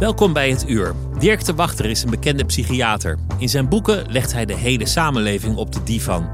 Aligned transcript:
Welkom 0.00 0.32
bij 0.32 0.50
het 0.50 0.68
Uur. 0.68 0.94
Dirk 1.18 1.44
de 1.44 1.54
Wachter 1.54 1.84
is 1.84 2.02
een 2.02 2.10
bekende 2.10 2.44
psychiater. 2.44 3.18
In 3.38 3.48
zijn 3.48 3.68
boeken 3.68 4.12
legt 4.12 4.32
hij 4.32 4.44
de 4.44 4.54
hele 4.54 4.86
samenleving 4.86 5.56
op 5.56 5.72
de 5.72 5.82
divan. 5.82 6.28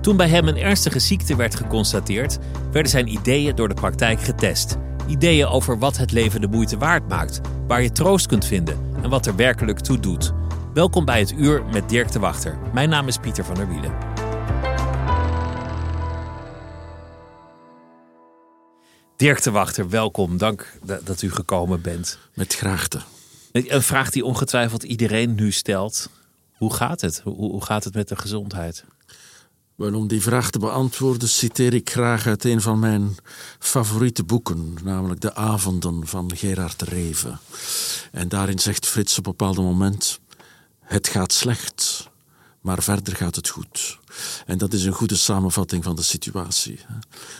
Toen 0.00 0.16
bij 0.16 0.28
hem 0.28 0.48
een 0.48 0.56
ernstige 0.56 0.98
ziekte 0.98 1.36
werd 1.36 1.54
geconstateerd, 1.54 2.38
werden 2.70 2.90
zijn 2.90 3.12
ideeën 3.12 3.56
door 3.56 3.68
de 3.68 3.74
praktijk 3.74 4.20
getest. 4.20 4.76
Ideeën 5.06 5.46
over 5.46 5.78
wat 5.78 5.96
het 5.96 6.12
leven 6.12 6.40
de 6.40 6.48
moeite 6.48 6.78
waard 6.78 7.08
maakt, 7.08 7.40
waar 7.66 7.82
je 7.82 7.92
troost 7.92 8.26
kunt 8.26 8.44
vinden 8.44 8.78
en 9.02 9.10
wat 9.10 9.26
er 9.26 9.36
werkelijk 9.36 9.78
toe 9.78 10.00
doet. 10.00 10.32
Welkom 10.74 11.04
bij 11.04 11.18
het 11.18 11.34
Uur 11.36 11.62
met 11.72 11.88
Dirk 11.88 12.12
de 12.12 12.18
Wachter. 12.18 12.58
Mijn 12.72 12.88
naam 12.88 13.08
is 13.08 13.18
Pieter 13.18 13.44
van 13.44 13.54
der 13.54 13.68
Wielen. 13.68 14.11
Dirk 19.22 19.42
de 19.42 19.50
Wachter, 19.50 19.88
welkom. 19.88 20.38
Dank 20.38 20.78
dat 21.04 21.22
u 21.22 21.30
gekomen 21.30 21.80
bent. 21.80 22.18
Met 22.34 22.54
graagte. 22.54 23.00
Een 23.52 23.82
vraag 23.82 24.10
die 24.10 24.24
ongetwijfeld 24.24 24.82
iedereen 24.82 25.34
nu 25.34 25.52
stelt. 25.52 26.08
Hoe 26.52 26.74
gaat 26.74 27.00
het? 27.00 27.20
Hoe, 27.24 27.34
hoe 27.34 27.64
gaat 27.64 27.84
het 27.84 27.94
met 27.94 28.08
de 28.08 28.16
gezondheid? 28.16 28.84
Wel, 29.74 29.94
om 29.94 30.08
die 30.08 30.22
vraag 30.22 30.50
te 30.50 30.58
beantwoorden 30.58 31.28
citeer 31.28 31.74
ik 31.74 31.90
graag 31.90 32.26
uit 32.26 32.44
een 32.44 32.60
van 32.60 32.78
mijn 32.78 33.16
favoriete 33.58 34.24
boeken, 34.24 34.76
namelijk 34.84 35.20
De 35.20 35.34
Avonden 35.34 36.06
van 36.06 36.36
Gerard 36.36 36.82
Reven. 36.82 37.38
En 38.12 38.28
daarin 38.28 38.58
zegt 38.58 38.86
Frits 38.86 39.18
op 39.18 39.26
een 39.26 39.30
bepaald 39.36 39.56
moment: 39.56 40.20
Het 40.80 41.08
gaat 41.08 41.32
slecht, 41.32 42.10
maar 42.62 42.82
verder 42.82 43.16
gaat 43.16 43.36
het 43.36 43.48
goed. 43.48 43.98
En 44.46 44.58
dat 44.58 44.72
is 44.72 44.84
een 44.84 44.92
goede 44.92 45.16
samenvatting 45.16 45.84
van 45.84 45.96
de 45.96 46.02
situatie. 46.02 46.80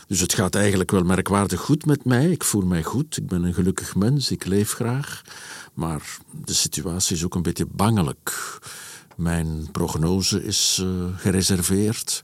Dus 0.07 0.19
het 0.19 0.33
gaat 0.33 0.55
eigenlijk 0.55 0.91
wel 0.91 1.03
merkwaardig 1.03 1.59
goed 1.59 1.85
met 1.85 2.05
mij. 2.05 2.31
Ik 2.31 2.43
voel 2.43 2.65
mij 2.65 2.83
goed, 2.83 3.17
ik 3.17 3.27
ben 3.27 3.43
een 3.43 3.53
gelukkig 3.53 3.95
mens, 3.95 4.31
ik 4.31 4.45
leef 4.45 4.73
graag. 4.73 5.21
Maar 5.73 6.17
de 6.45 6.53
situatie 6.53 7.15
is 7.15 7.23
ook 7.23 7.35
een 7.35 7.41
beetje 7.41 7.65
bangelijk. 7.65 8.59
Mijn 9.15 9.71
prognose 9.71 10.43
is 10.43 10.79
uh, 10.83 11.05
gereserveerd. 11.17 12.23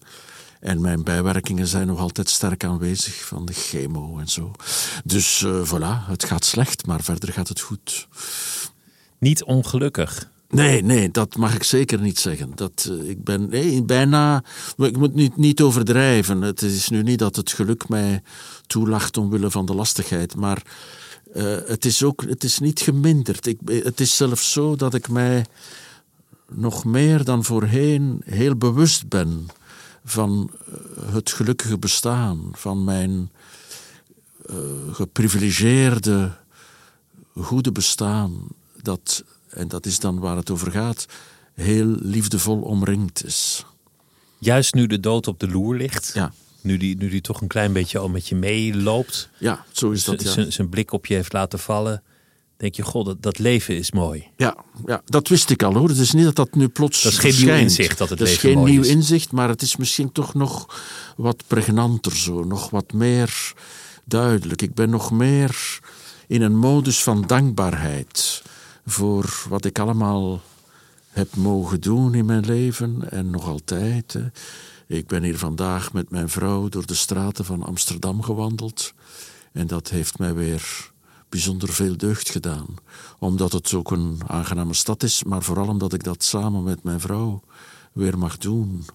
En 0.60 0.82
mijn 0.82 1.04
bijwerkingen 1.04 1.68
zijn 1.68 1.88
nog 1.88 2.00
altijd 2.00 2.30
sterk 2.30 2.64
aanwezig 2.64 3.26
van 3.26 3.46
de 3.46 3.54
chemo 3.54 4.20
en 4.20 4.28
zo. 4.28 4.52
Dus 5.04 5.42
uh, 5.42 5.68
voilà, 5.68 6.08
het 6.08 6.24
gaat 6.24 6.46
slecht, 6.46 6.86
maar 6.86 7.04
verder 7.04 7.34
gaat 7.34 7.48
het 7.48 7.60
goed. 7.60 8.08
Niet 9.20 9.44
ongelukkig. 9.44 10.30
Nee, 10.50 10.84
nee, 10.84 11.12
dat 11.12 11.36
mag 11.36 11.56
ik 11.56 11.64
zeker 11.64 12.02
niet 12.02 12.20
zeggen. 12.20 12.52
Dat, 12.56 12.90
uh, 12.92 13.10
ik 13.10 13.24
ben 13.24 13.50
bijna. 13.86 14.44
Ik 14.78 14.98
moet 14.98 15.14
niet, 15.14 15.38
niet 15.38 15.62
overdrijven. 15.62 16.42
Het 16.42 16.62
is 16.62 16.90
nu 16.90 17.04
niet 17.04 17.20
dat 17.20 17.36
het 17.36 17.52
geluk 17.52 17.90
mij 17.90 18.22
toelacht 18.68 19.18
omwille 19.18 19.52
van 19.52 19.66
de 19.66 19.76
lastigheid, 19.76 20.36
maar 20.36 20.64
uh, 21.34 21.58
het 21.66 21.86
is 21.86 22.04
ook 22.04 22.22
het 22.22 22.44
is 22.44 22.60
niet 22.60 22.80
geminderd. 22.80 23.46
Ik, 23.46 23.60
het 23.66 24.00
is 24.00 24.16
zelfs 24.16 24.52
zo 24.52 24.76
dat 24.76 24.94
ik 24.94 25.10
mij 25.10 25.46
nog 26.52 26.86
meer 26.86 27.24
dan 27.24 27.44
voorheen 27.44 28.22
heel 28.26 28.56
bewust 28.56 29.08
ben 29.08 29.48
van 30.06 30.52
het 31.12 31.32
gelukkige 31.32 31.78
bestaan, 31.78 32.50
van 32.52 32.84
mijn 32.84 33.32
uh, 34.50 34.56
geprivilegeerde, 34.92 36.32
goede 37.36 37.72
bestaan, 37.72 38.48
dat, 38.82 39.24
en 39.60 39.68
dat 39.68 39.86
is 39.86 40.00
dan 40.00 40.20
waar 40.20 40.36
het 40.36 40.50
over 40.50 40.72
gaat, 40.72 41.06
heel 41.54 41.96
liefdevol 42.00 42.62
omringd 42.62 43.26
is. 43.26 43.66
Juist 44.38 44.74
nu 44.74 44.88
de 44.88 45.00
dood 45.00 45.28
op 45.28 45.40
de 45.40 45.48
loer 45.48 45.76
ligt, 45.76 46.12
ja. 46.14 46.34
nu, 46.62 46.78
die, 46.78 46.98
nu 46.98 47.10
die 47.10 47.22
toch 47.22 47.42
een 47.42 47.48
klein 47.48 47.74
beetje 47.74 48.00
al 48.00 48.10
met 48.10 48.28
je 48.28 48.36
meeloopt, 48.36 49.30
ja, 49.38 49.66
zo 49.72 49.92
is 49.92 50.04
dat. 50.04 50.22
Ja. 50.22 50.50
Zijn 50.50 50.70
blik 50.70 50.92
op 50.92 51.06
je 51.06 51.14
heeft 51.14 51.34
laten 51.34 51.60
vallen 51.60 52.04
denk 52.60 52.76
je, 52.76 52.84
god, 52.84 53.06
dat, 53.06 53.22
dat, 53.22 53.38
leven 53.40 53.78
is 53.78 53.92
mooi. 53.92 54.28
Ja, 54.38 54.58
ja, 54.86 55.02
dat 55.06 55.28
wist 55.28 55.50
ik 55.50 55.64
al 55.64 55.74
hoor. 55.74 55.90
Het 55.90 55.98
is 55.98 56.12
niet 56.12 56.24
dat 56.24 56.36
dat 56.36 56.56
nu 56.56 56.68
plots 56.68 57.04
Dat 57.04 57.12
is 57.12 57.18
geen 57.18 57.46
nieuw 57.46 57.56
inzicht 57.56 57.98
dat 57.98 58.10
het 58.10 58.20
dat 58.20 58.28
leven 58.28 58.44
is 58.44 58.50
geen 58.50 58.58
mooi 58.58 58.72
nieuw 58.72 58.82
is. 58.82 58.88
inzicht, 58.88 59.32
maar 59.32 59.50
het 59.50 59.62
is 59.62 59.76
misschien 59.76 60.12
toch 60.12 60.34
nog 60.34 60.80
wat 61.18 61.44
pregnanter 61.48 62.16
zo. 62.16 62.44
Nog 62.44 62.70
wat 62.70 62.94
meer 62.94 63.54
duidelijk. 64.06 64.62
Ik 64.62 64.74
ben 64.74 64.90
nog 64.90 65.12
meer 65.12 65.80
in 66.28 66.42
een 66.42 66.58
modus 66.58 67.04
van 67.04 67.24
dankbaarheid 67.28 68.44
voor 68.90 69.46
wat 69.50 69.66
ik 69.66 69.80
allemaal 69.80 70.42
heb 71.10 71.36
mogen 71.36 71.82
doen 71.82 72.14
in 72.14 72.26
mijn 72.26 72.46
leven 72.46 73.12
en 73.12 73.30
nog 73.30 73.48
altijd. 73.48 74.20
Ik 74.88 75.08
ben 75.08 75.24
hier 75.24 75.38
vandaag 75.38 75.94
met 75.94 76.10
mijn 76.10 76.30
vrouw 76.30 76.70
door 76.70 76.86
de 76.86 76.94
straten 76.94 77.46
van 77.46 77.64
Amsterdam 77.64 78.22
gewandeld. 78.22 78.94
En 79.52 79.68
dat 79.68 79.90
heeft 79.90 80.20
mij 80.20 80.34
weer 80.34 80.92
bijzonder 81.30 81.70
veel 81.70 81.98
deugd 81.98 82.30
gedaan. 82.30 82.66
Omdat 83.20 83.52
het 83.52 83.74
ook 83.74 83.92
een 83.92 84.22
aangename 84.28 84.74
stad 84.74 85.04
is, 85.04 85.24
maar 85.24 85.44
vooral 85.44 85.68
omdat 85.68 85.94
ik 85.94 86.04
dat 86.04 86.24
samen 86.24 86.64
met 86.64 86.84
mijn 86.84 87.00
vrouw 87.00 87.42
weer 87.92 88.18
mag 88.18 88.38
doen. 88.38 88.86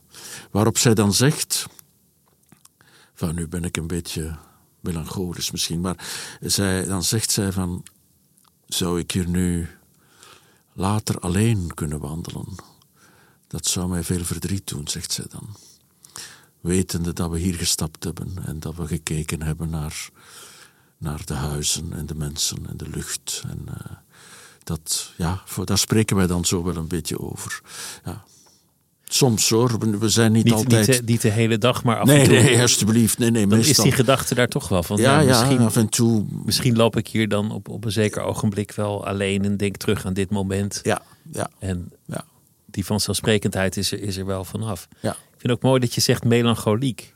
Waarop 0.50 0.78
zij 0.78 0.94
dan 0.94 1.12
zegt. 1.12 1.66
Van 3.14 3.34
nu 3.34 3.48
ben 3.48 3.64
ik 3.64 3.76
een 3.76 3.86
beetje 3.86 4.36
melancholisch 4.80 5.50
misschien, 5.50 5.80
maar 5.80 6.06
zij, 6.40 6.84
dan 6.84 7.02
zegt 7.02 7.30
zij 7.30 7.52
van. 7.52 7.82
Zou 8.66 8.98
ik 8.98 9.10
hier 9.10 9.28
nu 9.28 9.68
later 10.74 11.18
alleen 11.18 11.74
kunnen 11.74 11.98
wandelen? 11.98 12.54
Dat 13.46 13.66
zou 13.66 13.88
mij 13.88 14.04
veel 14.04 14.24
verdriet 14.24 14.66
doen, 14.66 14.88
zegt 14.88 15.12
zij 15.12 15.26
dan. 15.28 15.56
Wetende 16.60 17.12
dat 17.12 17.30
we 17.30 17.38
hier 17.38 17.54
gestapt 17.54 18.04
hebben 18.04 18.46
en 18.46 18.60
dat 18.60 18.74
we 18.74 18.86
gekeken 18.86 19.42
hebben 19.42 19.70
naar 19.70 20.10
naar 20.98 21.24
de 21.24 21.34
huizen 21.34 21.92
en 21.92 22.06
de 22.06 22.14
mensen 22.14 22.66
en 22.68 22.76
de 22.76 22.88
lucht. 22.88 23.42
En 23.48 23.66
uh, 23.68 23.96
dat, 24.64 25.12
ja, 25.16 25.42
voor, 25.44 25.66
daar 25.66 25.78
spreken 25.78 26.16
wij 26.16 26.26
dan 26.26 26.44
zo 26.44 26.62
wel 26.62 26.76
een 26.76 26.88
beetje 26.88 27.20
over. 27.20 27.60
Ja. 28.04 28.24
Soms 29.14 29.48
hoor, 29.48 29.98
we, 29.98 30.08
zijn 30.08 30.32
niet, 30.32 30.44
Niet, 30.44 30.52
altijd... 30.52 30.86
niet, 30.86 30.96
de, 30.96 31.02
niet 31.04 31.20
de 31.20 31.28
hele 31.28 31.58
dag, 31.58 31.84
maar 31.84 31.98
af 31.98 32.06
nee, 32.06 32.18
en 32.18 32.24
toe. 32.24 32.34
nee, 32.34 32.60
alsjeblieft. 32.60 33.18
Nee, 33.18 33.30
nee, 33.30 33.46
dan 33.46 33.58
meestal. 33.58 33.84
is 33.84 33.90
die 33.90 33.98
gedachte 33.98 34.34
daar 34.34 34.48
toch 34.48 34.68
wel 34.68 34.82
van. 34.82 34.96
ja, 34.96 35.14
nou, 35.16 35.28
ja, 35.28 35.40
misschien, 35.40 35.66
af 35.66 35.76
en 35.76 35.88
toe. 35.88 36.24
misschien 36.44 36.76
loop 36.76 36.96
ik 36.96 37.08
hier 37.08 37.28
dan 37.28 37.50
op, 37.50 37.68
op 37.68 37.84
een 37.84 37.92
zeker 37.92 38.22
ogenblik 38.22 38.72
wel 38.72 39.06
alleen 39.06 39.44
en 39.44 39.56
denk 39.56 39.76
terug 39.76 40.06
aan 40.06 40.12
dit 40.12 40.30
moment. 40.30 40.80
Ja, 40.82 41.02
ja, 41.32 41.50
En 41.58 41.92
ja. 42.06 42.24
die 42.66 42.84
vanzelfsprekendheid 42.84 43.76
is 43.76 43.92
er, 43.92 44.00
is 44.02 44.16
er 44.16 44.26
wel 44.26 44.44
vanaf. 44.44 44.88
ja. 45.00 45.10
Ik 45.10 45.40
vind 45.40 45.52
ook 45.52 45.62
mooi 45.62 45.80
dat 45.80 45.94
je 45.94 46.00
zegt 46.00 46.24
melancholiek. 46.24 47.14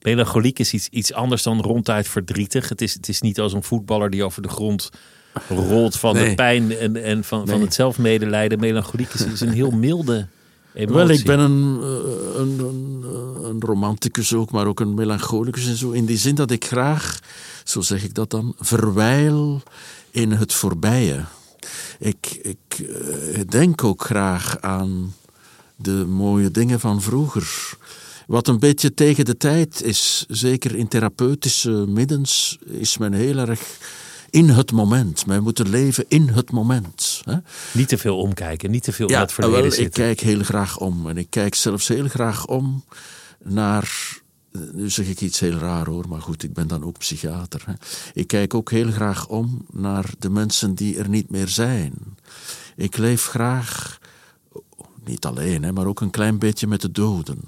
Melancholiek 0.00 0.58
is 0.58 0.72
iets, 0.72 0.88
iets 0.88 1.12
anders 1.12 1.42
dan 1.42 1.60
ronduit 1.60 2.08
verdrietig. 2.08 2.68
Het 2.68 2.80
is, 2.80 2.94
het 2.94 3.08
is 3.08 3.20
niet 3.20 3.40
als 3.40 3.52
een 3.52 3.62
voetballer 3.62 4.10
die 4.10 4.24
over 4.24 4.42
de 4.42 4.48
grond 4.48 4.90
rolt 5.48 5.96
van 5.96 6.14
de 6.14 6.32
pijn 6.34 6.76
en, 6.76 7.02
en 7.02 7.24
van, 7.24 7.46
van 7.48 7.60
het 7.60 7.74
zelfmedelijden. 7.74 8.60
Melancholiek 8.60 9.12
is, 9.12 9.24
is 9.24 9.40
een 9.40 9.52
heel 9.52 9.70
milde 9.70 10.28
emotie. 10.74 10.94
Wel, 10.94 11.08
ik 11.08 11.24
ben 11.24 11.38
een, 11.38 11.80
eh, 11.80 12.40
een, 12.40 12.58
een, 12.58 13.04
een 13.44 13.60
romanticus 13.60 14.34
ook, 14.34 14.50
maar 14.50 14.66
ook 14.66 14.80
een 14.80 14.94
melancholicus 14.94 15.66
en 15.66 15.76
zo. 15.76 15.90
In 15.90 16.04
die 16.04 16.18
zin 16.18 16.34
dat 16.34 16.50
ik 16.50 16.64
graag, 16.64 17.20
zo 17.64 17.80
zeg 17.80 18.04
ik 18.04 18.14
dat 18.14 18.30
dan, 18.30 18.54
verwijl 18.58 19.62
in 20.10 20.30
het 20.30 20.52
voorbije. 20.52 21.24
Ik, 21.98 22.38
ik 22.42 22.78
eh, 22.78 23.40
denk 23.48 23.84
ook 23.84 24.04
graag 24.04 24.60
aan 24.60 25.14
de 25.76 26.06
mooie 26.08 26.50
dingen 26.50 26.80
van 26.80 27.02
vroeger. 27.02 27.76
Wat 28.26 28.48
een 28.48 28.58
beetje 28.58 28.94
tegen 28.94 29.24
de 29.24 29.36
tijd 29.36 29.82
is, 29.82 30.24
zeker 30.28 30.74
in 30.74 30.88
therapeutische 30.88 31.70
middens, 31.70 32.58
is 32.66 32.98
men 32.98 33.12
heel 33.12 33.38
erg 33.38 33.60
in 34.30 34.48
het 34.48 34.72
moment. 34.72 35.24
Wij 35.26 35.40
moeten 35.40 35.68
leven 35.68 36.04
in 36.08 36.28
het 36.28 36.50
moment. 36.50 37.22
Hè? 37.24 37.36
Niet 37.72 37.88
te 37.88 37.98
veel 37.98 38.18
omkijken, 38.18 38.70
niet 38.70 38.82
te 38.82 38.92
veel 38.92 39.08
ja, 39.08 39.20
het 39.20 39.32
verleden 39.32 39.70
wel. 39.70 39.80
Ik 39.80 39.92
kijk 39.92 40.20
heel 40.20 40.42
graag 40.42 40.78
om. 40.78 41.08
En 41.08 41.16
ik 41.16 41.30
kijk 41.30 41.54
zelfs 41.54 41.88
heel 41.88 42.08
graag 42.08 42.46
om 42.46 42.84
naar. 43.44 44.18
Nu 44.72 44.90
zeg 44.90 45.06
ik 45.06 45.20
iets 45.20 45.40
heel 45.40 45.58
raar 45.58 45.86
hoor, 45.86 46.08
maar 46.08 46.22
goed, 46.22 46.42
ik 46.42 46.52
ben 46.52 46.68
dan 46.68 46.84
ook 46.84 46.98
psychiater. 46.98 47.62
Hè. 47.66 47.72
Ik 48.14 48.26
kijk 48.26 48.54
ook 48.54 48.70
heel 48.70 48.90
graag 48.90 49.28
om 49.28 49.66
naar 49.72 50.10
de 50.18 50.30
mensen 50.30 50.74
die 50.74 50.98
er 50.98 51.08
niet 51.08 51.30
meer 51.30 51.48
zijn. 51.48 51.94
Ik 52.76 52.96
leef 52.96 53.26
graag, 53.26 53.98
niet 55.04 55.24
alleen, 55.24 55.62
hè, 55.62 55.72
maar 55.72 55.86
ook 55.86 56.00
een 56.00 56.10
klein 56.10 56.38
beetje 56.38 56.66
met 56.66 56.80
de 56.80 56.92
doden. 56.92 57.40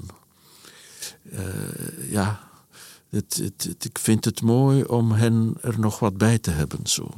Uh, 1.32 2.10
ja, 2.10 2.40
het, 3.12 3.40
het, 3.42 3.66
het, 3.68 3.84
ik 3.84 3.98
vind 3.98 4.24
het 4.24 4.42
mooi 4.42 4.82
om 4.84 5.12
hen 5.12 5.54
er 5.60 5.74
nog 5.78 5.98
wat 5.98 6.16
bij 6.16 6.38
te 6.38 6.50
hebben. 6.50 6.80
Zo. 6.84 7.08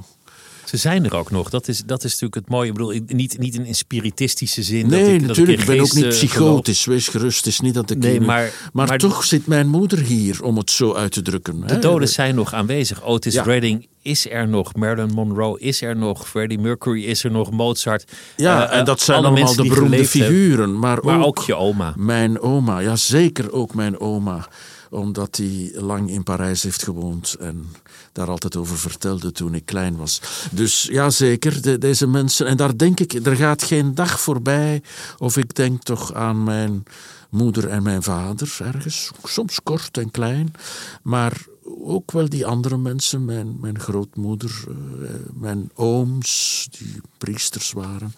Ze 0.65 0.77
zijn 0.77 1.05
er 1.05 1.17
ook 1.17 1.31
nog. 1.31 1.51
Dat 1.51 1.69
is, 1.69 1.83
dat 1.87 2.05
is 2.05 2.11
natuurlijk 2.11 2.35
het 2.35 2.49
mooie. 2.49 2.69
Ik 2.69 2.75
bedoel, 2.75 3.01
niet, 3.07 3.39
niet 3.39 3.55
in 3.55 3.75
spiritistische 3.75 4.63
zin. 4.63 4.87
Nee, 4.87 5.05
dat 5.05 5.21
ik, 5.21 5.27
natuurlijk. 5.27 5.59
Dat 5.59 5.69
ik 5.69 5.75
ben 5.75 5.85
ook 5.85 5.95
niet 5.95 6.05
uh, 6.05 6.11
psychotisch. 6.11 6.83
Geloof. 6.83 6.99
Wees 6.99 7.09
gerust. 7.09 7.37
Het 7.37 7.47
is 7.47 7.61
niet 7.61 7.75
dat 7.75 7.91
ik. 7.91 7.99
Nee, 7.99 8.11
hier, 8.11 8.23
maar, 8.23 8.53
maar, 8.73 8.87
maar, 8.87 8.99
toch 8.99 9.25
zit 9.25 9.47
mijn 9.47 9.69
moeder 9.69 9.99
hier, 9.99 10.43
om 10.43 10.57
het 10.57 10.71
zo 10.71 10.95
uit 10.95 11.13
te 11.13 11.23
drukken. 11.23 11.61
De 11.61 11.75
hè? 11.75 11.81
doden 11.81 12.09
zijn 12.09 12.35
nog 12.35 12.53
aanwezig. 12.55 13.03
Otis 13.03 13.35
Ja. 13.35 13.43
Redding 13.43 13.87
is 14.03 14.31
er 14.31 14.49
nog. 14.49 14.75
Marilyn 14.75 15.15
Monroe 15.15 15.61
is 15.61 15.83
er 15.83 15.97
nog. 15.97 16.29
Freddie 16.29 16.59
Mercury 16.59 17.05
is 17.05 17.25
er 17.25 17.31
nog. 17.31 17.51
Mozart. 17.51 18.13
Ja, 18.37 18.71
Eh, 18.71 18.79
en 18.79 18.85
dat 18.85 19.01
zijn 19.01 19.19
alle 19.19 19.27
allemaal 19.27 19.55
de 19.55 19.69
beroemde 19.69 20.05
figuren. 20.05 20.79
Maar, 20.79 20.99
Maar 21.05 21.19
ook, 21.19 21.25
ook 21.25 21.39
je 21.39 21.55
oma. 21.55 21.93
mijn 21.97 22.41
oma. 22.41 22.79
Ja, 22.79 22.97
zeker 22.97 23.53
ook 23.53 23.75
mijn 23.75 24.01
oma 24.01 24.49
omdat 24.95 25.37
hij 25.37 25.73
lang 25.75 26.11
in 26.11 26.23
Parijs 26.23 26.63
heeft 26.63 26.83
gewoond 26.83 27.37
en 27.41 27.67
daar 28.13 28.29
altijd 28.29 28.57
over 28.57 28.79
vertelde 28.79 29.33
toen 29.33 29.55
ik 29.55 29.67
klein 29.67 29.97
was. 29.97 30.21
Dus 30.51 30.89
ja, 30.91 31.11
zeker, 31.11 31.63
de, 31.63 31.79
deze 31.79 32.07
mensen. 32.07 32.47
En 32.47 32.57
daar 32.57 32.77
denk 32.77 33.01
ik, 33.01 33.13
er 33.13 33.37
gaat 33.37 33.63
geen 33.63 33.95
dag 33.95 34.21
voorbij 34.21 34.83
of 35.19 35.37
ik 35.37 35.55
denk 35.55 35.83
toch 35.83 36.13
aan 36.13 36.45
mijn 36.45 36.85
moeder 37.31 37.69
en 37.69 37.83
mijn 37.83 38.03
vader 38.03 38.57
ergens. 38.59 39.11
Soms 39.23 39.61
kort 39.63 39.99
en 39.99 40.11
klein, 40.11 40.55
maar 41.03 41.47
ook 41.85 42.11
wel 42.11 42.29
die 42.29 42.47
andere 42.47 42.77
mensen, 42.77 43.25
mijn, 43.25 43.57
mijn 43.61 43.79
grootmoeder, 43.79 44.65
uh, 44.69 45.09
mijn 45.33 45.71
ooms, 45.75 46.67
die 46.79 47.01
priesters 47.19 47.73
waren. 47.73 48.15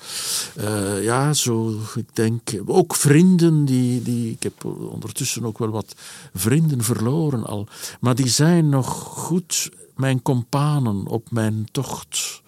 Uh, 0.58 1.04
ja, 1.04 1.32
zo, 1.32 1.80
ik 1.94 2.08
denk, 2.12 2.50
ook 2.66 2.94
vrienden, 2.94 3.64
die, 3.64 4.02
die, 4.02 4.30
ik 4.30 4.42
heb 4.42 4.64
ondertussen 4.64 5.44
ook 5.44 5.58
wel 5.58 5.70
wat 5.70 5.94
vrienden 6.34 6.82
verloren 6.82 7.44
al, 7.44 7.68
maar 8.00 8.14
die 8.14 8.28
zijn 8.28 8.68
nog 8.68 8.88
goed 9.02 9.70
mijn 9.96 10.22
kompanen 10.22 11.06
op 11.06 11.30
mijn 11.30 11.68
tocht. 11.72 12.42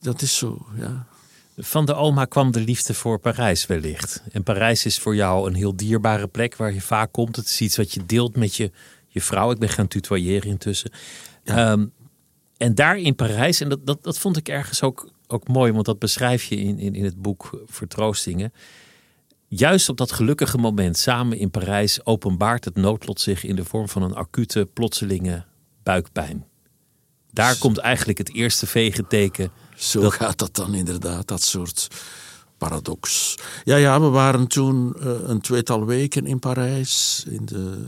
Dat 0.00 0.22
is 0.22 0.36
zo, 0.36 0.66
ja. 0.76 1.06
Van 1.60 1.86
de 1.86 1.94
oma 1.94 2.24
kwam 2.24 2.50
de 2.50 2.60
liefde 2.60 2.94
voor 2.94 3.18
Parijs 3.18 3.66
wellicht. 3.66 4.22
En 4.32 4.42
Parijs 4.42 4.84
is 4.84 4.98
voor 4.98 5.14
jou 5.14 5.48
een 5.48 5.54
heel 5.54 5.76
dierbare 5.76 6.26
plek 6.26 6.56
waar 6.56 6.72
je 6.72 6.80
vaak 6.80 7.12
komt. 7.12 7.36
Het 7.36 7.46
is 7.46 7.60
iets 7.60 7.76
wat 7.76 7.92
je 7.92 8.06
deelt 8.06 8.36
met 8.36 8.54
je, 8.56 8.70
je 9.08 9.20
vrouw. 9.20 9.50
Ik 9.50 9.58
ben 9.58 9.68
gaan 9.68 9.88
tutoyeren 9.88 10.50
intussen. 10.50 10.90
Ja. 11.44 11.72
Um, 11.72 11.92
en 12.56 12.74
daar 12.74 12.98
in 12.98 13.14
Parijs, 13.14 13.60
en 13.60 13.68
dat, 13.68 13.86
dat, 13.86 14.04
dat 14.04 14.18
vond 14.18 14.36
ik 14.36 14.48
ergens 14.48 14.82
ook, 14.82 15.10
ook 15.26 15.48
mooi, 15.48 15.72
want 15.72 15.84
dat 15.84 15.98
beschrijf 15.98 16.44
je 16.44 16.56
in, 16.56 16.78
in, 16.78 16.94
in 16.94 17.04
het 17.04 17.22
boek 17.22 17.62
Vertroostingen. 17.66 18.52
Juist 19.48 19.88
op 19.88 19.96
dat 19.96 20.12
gelukkige 20.12 20.58
moment 20.58 20.96
samen 20.96 21.38
in 21.38 21.50
Parijs 21.50 22.04
openbaart 22.04 22.64
het 22.64 22.76
noodlot 22.76 23.20
zich 23.20 23.44
in 23.44 23.56
de 23.56 23.64
vorm 23.64 23.88
van 23.88 24.02
een 24.02 24.14
acute, 24.14 24.68
plotselinge 24.72 25.44
buikpijn. 25.82 26.46
Daar 27.32 27.58
komt 27.58 27.78
eigenlijk 27.78 28.18
het 28.18 28.34
eerste 28.34 28.66
vegeteken. 28.66 29.50
Zo 29.76 30.00
dat... 30.00 30.12
gaat 30.12 30.38
dat 30.38 30.54
dan 30.54 30.74
inderdaad, 30.74 31.28
dat 31.28 31.42
soort 31.42 31.88
paradox. 32.58 33.34
Ja, 33.64 33.76
ja, 33.76 34.00
we 34.00 34.08
waren 34.08 34.46
toen 34.46 34.94
uh, 34.98 35.12
een 35.22 35.40
tweetal 35.40 35.86
weken 35.86 36.26
in 36.26 36.38
Parijs, 36.38 37.24
in 37.28 37.44
de 37.44 37.86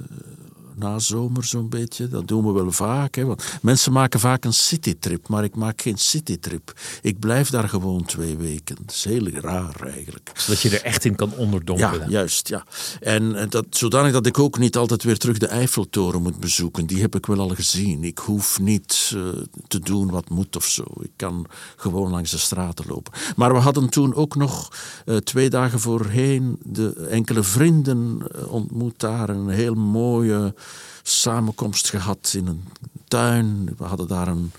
nazomer 0.80 1.44
zo'n 1.44 1.68
beetje. 1.68 2.08
Dat 2.08 2.28
doen 2.28 2.46
we 2.46 2.52
wel 2.52 2.72
vaak. 2.72 3.14
Hè? 3.14 3.24
Want 3.24 3.44
mensen 3.62 3.92
maken 3.92 4.20
vaak 4.20 4.44
een 4.44 4.52
citytrip, 4.52 5.28
maar 5.28 5.44
ik 5.44 5.56
maak 5.56 5.82
geen 5.82 5.98
citytrip. 5.98 6.72
Ik 7.02 7.18
blijf 7.18 7.50
daar 7.50 7.68
gewoon 7.68 8.04
twee 8.04 8.36
weken. 8.36 8.76
Dat 8.80 8.94
is 8.94 9.04
heel 9.04 9.28
raar 9.28 9.80
eigenlijk. 9.80 10.32
Zodat 10.34 10.60
je 10.60 10.70
er 10.70 10.84
echt 10.84 11.04
in 11.04 11.14
kan 11.14 11.34
onderdompelen. 11.34 12.00
Ja, 12.00 12.08
juist. 12.08 12.48
Ja. 12.48 12.64
En 13.00 13.46
dat, 13.48 13.66
zodanig 13.70 14.12
dat 14.12 14.26
ik 14.26 14.38
ook 14.38 14.58
niet 14.58 14.76
altijd 14.76 15.02
weer 15.02 15.18
terug 15.18 15.38
de 15.38 15.46
Eiffeltoren 15.46 16.22
moet 16.22 16.40
bezoeken. 16.40 16.86
Die 16.86 17.00
heb 17.00 17.14
ik 17.14 17.26
wel 17.26 17.38
al 17.38 17.48
gezien. 17.48 18.04
Ik 18.04 18.18
hoef 18.18 18.60
niet 18.60 19.12
uh, 19.14 19.22
te 19.68 19.78
doen 19.78 20.10
wat 20.10 20.28
moet 20.28 20.56
of 20.56 20.64
zo. 20.64 20.84
Ik 21.00 21.10
kan 21.16 21.46
gewoon 21.76 22.10
langs 22.10 22.30
de 22.30 22.38
straten 22.38 22.84
lopen. 22.88 23.12
Maar 23.36 23.52
we 23.52 23.58
hadden 23.58 23.88
toen 23.88 24.14
ook 24.14 24.36
nog 24.36 24.68
uh, 25.04 25.16
twee 25.16 25.50
dagen 25.50 25.80
voorheen 25.80 26.58
de 26.62 26.92
enkele 27.10 27.42
vrienden 27.42 28.22
ontmoet 28.48 29.00
daar. 29.00 29.28
Een 29.28 29.48
heel 29.48 29.74
mooie 29.74 30.54
samenkomst 31.02 31.88
gehad 31.88 32.32
in 32.36 32.46
een 32.46 32.64
tuin. 33.08 33.74
We 33.76 33.84
hadden 33.84 34.08
daar 34.08 34.28
een, 34.28 34.52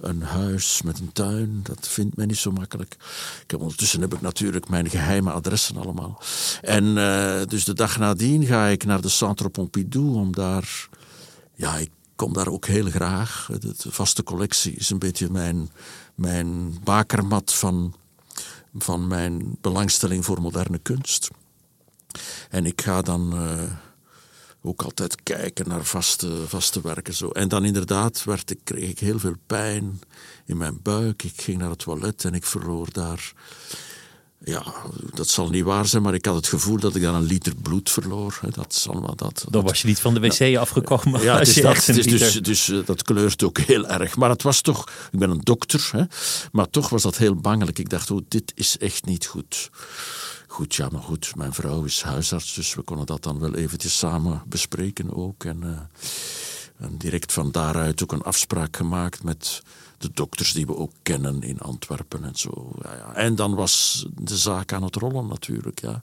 een 0.00 0.22
huis 0.22 0.82
met 0.82 0.98
een 0.98 1.12
tuin. 1.12 1.60
Dat 1.62 1.88
vindt 1.88 2.16
men 2.16 2.26
niet 2.26 2.38
zo 2.38 2.50
makkelijk. 2.50 2.96
Ik 3.42 3.50
heb, 3.50 3.60
ondertussen 3.60 4.00
heb 4.00 4.14
ik 4.14 4.20
natuurlijk 4.20 4.68
mijn 4.68 4.90
geheime 4.90 5.30
adressen 5.30 5.76
allemaal. 5.76 6.22
En 6.62 6.84
uh, 6.84 7.40
dus 7.46 7.64
de 7.64 7.74
dag 7.74 7.98
nadien 7.98 8.44
ga 8.44 8.66
ik 8.66 8.84
naar 8.84 9.00
de 9.00 9.08
Centre 9.08 9.48
Pompidou 9.48 10.14
om 10.14 10.32
daar... 10.32 10.88
Ja, 11.54 11.76
ik 11.76 11.90
kom 12.16 12.32
daar 12.32 12.48
ook 12.48 12.66
heel 12.66 12.90
graag. 12.90 13.48
De, 13.58 13.74
vaste 13.76 14.22
collectie 14.22 14.74
is 14.74 14.90
een 14.90 14.98
beetje 14.98 15.30
mijn, 15.30 15.70
mijn 16.14 16.78
bakermat 16.84 17.54
van, 17.54 17.94
van 18.78 19.06
mijn 19.06 19.56
belangstelling 19.60 20.24
voor 20.24 20.40
moderne 20.40 20.78
kunst. 20.78 21.30
En 22.50 22.66
ik 22.66 22.80
ga 22.80 23.02
dan... 23.02 23.42
Uh, 23.42 23.62
ook 24.62 24.82
altijd 24.82 25.22
kijken 25.22 25.68
naar 25.68 25.84
vaste, 25.84 26.46
vaste 26.46 26.80
werken. 26.80 27.14
Zo. 27.14 27.28
En 27.28 27.48
dan 27.48 27.64
inderdaad 27.64 28.24
werd 28.24 28.50
ik, 28.50 28.58
kreeg 28.64 28.90
ik 28.90 28.98
heel 28.98 29.18
veel 29.18 29.36
pijn 29.46 30.00
in 30.46 30.56
mijn 30.56 30.78
buik. 30.82 31.22
Ik 31.22 31.40
ging 31.40 31.58
naar 31.58 31.70
het 31.70 31.78
toilet 31.78 32.24
en 32.24 32.34
ik 32.34 32.44
verloor 32.46 32.92
daar... 32.92 33.32
Ja, 34.44 34.74
dat 35.14 35.28
zal 35.28 35.50
niet 35.50 35.64
waar 35.64 35.86
zijn, 35.86 36.02
maar 36.02 36.14
ik 36.14 36.24
had 36.24 36.34
het 36.34 36.46
gevoel 36.46 36.78
dat 36.78 36.94
ik 36.94 37.02
dan 37.02 37.14
een 37.14 37.22
liter 37.22 37.54
bloed 37.54 37.90
verloor. 37.90 38.40
Dat 38.50 38.72
is 38.72 38.88
allemaal 38.88 39.16
dat. 39.16 39.44
Dan 39.48 39.64
was 39.64 39.82
je 39.82 39.88
niet 39.88 40.00
van 40.00 40.14
de 40.14 40.20
wc 40.20 40.32
ja, 40.32 40.60
afgekomen. 40.60 41.22
Ja, 41.22 41.38
het 41.38 41.48
is 41.48 41.54
dat, 41.54 41.86
het 41.86 41.96
is 41.96 42.06
dus, 42.06 42.32
dus 42.34 42.68
uh, 42.68 42.86
dat 42.86 43.02
kleurt 43.02 43.42
ook 43.42 43.58
heel 43.58 43.86
erg. 43.86 44.16
Maar 44.16 44.30
het 44.30 44.42
was 44.42 44.60
toch, 44.60 44.88
ik 45.12 45.18
ben 45.18 45.30
een 45.30 45.40
dokter, 45.42 45.88
hè, 45.92 46.04
maar 46.52 46.70
toch 46.70 46.88
was 46.88 47.02
dat 47.02 47.16
heel 47.16 47.34
bangelijk. 47.34 47.78
Ik 47.78 47.88
dacht, 47.88 48.10
oh, 48.10 48.20
dit 48.28 48.52
is 48.54 48.78
echt 48.78 49.04
niet 49.04 49.26
goed. 49.26 49.70
Goed, 50.50 50.74
ja, 50.74 50.88
maar 50.92 51.02
goed, 51.02 51.36
mijn 51.36 51.52
vrouw 51.52 51.84
is 51.84 52.02
huisarts, 52.02 52.54
dus 52.54 52.74
we 52.74 52.82
konden 52.82 53.06
dat 53.06 53.22
dan 53.22 53.38
wel 53.38 53.54
eventjes 53.54 53.98
samen 53.98 54.42
bespreken 54.46 55.16
ook. 55.16 55.44
En, 55.44 55.62
uh, 55.62 55.78
en 56.86 56.96
direct 56.98 57.32
van 57.32 57.50
daaruit 57.50 58.02
ook 58.02 58.12
een 58.12 58.22
afspraak 58.22 58.76
gemaakt 58.76 59.22
met 59.22 59.62
de 59.98 60.10
dokters 60.14 60.52
die 60.52 60.66
we 60.66 60.76
ook 60.76 60.92
kennen 61.02 61.42
in 61.42 61.60
Antwerpen 61.60 62.24
en 62.24 62.36
zo. 62.36 62.72
Ja, 62.82 62.94
ja. 62.94 63.14
En 63.14 63.34
dan 63.34 63.54
was 63.54 64.06
de 64.14 64.36
zaak 64.36 64.72
aan 64.72 64.82
het 64.82 64.96
rollen 64.96 65.26
natuurlijk, 65.26 65.80
ja. 65.80 66.00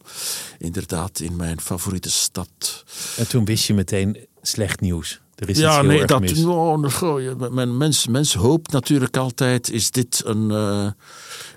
Inderdaad, 0.58 1.20
in 1.20 1.36
mijn 1.36 1.62
favoriete 1.62 2.12
stad. 2.12 2.84
En 3.18 3.28
toen 3.28 3.46
wist 3.46 3.68
je 3.68 3.74
meteen 3.74 4.28
slecht 4.42 4.80
nieuws. 4.80 5.22
Er 5.38 5.50
is 5.50 5.58
ja, 5.58 5.82
nee, 5.82 6.06
dat, 6.06 6.20
mis. 6.20 6.46
oh, 6.46 7.50
men, 7.50 7.78
mens, 7.78 8.08
mens 8.08 8.34
hoopt 8.34 8.72
natuurlijk 8.72 9.18
altijd, 9.18 9.72
is 9.72 9.92
dit 9.92 10.22
een... 10.26 10.50
Uh, 10.50 10.88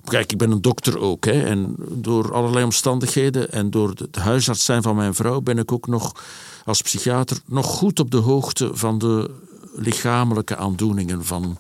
kijk, 0.05 0.33
ik 0.33 0.39
ben 0.39 0.51
een 0.51 0.63
dokter 0.63 0.99
ook, 0.99 1.25
hè, 1.25 1.43
en 1.43 1.75
door 1.89 2.35
allerlei 2.35 2.65
omstandigheden 2.65 3.53
en 3.53 3.71
door 3.71 3.89
het 3.89 4.17
huisarts 4.17 4.65
zijn 4.65 4.83
van 4.83 4.97
mijn 4.97 5.15
vrouw 5.15 5.41
ben 5.41 5.59
ik 5.59 5.73
ook 5.73 5.87
nog 5.87 6.13
als 6.65 6.83
psychiater 6.83 7.39
nog 7.47 7.67
goed 7.67 8.01
op 8.01 8.11
de 8.11 8.17
hoogte 8.17 8.71
van 8.73 8.99
de 8.99 9.31
lichamelijke 9.73 10.57
aandoeningen 10.57 11.25
van, 11.25 11.59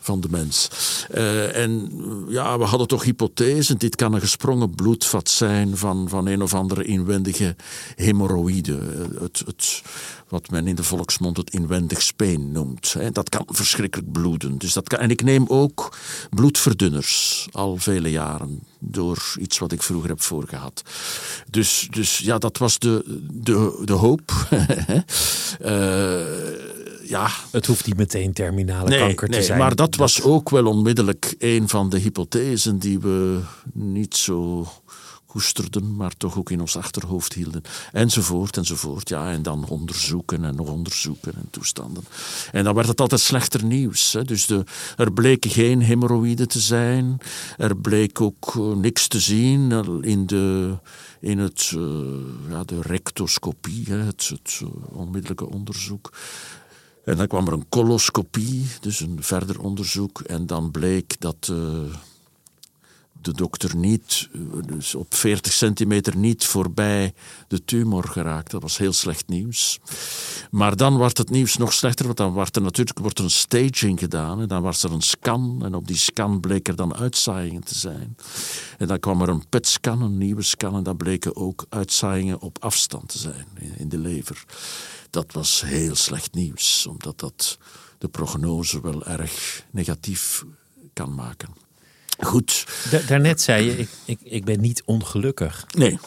van 0.00 0.20
de 0.20 0.28
mens. 0.30 0.68
Uh, 1.14 1.56
en 1.56 1.90
ja, 2.28 2.58
we 2.58 2.64
hadden 2.64 2.88
toch 2.88 3.02
hypothesen. 3.02 3.78
Dit 3.78 3.96
kan 3.96 4.14
een 4.14 4.20
gesprongen 4.20 4.74
bloedvat 4.74 5.28
zijn 5.28 5.76
van, 5.76 6.08
van 6.08 6.26
een 6.26 6.42
of 6.42 6.54
andere 6.54 6.84
inwendige 6.84 7.56
hemorroïde. 7.94 8.78
Het, 9.20 9.42
het, 9.46 9.82
wat 10.28 10.50
men 10.50 10.66
in 10.66 10.74
de 10.74 10.82
volksmond 10.82 11.36
het 11.36 11.50
inwendig 11.50 12.02
speen 12.02 12.52
noemt. 12.52 12.96
Dat 13.12 13.28
kan 13.28 13.44
verschrikkelijk 13.46 14.12
bloeden. 14.12 14.58
Dus 14.58 14.72
dat 14.72 14.88
kan, 14.88 14.98
en 14.98 15.10
ik 15.10 15.22
neem 15.22 15.44
ook 15.48 15.96
bloedverdunners 16.30 17.46
al 17.52 17.76
vele 17.76 18.10
jaren 18.10 18.62
door 18.78 19.34
iets 19.40 19.58
wat 19.58 19.72
ik 19.72 19.82
vroeger 19.82 20.08
heb 20.08 20.22
voorgehad. 20.22 20.82
Dus, 21.50 21.88
dus 21.90 22.18
ja, 22.18 22.38
dat 22.38 22.58
was 22.58 22.78
de, 22.78 23.20
de, 23.32 23.82
de 23.84 23.92
hoop. 23.92 24.32
uh, 25.60 26.20
ja, 27.04 27.30
Het 27.50 27.66
hoeft 27.66 27.86
niet 27.86 27.96
meteen 27.96 28.32
terminale 28.32 28.88
nee, 28.88 28.98
kanker 28.98 29.28
te 29.28 29.36
nee, 29.36 29.44
zijn. 29.46 29.58
Maar 29.58 29.74
dat, 29.74 29.96
was 29.96 30.22
ook 30.22 30.50
wel 30.50 30.66
onmiddellijk 30.66 31.34
een 31.38 31.68
van 31.68 31.88
de 31.88 31.98
hypothesen 31.98 32.78
die 32.78 32.98
we 32.98 33.40
niet 33.72 34.16
zo 34.16 34.66
koesterden, 35.32 35.96
maar 35.96 36.16
toch 36.16 36.38
ook 36.38 36.50
in 36.50 36.60
ons 36.60 36.76
achterhoofd 36.76 37.32
hielden. 37.32 37.62
Enzovoort, 37.92 38.56
enzovoort. 38.56 39.08
Ja, 39.08 39.30
en 39.30 39.42
dan 39.42 39.68
onderzoeken 39.68 40.44
en 40.44 40.54
nog 40.54 40.68
onderzoeken 40.68 41.34
en 41.34 41.48
toestanden. 41.50 42.04
En 42.52 42.64
dan 42.64 42.74
werd 42.74 42.88
het 42.88 43.00
altijd 43.00 43.20
slechter 43.20 43.64
nieuws. 43.64 44.12
Hè. 44.12 44.24
Dus 44.24 44.46
de, 44.46 44.64
er 44.96 45.12
bleken 45.12 45.50
geen 45.50 45.82
hemorroïden 45.82 46.48
te 46.48 46.60
zijn. 46.60 47.18
Er 47.56 47.76
bleek 47.76 48.20
ook 48.20 48.52
eh, 48.56 48.72
niks 48.72 49.08
te 49.08 49.20
zien 49.20 49.70
in, 50.02 50.26
de, 50.26 50.74
in 51.20 51.38
het, 51.38 51.72
eh, 51.74 52.50
ja, 52.50 52.64
de 52.64 52.80
rectoscopie, 52.80 53.84
hè, 53.88 53.98
het, 53.98 54.28
het 54.28 54.60
eh, 54.62 54.98
onmiddellijke 54.98 55.50
onderzoek. 55.50 56.10
En 57.04 57.16
dan 57.16 57.26
kwam 57.26 57.46
er 57.46 57.52
een 57.52 57.68
coloscopie, 57.68 58.66
dus 58.80 59.00
een 59.00 59.22
verder 59.22 59.60
onderzoek. 59.60 60.20
En 60.20 60.46
dan 60.46 60.70
bleek 60.70 61.20
dat 61.20 61.48
eh, 61.50 61.94
de 63.24 63.32
dokter 63.32 63.76
niet, 63.76 64.28
eh, 64.32 64.40
dus 64.66 64.94
op 64.94 65.14
40 65.14 65.52
centimeter 65.52 66.16
niet 66.16 66.44
voorbij 66.44 67.14
de 67.48 67.64
tumor 67.64 68.04
geraakt. 68.04 68.50
Dat 68.50 68.62
was 68.62 68.78
heel 68.78 68.92
slecht 68.92 69.28
nieuws. 69.28 69.78
Maar 70.50 70.76
dan 70.76 70.96
wordt 70.96 71.18
het 71.18 71.30
nieuws 71.30 71.56
nog 71.56 71.72
slechter, 71.72 72.04
want 72.04 72.16
dan 72.16 72.32
wordt 72.32 72.56
er 72.56 72.62
natuurlijk 72.62 72.98
wordt 72.98 73.18
er 73.18 73.24
een 73.24 73.30
staging 73.30 73.98
gedaan. 73.98 74.40
En 74.40 74.48
dan 74.48 74.62
was 74.62 74.82
er 74.82 74.92
een 74.92 75.02
scan. 75.02 75.60
En 75.64 75.74
op 75.74 75.86
die 75.86 75.96
scan 75.96 76.40
bleek 76.40 76.68
er 76.68 76.76
dan 76.76 76.94
uitzaaiingen 76.94 77.64
te 77.64 77.78
zijn. 77.78 78.16
En 78.78 78.86
dan 78.86 79.00
kwam 79.00 79.22
er 79.22 79.28
een 79.28 79.48
PET-scan, 79.48 80.02
een 80.02 80.18
nieuwe 80.18 80.42
scan. 80.42 80.74
En 80.76 80.82
dan 80.82 80.96
bleken 80.96 81.36
ook 81.36 81.66
uitzaaiingen 81.68 82.40
op 82.40 82.56
afstand 82.60 83.08
te 83.08 83.18
zijn 83.18 83.46
in- 83.58 83.78
in 83.78 83.88
de 83.88 83.98
lever. 83.98 84.44
Dat 85.10 85.32
was 85.32 85.60
heel 85.60 85.94
slecht 85.94 86.34
nieuws, 86.34 86.86
omdat 86.86 87.18
dat 87.18 87.58
de 87.98 88.08
prognose 88.08 88.80
wel 88.80 89.04
erg 89.04 89.64
negatief 89.70 90.44
kan 90.92 91.14
maken. 91.14 91.48
Goed, 92.26 92.66
Da- 92.90 93.00
daarnet 93.06 93.40
zei 93.40 93.64
je, 93.64 93.78
ik, 93.78 93.88
ik, 94.04 94.18
ik 94.22 94.44
ben 94.44 94.60
niet 94.60 94.82
ongelukkig. 94.84 95.66
nee, 95.78 95.98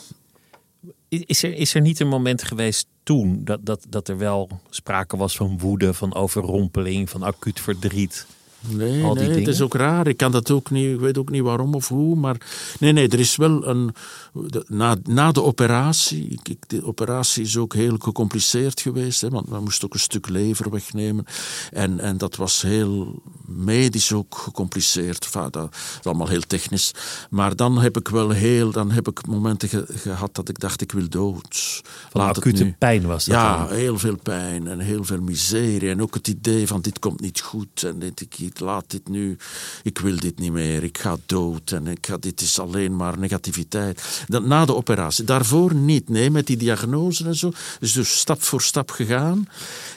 Is 1.09 1.43
er, 1.43 1.53
is 1.53 1.73
er 1.73 1.81
niet 1.81 1.99
een 1.99 2.07
moment 2.07 2.43
geweest 2.43 2.87
toen 3.03 3.41
dat, 3.43 3.59
dat, 3.65 3.85
dat 3.89 4.07
er 4.07 4.17
wel 4.17 4.49
sprake 4.69 5.17
was 5.17 5.35
van 5.35 5.57
woede, 5.59 5.93
van 5.93 6.13
overrompeling, 6.15 7.09
van 7.09 7.23
acuut 7.23 7.59
verdriet? 7.59 8.25
Nee, 8.69 9.03
al 9.03 9.13
die 9.15 9.27
nee 9.27 9.37
het 9.39 9.47
is 9.47 9.61
ook 9.61 9.73
raar. 9.73 10.07
Ik 10.07 10.17
kan 10.17 10.31
dat 10.31 10.51
ook 10.51 10.69
niet, 10.69 10.93
ik 10.93 10.99
weet 10.99 11.17
ook 11.17 11.29
niet 11.29 11.41
waarom 11.41 11.73
of 11.75 11.87
hoe. 11.87 12.15
Maar 12.15 12.37
nee, 12.79 12.91
nee, 12.91 13.07
er 13.07 13.19
is 13.19 13.35
wel 13.35 13.67
een. 13.67 13.93
de- 14.33 14.65
na, 14.67 14.95
na 15.03 15.31
de 15.31 15.43
operatie. 15.43 16.39
ik- 16.43 16.69
de 16.69 16.85
operatie 16.85 17.43
is 17.43 17.57
ook 17.57 17.73
heel 17.73 17.95
gecompliceerd 17.99 18.81
geweest. 18.81 19.21
Hè, 19.21 19.29
want 19.29 19.49
we 19.49 19.59
moesten 19.59 19.85
ook 19.87 19.93
een 19.93 19.99
stuk 19.99 20.29
lever 20.29 20.69
wegnemen. 20.71 21.25
En, 21.71 21.99
en 21.99 22.17
dat 22.17 22.35
was 22.35 22.61
heel 22.61 23.21
medisch 23.45 24.11
ook 24.13 24.37
gecompliceerd. 24.37 25.23
Enfin, 25.25 25.47
dat 25.51 25.73
is 25.73 26.05
allemaal 26.05 26.27
heel 26.27 26.41
technisch. 26.47 26.91
Maar 27.29 27.55
dan 27.55 27.77
heb 27.79 27.97
ik 27.97 28.07
wel 28.07 28.29
heel. 28.29 28.71
Dan 28.71 28.91
heb 28.91 29.07
ik 29.07 29.27
momenten 29.27 29.69
ge- 29.69 29.85
gehad 29.89 30.35
dat 30.35 30.49
ik 30.49 30.59
dacht: 30.59 30.81
ik 30.81 30.91
wil 30.91 31.09
dood. 31.09 31.81
Van 32.09 32.21
Laat 32.21 32.35
het 32.35 32.45
acute 32.45 32.63
nu. 32.63 32.75
pijn 32.79 33.05
was 33.05 33.25
dat 33.25 33.35
Ja, 33.35 33.65
dan? 33.67 33.75
heel 33.75 33.97
veel 33.99 34.17
pijn 34.23 34.67
en 34.67 34.79
heel 34.79 35.03
veel 35.03 35.21
miserie. 35.21 35.89
En 35.89 36.01
ook 36.01 36.13
het 36.13 36.27
idee 36.27 36.67
van 36.67 36.81
dit 36.81 36.99
komt 36.99 37.21
niet 37.21 37.41
goed. 37.41 37.83
En 37.83 37.99
dit, 37.99 38.21
ik, 38.21 38.54
laat 38.59 38.85
dit 38.87 39.07
nu, 39.07 39.37
ik 39.83 39.97
wil 39.97 40.15
dit 40.15 40.39
niet 40.39 40.51
meer. 40.51 40.83
Ik 40.83 40.97
ga 40.97 41.17
dood 41.25 41.71
en 41.71 41.87
ik 41.87 42.05
ga, 42.05 42.17
dit 42.17 42.41
is 42.41 42.59
alleen 42.59 42.95
maar 42.95 43.19
negativiteit. 43.19 44.23
Dan, 44.27 44.47
na 44.47 44.65
de 44.65 44.75
operatie. 44.75 45.23
Daarvoor 45.23 45.75
niet, 45.75 46.09
nee, 46.09 46.29
met 46.29 46.47
die 46.47 46.57
diagnose 46.57 47.25
en 47.25 47.35
zo. 47.35 47.51
Dus, 47.79 47.93
dus 47.93 48.19
stap 48.19 48.43
voor 48.43 48.61
stap 48.61 48.91
gegaan. 48.91 49.47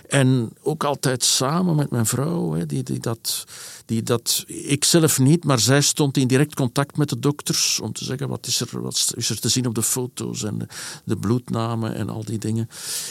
En 0.08 0.50
ook 0.62 0.84
altijd 0.84 1.24
samen 1.24 1.76
met 1.76 1.90
mijn 1.90 2.06
vrouw, 2.06 2.52
hè, 2.52 2.66
die, 2.66 2.82
die 2.82 3.00
dat... 3.00 3.44
Die 3.86 4.02
dat, 4.02 4.44
ik 4.46 4.84
zelf 4.84 5.18
niet, 5.18 5.44
maar 5.44 5.58
zij 5.58 5.80
stond 5.80 6.16
in 6.16 6.26
direct 6.28 6.54
contact 6.54 6.96
met 6.96 7.08
de 7.08 7.18
dokters 7.18 7.80
om 7.80 7.92
te 7.92 8.04
zeggen 8.04 8.28
wat 8.28 8.46
is 8.46 8.60
er, 8.60 8.82
wat 8.82 9.12
is 9.16 9.30
er 9.30 9.40
te 9.40 9.48
zien 9.48 9.66
op 9.66 9.74
de 9.74 9.82
foto's 9.82 10.42
en 10.42 10.68
de, 11.04 11.16
bloednamen 11.16 11.94
en 11.94 12.08
al 12.08 12.24
die 12.24 12.38
dingen. 12.38 12.68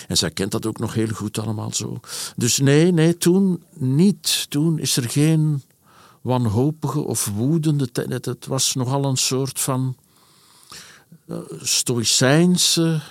En 0.07 0.17
zij 0.17 0.31
kent 0.31 0.51
dat 0.51 0.65
ook 0.65 0.79
nog 0.79 0.93
heel 0.93 1.07
goed 1.07 1.39
allemaal 1.39 1.73
zo. 1.73 1.99
Dus 2.35 2.57
nee, 2.57 2.91
nee, 2.91 3.17
toen 3.17 3.63
niet. 3.73 4.45
Toen 4.49 4.79
is 4.79 4.97
er 4.97 5.09
geen 5.09 5.63
wanhopige 6.21 6.99
of 6.99 7.25
woedende. 7.35 7.89
Het- 7.93 8.25
Het 8.25 8.45
was 8.45 8.73
nogal 8.73 9.03
een 9.05 9.17
soort 9.17 9.59
van 9.59 9.95
eh, 11.27 11.37
stoïcijnse 11.61 13.01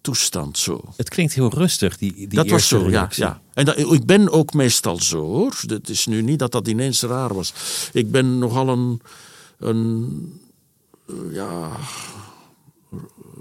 toestand 0.00 0.58
zo. 0.58 0.80
Het 0.96 1.08
klinkt 1.08 1.34
heel 1.34 1.54
rustig, 1.54 1.98
die, 1.98 2.14
die 2.14 2.28
Dat 2.28 2.48
was 2.48 2.68
zo, 2.68 2.78
ja. 2.78 2.88
reactie. 2.88 3.24
ja. 3.24 3.40
En 3.54 3.64
dat, 3.64 3.78
ik 3.78 4.06
ben 4.06 4.30
ook 4.30 4.52
meestal 4.52 5.00
zo, 5.00 5.20
hoor. 5.20 5.54
Het 5.66 5.88
is 5.88 6.06
nu 6.06 6.22
niet 6.22 6.38
dat 6.38 6.52
dat 6.52 6.68
ineens 6.68 7.02
raar 7.02 7.34
was. 7.34 7.52
Ik 7.92 8.10
ben 8.10 8.38
nogal 8.38 8.68
een, 8.68 9.00
een 9.58 10.40
eh, 11.06 11.14
ja, 11.32 11.70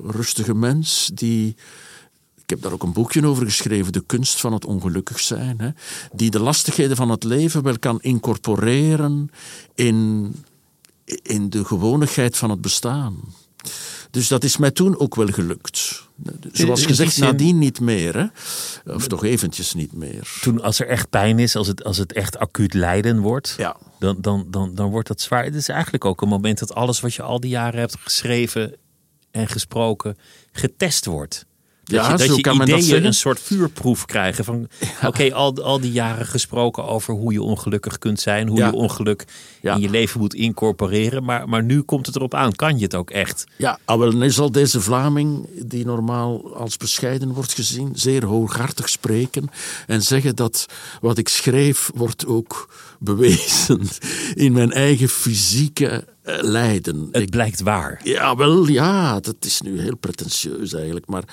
rustige 0.03 0.55
mens 0.55 1.11
die... 1.13 1.55
Ik 2.35 2.55
heb 2.55 2.63
daar 2.63 2.73
ook 2.73 2.83
een 2.83 2.93
boekje 2.93 3.27
over 3.27 3.45
geschreven, 3.45 3.93
De 3.93 4.03
kunst 4.05 4.39
van 4.39 4.53
het 4.53 4.65
ongelukkig 4.65 5.19
zijn. 5.19 5.59
Hè, 5.59 5.69
die 6.13 6.29
de 6.29 6.39
lastigheden 6.39 6.95
van 6.95 7.09
het 7.09 7.23
leven 7.23 7.63
wel 7.63 7.79
kan 7.79 8.01
incorporeren 8.01 9.31
in, 9.75 10.31
in 11.05 11.49
de 11.49 11.65
gewonigheid 11.65 12.37
van 12.37 12.49
het 12.49 12.61
bestaan. 12.61 13.19
Dus 14.11 14.27
dat 14.27 14.43
is 14.43 14.57
mij 14.57 14.71
toen 14.71 14.99
ook 14.99 15.15
wel 15.15 15.27
gelukt. 15.27 16.03
Zoals 16.51 16.85
gezegd, 16.85 17.17
nadien 17.17 17.57
niet 17.57 17.79
meer. 17.79 18.17
Hè? 18.17 18.25
Of 18.93 19.07
toch 19.07 19.23
eventjes 19.23 19.73
niet 19.73 19.93
meer. 19.93 20.37
Toen 20.41 20.61
als 20.61 20.79
er 20.79 20.87
echt 20.87 21.09
pijn 21.09 21.39
is, 21.39 21.55
als 21.55 21.67
het, 21.67 21.83
als 21.83 21.97
het 21.97 22.13
echt 22.13 22.37
acuut 22.37 22.73
lijden 22.73 23.19
wordt, 23.19 23.53
Ja. 23.57 23.75
dan, 23.99 24.17
dan, 24.21 24.45
dan, 24.49 24.75
dan 24.75 24.89
wordt 24.89 25.07
dat 25.07 25.21
zwaar. 25.21 25.43
Het 25.43 25.55
is 25.55 25.67
eigenlijk 25.69 26.05
ook 26.05 26.21
een 26.21 26.27
moment 26.27 26.59
dat 26.59 26.73
alles 26.73 26.99
wat 26.99 27.13
je 27.13 27.21
al 27.21 27.39
die 27.39 27.49
jaren 27.49 27.79
hebt 27.79 27.95
geschreven 27.99 28.75
en 29.31 29.47
gesproken, 29.47 30.17
getest 30.51 31.05
wordt. 31.05 31.45
Dat 31.89 31.99
Ja, 32.05 32.11
je, 32.11 32.17
dat 32.17 32.27
zo 32.27 32.35
je 32.35 32.41
kan 32.41 32.57
men 32.57 32.67
dat 32.67 32.79
ideeën 32.81 33.05
een 33.05 33.13
soort 33.13 33.39
vuurproef 33.39 34.05
krijgen 34.05 34.43
van... 34.45 34.67
oké, 35.07 35.33
al, 35.33 35.63
al 35.63 35.79
die 35.79 35.91
jaren 35.91 36.25
gesproken 36.25 36.85
over 36.85 37.13
hoe 37.13 37.33
je 37.33 37.41
ongelukkig 37.41 37.97
kunt 37.97 38.19
zijn... 38.19 38.47
hoe 38.47 38.57
Ja. 38.57 38.65
je 38.67 38.73
ongeluk 38.73 39.25
Ja. 39.61 39.73
in 39.75 39.81
je 39.81 39.89
leven 39.89 40.19
moet 40.19 40.33
incorporeren. 40.33 41.23
Maar, 41.23 41.49
maar 41.49 41.63
nu 41.63 41.81
komt 41.81 42.05
het 42.05 42.15
erop 42.15 42.33
aan. 42.33 42.55
Kan 42.55 42.77
je 42.77 42.83
het 42.83 42.95
ook 42.95 43.09
echt? 43.09 43.43
Ja, 43.57 43.79
ah, 43.85 43.99
wel, 43.99 44.11
nu 44.11 44.29
zal 44.31 44.51
deze 44.51 44.81
Vlaming, 44.81 45.47
die 45.65 45.85
normaal 45.85 46.55
als 46.55 46.77
bescheiden 46.77 47.33
wordt 47.33 47.53
gezien, 47.53 47.89
zeer 47.93 48.25
hooghartig 48.25 48.89
spreken 48.89 49.49
en 49.87 50.01
zeggen 50.01 50.35
dat 50.35 50.65
wat 51.01 51.17
ik 51.17 51.27
schreef 51.29 51.89
wordt 51.95 52.25
ook 52.25 52.69
bewezen 52.99 53.81
in 54.45 54.51
mijn 54.53 54.71
eigen 54.71 55.09
fysieke 55.09 56.05
eh, 56.37 56.43
lijden. 56.43 57.07
Het 57.11 57.21
Ik- 57.21 57.29
blijkt 57.29 57.61
waar. 57.61 58.01
Ja, 58.03 58.35
wel, 58.35 58.67
ja, 58.67 59.19
dat 59.19 59.35
is 59.39 59.61
nu 59.61 59.79
heel 59.81 59.97
pretentieus 59.97 60.73
eigenlijk. 60.73 61.07
Maar 61.07 61.23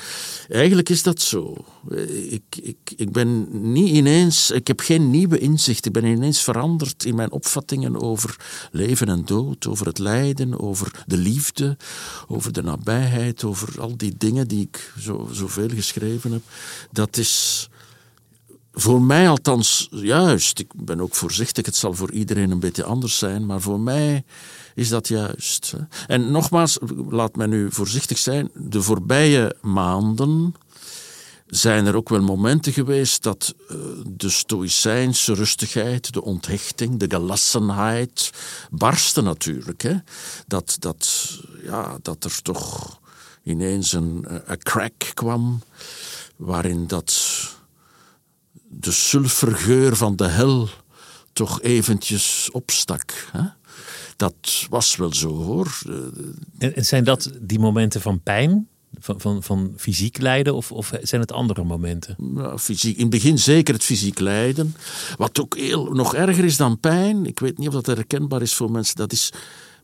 eigenlijk 0.48 0.88
is 0.88 1.02
dat 1.02 1.20
zo. 1.20 1.64
Eh, 1.90 2.32
Ik, 2.32 2.42
ik, 2.62 2.76
ik 2.96 3.12
ben 3.12 3.46
niet 3.72 3.88
ineens, 3.88 4.50
ik 4.50 4.66
heb 4.66 4.80
geen 4.80 5.10
nieuwe 5.10 5.38
inzicht. 5.38 5.86
Ik 5.86 5.92
ben 5.92 6.04
ineens 6.04 6.42
veranderd 6.42 7.04
in 7.04 7.14
mijn 7.14 7.30
opvattingen 7.32 8.00
over 8.00 8.36
leven 8.70 9.08
en 9.08 9.24
dood, 9.24 9.66
over 9.66 9.86
het 9.86 9.98
lijden, 9.98 10.60
over 10.60 11.04
de 11.06 11.16
liefde, 11.16 11.76
over 12.28 12.52
de 12.52 12.62
nabijheid, 12.62 13.44
over 13.44 13.80
al 13.80 13.96
die 13.96 14.14
dingen 14.18 14.48
die 14.48 14.60
ik 14.60 14.92
zo, 14.98 15.28
zoveel 15.32 15.68
geschreven 15.68 16.32
heb. 16.32 16.42
Dat 16.92 17.16
is 17.16 17.68
voor 18.72 19.02
mij 19.02 19.28
althans 19.28 19.88
juist. 19.90 20.58
Ik 20.58 20.72
ben 20.76 21.00
ook 21.00 21.14
voorzichtig, 21.14 21.66
het 21.66 21.76
zal 21.76 21.94
voor 21.94 22.12
iedereen 22.12 22.50
een 22.50 22.60
beetje 22.60 22.84
anders 22.84 23.18
zijn, 23.18 23.46
maar 23.46 23.60
voor 23.60 23.80
mij 23.80 24.24
is 24.76 24.88
dat 24.88 25.08
juist. 25.08 25.74
En 26.06 26.30
nogmaals, 26.30 26.78
laat 27.08 27.36
mij 27.36 27.46
nu 27.46 27.72
voorzichtig 27.72 28.18
zijn, 28.18 28.50
de 28.54 28.82
voorbije 28.82 29.56
maanden 29.60 30.54
zijn 31.46 31.86
er 31.86 31.96
ook 31.96 32.08
wel 32.08 32.20
momenten 32.20 32.72
geweest 32.72 33.22
dat 33.22 33.54
eh, 33.68 33.76
de 34.06 34.30
stoïcijnse 34.30 35.34
rustigheid, 35.34 36.12
de 36.12 36.22
onthechting, 36.22 36.98
de 36.98 37.06
gelassenheid 37.08 38.30
barsten 38.70 39.24
natuurlijk. 39.24 39.82
Hè? 39.82 39.96
Dat, 40.46 40.76
dat, 40.78 41.30
ja, 41.62 41.98
dat 42.02 42.24
er 42.24 42.42
toch 42.42 42.98
ineens 43.42 43.92
een, 43.92 44.24
eh, 44.28 44.36
een 44.44 44.62
crack 44.62 45.10
kwam 45.14 45.62
waarin 46.36 46.86
dat 46.86 47.14
de 48.68 48.92
sulfurgeur 48.92 49.96
van 49.96 50.16
de 50.16 50.26
hel 50.28 50.68
toch 51.32 51.62
eventjes 51.62 52.48
opstak. 52.52 53.28
Hè? 53.32 53.42
Dat 54.16 54.66
was 54.70 54.96
wel 54.96 55.14
zo 55.14 55.28
hoor. 55.28 55.78
En, 56.58 56.84
zijn 56.84 57.04
dat 57.04 57.30
die 57.40 57.58
momenten 57.58 58.00
van 58.00 58.20
pijn? 58.20 58.68
Van, 58.98 59.20
van, 59.20 59.42
van 59.42 59.72
fysiek 59.76 60.18
lijden? 60.18 60.54
Of, 60.54 60.72
of 60.72 60.92
zijn 61.02 61.20
het 61.20 61.32
andere 61.32 61.64
momenten? 61.64 62.16
Ja, 62.34 62.58
fysiek, 62.58 62.96
in 62.96 63.00
het 63.00 63.10
begin 63.10 63.38
zeker 63.38 63.74
het 63.74 63.84
fysiek 63.84 64.18
lijden. 64.18 64.74
Wat 65.16 65.40
ook 65.40 65.56
heel, 65.56 65.84
nog 65.84 66.14
erger 66.14 66.44
is 66.44 66.56
dan 66.56 66.80
pijn, 66.80 67.26
ik 67.26 67.38
weet 67.40 67.58
niet 67.58 67.68
of 67.68 67.74
dat 67.74 67.86
herkenbaar 67.86 68.42
is 68.42 68.54
voor 68.54 68.70
mensen, 68.70 68.96
dat 68.96 69.12
is 69.12 69.32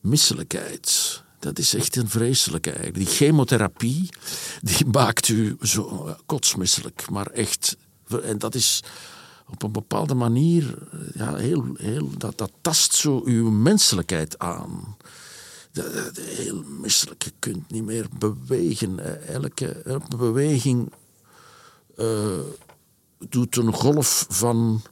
misselijkheid. 0.01 1.23
Dat 1.39 1.59
is 1.59 1.75
echt 1.75 1.97
een 1.97 2.09
vreselijke 2.09 2.71
eigenlijk. 2.71 3.05
Die 3.07 3.15
chemotherapie, 3.17 4.09
die 4.61 4.87
maakt 4.87 5.29
u 5.29 5.57
zo 5.61 6.15
kotsmisselijk. 6.27 7.11
Maar 7.11 7.27
echt, 7.27 7.77
en 8.23 8.39
dat 8.39 8.55
is 8.55 8.83
op 9.53 9.63
een 9.63 9.73
bepaalde 9.73 10.15
manier, 10.15 10.79
ja, 11.15 11.35
heel, 11.35 11.65
heel, 11.75 12.11
dat, 12.19 12.39
dat 12.39 12.53
tast 12.61 12.95
zo 12.95 13.23
uw 13.25 13.51
menselijkheid 13.51 14.39
aan. 14.39 14.97
De, 15.73 16.11
heel 16.15 16.63
misselijk, 16.81 17.23
je 17.23 17.33
kunt 17.39 17.71
niet 17.71 17.85
meer 17.85 18.07
bewegen. 18.19 19.27
Elke, 19.27 19.99
beweging 20.17 20.93
uh, 21.97 22.39
doet 23.29 23.57
een 23.57 23.73
golf 23.73 24.27
van 24.29 24.83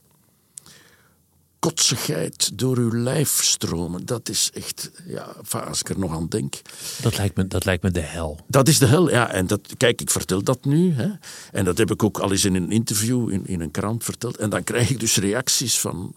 kotsigheid 1.61 2.59
door 2.59 2.77
uw 2.77 2.93
lijf 2.93 3.43
stromen. 3.43 4.07
Dat 4.07 4.29
is 4.29 4.51
echt, 4.55 4.91
ja, 5.07 5.35
als 5.51 5.81
ik 5.81 5.89
er 5.89 5.99
nog 5.99 6.13
aan 6.13 6.29
denk. 6.29 6.61
Dat 7.03 7.17
lijkt 7.17 7.37
me, 7.37 7.47
dat 7.47 7.65
lijkt 7.65 7.83
me 7.83 7.91
de 7.91 8.01
hel. 8.01 8.39
Dat 8.47 8.69
is 8.69 8.79
de 8.79 8.87
hel, 8.87 9.11
ja. 9.11 9.31
En 9.31 9.47
dat, 9.47 9.61
kijk, 9.77 10.01
ik 10.01 10.11
vertel 10.11 10.43
dat 10.43 10.65
nu. 10.65 10.93
Hè. 10.93 11.09
En 11.53 11.65
dat 11.65 11.79
heb 11.79 11.91
ik 11.91 12.03
ook 12.03 12.19
al 12.19 12.31
eens 12.31 12.45
in 12.45 12.55
een 12.55 12.71
interview 12.71 13.31
in, 13.31 13.47
in 13.47 13.61
een 13.61 13.71
krant 13.71 14.05
verteld. 14.05 14.37
En 14.37 14.51
dan 14.51 14.65
krijg 14.65 14.91
ik 14.91 15.01
dus 15.01 15.17
reacties 15.17 15.79
van 15.79 16.15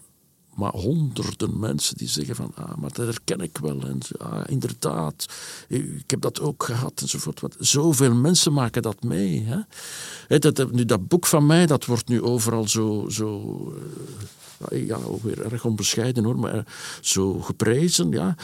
maar 0.54 0.72
honderden 0.72 1.58
mensen 1.58 1.96
die 1.96 2.08
zeggen 2.08 2.36
van, 2.36 2.52
ah, 2.54 2.74
maar 2.76 2.92
dat 2.92 3.06
herken 3.06 3.40
ik 3.40 3.58
wel. 3.58 3.80
En 3.82 3.98
ah, 4.18 4.40
inderdaad, 4.46 5.26
ik 5.68 6.10
heb 6.10 6.20
dat 6.20 6.40
ook 6.40 6.62
gehad 6.62 7.00
enzovoort. 7.00 7.40
Want 7.40 7.56
zoveel 7.58 8.14
mensen 8.14 8.52
maken 8.52 8.82
dat 8.82 9.02
mee. 9.02 9.46
Hè? 10.28 10.38
Dat, 10.38 10.72
nu, 10.72 10.84
dat 10.84 11.08
boek 11.08 11.26
van 11.26 11.46
mij, 11.46 11.66
dat 11.66 11.84
wordt 11.84 12.08
nu 12.08 12.22
overal 12.22 12.68
zo, 12.68 13.06
zo 13.08 13.72
eh, 14.68 14.86
ja, 14.86 14.98
weer 15.22 15.52
erg 15.52 15.64
onbescheiden 15.64 16.24
hoor, 16.24 16.38
maar 16.38 16.64
zo 17.00 17.40
geprezen. 17.40 18.10
Ja. 18.10 18.34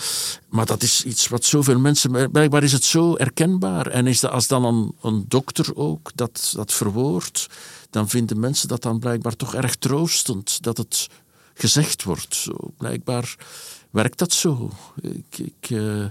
Maar 0.48 0.66
dat 0.66 0.82
is 0.82 1.04
iets 1.04 1.28
wat 1.28 1.44
zoveel 1.44 1.78
mensen. 1.78 2.30
Blijkbaar 2.30 2.62
is 2.62 2.72
het 2.72 2.84
zo 2.84 3.16
herkenbaar. 3.16 3.86
En 3.86 4.06
is 4.06 4.20
dat, 4.20 4.30
als 4.30 4.46
dan 4.46 4.64
een, 4.64 4.94
een 5.02 5.24
dokter 5.28 5.76
ook 5.76 6.10
dat, 6.14 6.52
dat 6.56 6.72
verwoordt, 6.72 7.46
dan 7.90 8.08
vinden 8.08 8.40
mensen 8.40 8.68
dat 8.68 8.82
dan 8.82 8.98
blijkbaar 8.98 9.36
toch 9.36 9.54
erg 9.54 9.76
troostend. 9.76 10.62
Dat 10.62 10.76
het 10.76 11.08
gezegd 11.54 12.04
wordt. 12.04 12.34
Zo, 12.34 12.52
blijkbaar 12.78 13.36
werkt 13.90 14.18
dat 14.18 14.32
zo. 14.32 14.70
Ik, 15.00 15.38
ik, 15.38 15.70
uh... 15.70 16.04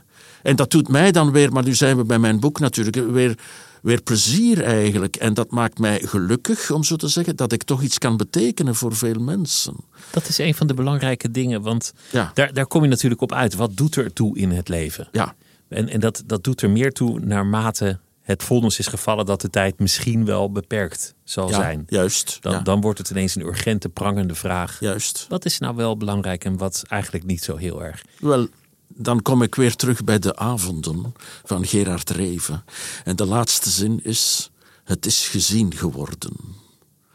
en 0.44 0.56
dat 0.56 0.72
doet 0.72 0.88
mij 0.88 1.12
dan 1.12 1.32
weer, 1.32 1.52
maar 1.52 1.64
nu 1.64 1.76
zijn 1.76 1.98
we 1.98 2.04
bij 2.04 2.20
mijn 2.20 2.40
boek 2.40 2.60
natuurlijk, 2.60 3.12
weer, 3.12 3.38
weer 3.82 4.02
plezier 4.02 4.64
eigenlijk. 4.64 5.16
En 5.16 5.34
dat 5.34 5.52
maakt 5.52 5.80
mij 5.80 6.00
gelukkig, 6.00 6.72
om 6.72 6.84
zo 6.84 6.96
te 6.96 7.08
zeggen, 7.08 7.36
dat 7.36 7.52
ik 7.52 7.64
toch 7.64 7.82
iets 7.82 7.98
kan 7.98 8.18
betekenen 8.18 8.76
voor 8.76 8.96
veel 8.96 9.20
mensen. 9.20 9.76
Dat 10.12 10.28
is 10.28 10.38
een 10.38 10.56
van 10.56 10.68
de 10.68 10.74
belangrijke 10.74 11.32
dingen, 11.32 11.62
want 11.62 11.94
ja. 12.12 12.32
daar, 12.34 12.54
daar 12.54 12.68
kom 12.68 12.84
je 12.84 12.90
natuurlijk 12.90 13.22
op 13.22 13.34
uit. 13.34 13.56
Wat 13.56 13.78
doet 13.78 13.96
er 13.96 14.14
toe 14.14 14.38
in 14.38 14.52
het 14.52 14.70
leven? 14.70 15.08
Ja. 15.12 15.36
En, 15.68 15.90
en 15.90 16.00
dat, 16.00 16.24
dat 16.26 16.44
doet 16.44 16.62
er 16.62 16.70
meer 16.70 16.92
toe 16.92 17.20
naarmate 17.20 18.00
het 18.30 18.44
vonnis 18.44 18.80
is 18.80 18.88
gevallen 18.88 19.26
dat 19.26 19.42
de 19.42 19.50
tijd 19.50 19.80
misschien 19.80 20.26
wel 20.26 20.52
beperkt 20.52 21.16
zal 21.24 21.48
zijn. 21.48 21.84
Juist. 21.88 22.38
Dan, 22.42 22.64
dan 22.64 22.82
wordt 22.82 22.98
het 22.98 23.10
ineens 23.10 23.36
een 23.36 23.46
urgente, 23.46 23.90
prangende 23.90 24.36
vraag. 24.36 24.80
Juist. 24.80 25.26
Wat 25.30 25.46
is 25.46 25.60
nou 25.60 25.76
wel 25.76 25.98
belangrijk 25.98 26.46
en 26.46 26.58
wat 26.58 26.84
eigenlijk 26.88 27.26
niet 27.26 27.44
zo 27.44 27.56
heel 27.56 27.84
erg? 27.84 28.04
Wel, 28.20 28.48
dan 28.96 29.22
kom 29.22 29.42
ik 29.42 29.56
weer 29.56 29.76
terug 29.76 30.04
bij 30.04 30.20
de 30.20 30.36
avonden 30.36 31.14
van 31.44 31.66
Gerard 31.66 32.10
Reven. 32.10 32.64
En 33.04 33.16
de 33.16 33.26
laatste 33.26 33.70
zin 33.70 34.04
is: 34.04 34.52
Het 34.84 35.06
is 35.06 35.28
gezien 35.28 35.76
geworden. 35.76 36.58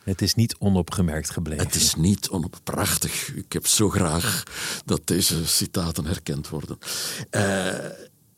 Het 0.04 0.22
is 0.22 0.34
niet 0.34 0.56
onopgemerkt 0.58 1.30
gebleven. 1.30 1.64
Het 1.64 1.74
is 1.74 1.94
niet 1.94 2.28
onop... 2.28 2.56
Prachtig. 2.64 3.34
Ik 3.34 3.52
heb 3.52 3.66
zo 3.66 3.90
graag 3.90 4.42
dat 4.84 5.00
deze 5.04 5.46
citaten 5.46 6.06
herkend 6.06 6.48
worden. 6.48 6.78
Uh, 7.30 7.74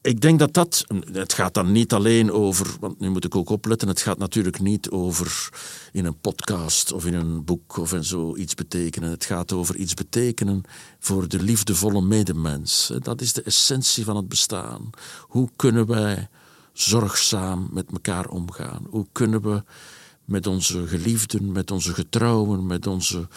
ik 0.07 0.21
denk 0.21 0.39
dat 0.39 0.53
dat. 0.53 0.85
Het 1.13 1.33
gaat 1.33 1.55
dan 1.55 1.73
niet 1.73 1.93
alleen 1.93 2.33
over. 2.33 2.77
Want 2.81 3.01
nu 3.01 3.11
moet 3.11 3.25
ik 3.25 3.37
ook 3.37 3.49
opletten. 3.49 3.89
Het 3.89 4.01
gaat 4.01 4.19
natuurlijk 4.19 4.61
niet 4.61 4.91
over 4.91 5.49
in 5.93 6.05
een 6.05 6.21
podcast 6.21 6.93
of 6.93 7.07
in 7.07 7.15
een 7.15 7.45
boek 7.45 7.77
of 7.77 7.93
in 7.93 8.05
zo 8.05 8.37
iets 8.37 8.55
betekenen. 8.55 9.11
Het 9.11 9.25
gaat 9.25 9.53
over 9.53 9.77
iets 9.77 9.95
betekenen 9.95 10.63
voor 10.99 11.29
de 11.29 11.43
liefdevolle 11.43 12.03
medemens. 12.03 12.93
Dat 13.03 13.21
is 13.21 13.33
de 13.33 13.43
essentie 13.43 14.05
van 14.05 14.17
het 14.17 14.29
bestaan. 14.29 14.91
Hoe 15.21 15.49
kunnen 15.57 15.87
wij 15.87 16.29
zorgzaam 16.73 17.69
met 17.73 17.91
elkaar 17.93 18.29
omgaan? 18.29 18.87
Hoe 18.91 19.07
kunnen 19.13 19.43
we 19.43 19.63
met 20.25 20.47
onze 20.47 20.87
geliefden, 20.87 21.53
met 21.53 21.71
onze 21.71 21.95
getrouwen, 21.95 22.67
met 22.67 22.87
onze 22.87 23.29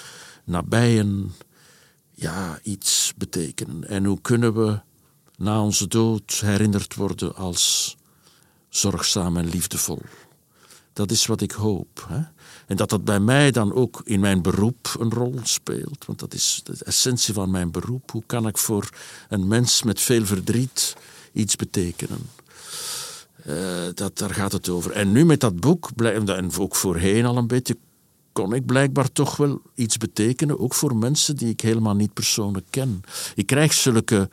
nabijden 0.46 1.32
ja, 2.14 2.60
iets 2.64 3.14
betekenen? 3.18 3.88
En 3.88 4.06
hoe 4.06 4.22
kunnen 4.22 4.54
we 4.54 4.80
na 5.40 5.62
onze 5.62 5.88
dood 5.88 6.32
herinnerd 6.32 6.96
worden 6.96 7.36
als 7.36 7.98
zorgzaam 8.70 9.38
en 9.38 9.50
liefdevol. 9.50 10.02
Dat 10.94 11.12
is 11.12 11.26
wat 11.26 11.42
ik 11.42 11.52
hoop. 11.52 12.06
Hè? 12.08 12.22
En 12.68 12.76
dat 12.76 12.90
dat 12.90 13.04
bij 13.04 13.20
mij 13.20 13.52
dan 13.52 13.74
ook 13.74 14.02
in 14.04 14.20
mijn 14.20 14.42
beroep 14.42 14.96
een 15.00 15.12
rol 15.12 15.40
speelt. 15.44 16.06
Want 16.06 16.20
dat 16.20 16.34
is 16.34 16.62
de 16.64 16.74
essentie 16.86 17.34
van 17.34 17.52
mijn 17.52 17.72
beroep. 17.72 18.12
Hoe 18.12 18.24
kan 18.26 18.48
ik 18.48 18.58
voor 18.58 18.90
een 19.30 19.48
mens 19.48 19.84
met 19.84 20.02
veel 20.02 20.26
verdriet 20.26 20.96
iets 21.34 21.56
betekenen? 21.56 22.30
Uh, 23.48 23.56
dat, 23.94 24.18
daar 24.18 24.34
gaat 24.34 24.52
het 24.52 24.70
over. 24.70 24.92
En 24.92 25.12
nu 25.12 25.26
met 25.26 25.40
dat 25.40 25.60
boek, 25.60 25.90
en 25.96 26.58
ook 26.60 26.76
voorheen 26.76 27.26
al 27.26 27.38
een 27.38 27.48
beetje, 27.48 27.78
kon 28.34 28.54
ik 28.54 28.66
blijkbaar 28.66 29.12
toch 29.12 29.38
wel 29.38 29.62
iets 29.76 29.98
betekenen. 29.98 30.60
Ook 30.60 30.74
voor 30.74 30.96
mensen 30.96 31.36
die 31.36 31.50
ik 31.50 31.62
helemaal 31.62 31.96
niet 31.96 32.14
persoonlijk 32.14 32.66
ken. 32.70 33.02
Ik 33.36 33.46
krijg 33.46 33.74
zulke 33.74 34.30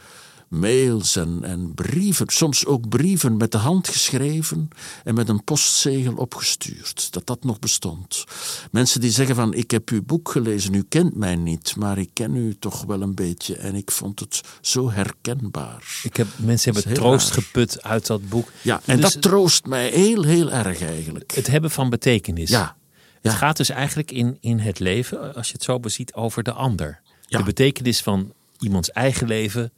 mails 0.48 1.16
en, 1.16 1.38
en 1.42 1.74
brieven, 1.74 2.26
soms 2.28 2.66
ook 2.66 2.88
brieven 2.88 3.36
met 3.36 3.52
de 3.52 3.58
hand 3.58 3.88
geschreven 3.88 4.68
en 5.04 5.14
met 5.14 5.28
een 5.28 5.44
postzegel 5.44 6.14
opgestuurd, 6.14 7.12
dat 7.12 7.26
dat 7.26 7.44
nog 7.44 7.58
bestond. 7.58 8.24
Mensen 8.70 9.00
die 9.00 9.10
zeggen 9.10 9.34
van 9.34 9.54
ik 9.54 9.70
heb 9.70 9.88
uw 9.88 10.02
boek 10.02 10.30
gelezen, 10.30 10.74
u 10.74 10.84
kent 10.88 11.16
mij 11.16 11.36
niet, 11.36 11.76
maar 11.76 11.98
ik 11.98 12.10
ken 12.12 12.36
u 12.36 12.56
toch 12.58 12.84
wel 12.84 13.02
een 13.02 13.14
beetje 13.14 13.56
en 13.56 13.74
ik 13.74 13.90
vond 13.90 14.20
het 14.20 14.40
zo 14.60 14.90
herkenbaar. 14.90 16.00
Ik 16.02 16.16
heb, 16.16 16.26
mensen 16.36 16.74
hebben 16.74 16.94
troost 16.94 17.30
geput 17.30 17.82
uit 17.82 18.06
dat 18.06 18.28
boek. 18.28 18.52
Ja, 18.62 18.80
en 18.84 19.00
dus 19.00 19.12
dat 19.12 19.22
troost 19.22 19.66
mij 19.66 19.88
heel, 19.88 20.22
heel 20.22 20.50
erg 20.50 20.82
eigenlijk. 20.82 21.34
Het 21.34 21.46
hebben 21.46 21.70
van 21.70 21.90
betekenis. 21.90 22.50
Ja. 22.50 22.76
Het 23.22 23.34
gaat 23.34 23.56
dus 23.56 23.68
eigenlijk 23.68 24.10
in, 24.10 24.36
in 24.40 24.58
het 24.58 24.78
leven, 24.78 25.34
als 25.34 25.46
je 25.46 25.52
het 25.52 25.62
zo 25.62 25.80
beziet, 25.80 26.14
over 26.14 26.42
de 26.42 26.52
ander. 26.52 27.00
De 27.28 27.42
betekenis 27.42 28.02
van 28.02 28.32
iemands 28.58 28.90
eigen 28.90 29.26
leven 29.26 29.72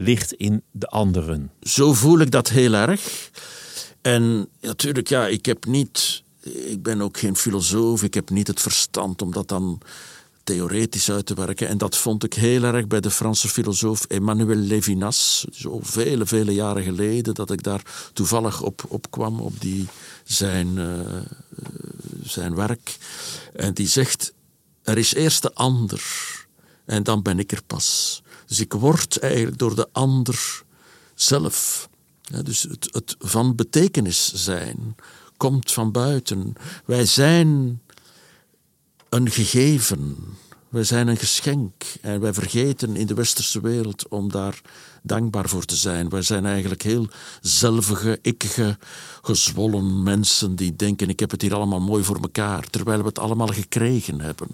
ligt 0.00 0.32
in 0.32 0.62
de 0.70 0.86
anderen. 0.86 1.50
Zo 1.62 1.92
voel 1.92 2.18
ik 2.18 2.30
dat 2.30 2.48
heel 2.48 2.72
erg. 2.72 3.30
En 4.00 4.48
natuurlijk, 4.60 5.08
ja, 5.08 5.26
ik 5.26 5.46
heb 5.46 5.64
niet. 5.66 6.22
Ik 6.42 6.82
ben 6.82 7.00
ook 7.00 7.18
geen 7.18 7.36
filosoof, 7.36 8.02
ik 8.02 8.14
heb 8.14 8.30
niet 8.30 8.46
het 8.46 8.60
verstand 8.60 9.22
om 9.22 9.32
dat 9.32 9.48
dan 9.48 9.80
theoretisch 10.44 11.10
uit 11.10 11.26
te 11.26 11.34
werken. 11.34 11.68
En 11.68 11.78
dat 11.78 11.96
vond 11.96 12.24
ik 12.24 12.34
heel 12.34 12.62
erg 12.62 12.86
bij 12.86 13.00
de 13.00 13.10
Franse 13.10 13.48
filosoof 13.48 14.04
Emmanuel 14.04 14.56
Levinas. 14.56 15.46
Zo 15.52 15.78
vele, 15.82 16.26
vele 16.26 16.54
jaren 16.54 16.82
geleden 16.82 17.34
dat 17.34 17.50
ik 17.50 17.62
daar 17.62 18.10
toevallig 18.12 18.62
op, 18.62 18.84
op 18.88 19.10
kwam, 19.10 19.40
op 19.40 19.60
die, 19.60 19.86
zijn, 20.24 20.76
uh, 20.76 21.00
zijn 22.22 22.54
werk. 22.54 22.96
En 23.52 23.74
die 23.74 23.88
zegt, 23.88 24.32
er 24.82 24.98
is 24.98 25.14
eerst 25.14 25.42
de 25.42 25.54
ander 25.54 26.02
en 26.84 27.02
dan 27.02 27.22
ben 27.22 27.38
ik 27.38 27.52
er 27.52 27.62
pas. 27.66 28.22
Dus 28.50 28.60
ik 28.60 28.72
word 28.72 29.18
eigenlijk 29.18 29.58
door 29.58 29.74
de 29.74 29.88
ander 29.92 30.62
zelf. 31.14 31.88
Dus 32.44 32.62
het, 32.62 32.88
het 32.92 33.16
van 33.18 33.54
betekenis 33.54 34.32
zijn 34.34 34.96
komt 35.36 35.72
van 35.72 35.92
buiten. 35.92 36.52
Wij 36.84 37.06
zijn 37.06 37.80
een 39.08 39.30
gegeven. 39.30 40.16
Wij 40.68 40.84
zijn 40.84 41.08
een 41.08 41.16
geschenk. 41.16 41.84
En 42.00 42.20
wij 42.20 42.34
vergeten 42.34 42.96
in 42.96 43.06
de 43.06 43.14
westerse 43.14 43.60
wereld 43.60 44.08
om 44.08 44.30
daar 44.30 44.60
dankbaar 45.02 45.48
voor 45.48 45.64
te 45.64 45.76
zijn. 45.76 46.08
Wij 46.08 46.22
zijn 46.22 46.46
eigenlijk 46.46 46.82
heel 46.82 47.08
zelvige, 47.40 48.18
ikkige, 48.22 48.78
gezwollen 49.22 50.02
mensen 50.02 50.56
die 50.56 50.76
denken: 50.76 51.08
ik 51.08 51.20
heb 51.20 51.30
het 51.30 51.42
hier 51.42 51.54
allemaal 51.54 51.80
mooi 51.80 52.04
voor 52.04 52.20
elkaar, 52.20 52.70
terwijl 52.70 52.98
we 52.98 53.06
het 53.06 53.18
allemaal 53.18 53.46
gekregen 53.46 54.20
hebben. 54.20 54.48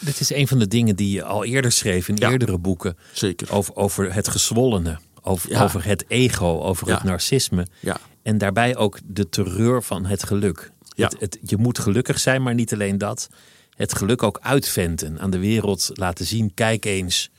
Dit 0.00 0.20
is 0.20 0.32
een 0.32 0.48
van 0.48 0.58
de 0.58 0.68
dingen 0.68 0.96
die 0.96 1.10
je 1.10 1.24
al 1.24 1.44
eerder 1.44 1.72
schreef 1.72 2.08
in 2.08 2.18
eerdere 2.18 2.58
boeken. 2.58 2.96
Zeker. 3.12 3.52
Over, 3.52 3.76
over 3.76 4.14
het 4.14 4.28
gezwollene, 4.28 4.98
over, 5.22 5.62
over 5.62 5.84
het 5.84 6.04
ego, 6.08 6.60
over 6.60 6.92
het 6.92 7.02
narcisme. 7.02 7.66
Ja. 7.80 7.96
En 8.22 8.38
daarbij 8.38 8.76
ook 8.76 8.98
de 9.04 9.28
terreur 9.28 9.82
van 9.82 10.06
het 10.06 10.22
geluk. 10.24 10.70
Het, 10.94 11.16
het, 11.18 11.38
je 11.42 11.56
moet 11.56 11.78
gelukkig 11.78 12.18
zijn, 12.18 12.42
maar 12.42 12.54
niet 12.54 12.72
alleen 12.72 12.98
dat. 12.98 13.28
Het 13.76 13.94
geluk 13.94 14.22
ook 14.22 14.38
uitventen, 14.42 15.20
aan 15.20 15.30
de 15.30 15.38
wereld 15.38 15.90
laten 15.92 16.26
zien. 16.26 16.54
Kijk 16.54 16.84
eens 16.84 17.30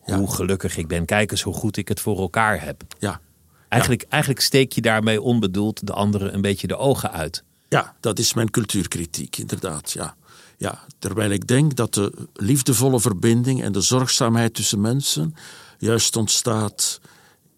hoe 0.00 0.30
gelukkig 0.32 0.76
ik 0.76 0.88
ben. 0.88 1.04
Kijk 1.04 1.30
eens 1.30 1.42
hoe 1.42 1.54
goed 1.54 1.76
ik 1.76 1.88
het 1.88 2.00
voor 2.00 2.18
elkaar 2.18 2.64
heb. 2.64 2.82
Ja. 2.98 3.20
Eigenlijk, 3.68 4.04
eigenlijk 4.08 4.42
steek 4.42 4.72
je 4.72 4.80
daarmee 4.80 5.22
onbedoeld 5.22 5.86
de 5.86 5.92
anderen 5.92 6.34
een 6.34 6.40
beetje 6.40 6.66
de 6.66 6.76
ogen 6.76 7.12
uit. 7.12 7.44
Ja, 7.68 7.96
dat 8.00 8.18
is 8.18 8.34
mijn 8.34 8.50
cultuurkritiek, 8.50 9.36
inderdaad. 9.36 9.92
Ja. 9.92 10.16
Ja, 10.58 10.84
terwijl 10.98 11.30
ik 11.30 11.46
denk 11.46 11.74
dat 11.74 11.94
de 11.94 12.12
liefdevolle 12.34 13.00
verbinding 13.00 13.62
en 13.62 13.72
de 13.72 13.80
zorgzaamheid 13.80 14.54
tussen 14.54 14.80
mensen 14.80 15.34
juist 15.78 16.16
ontstaat 16.16 17.00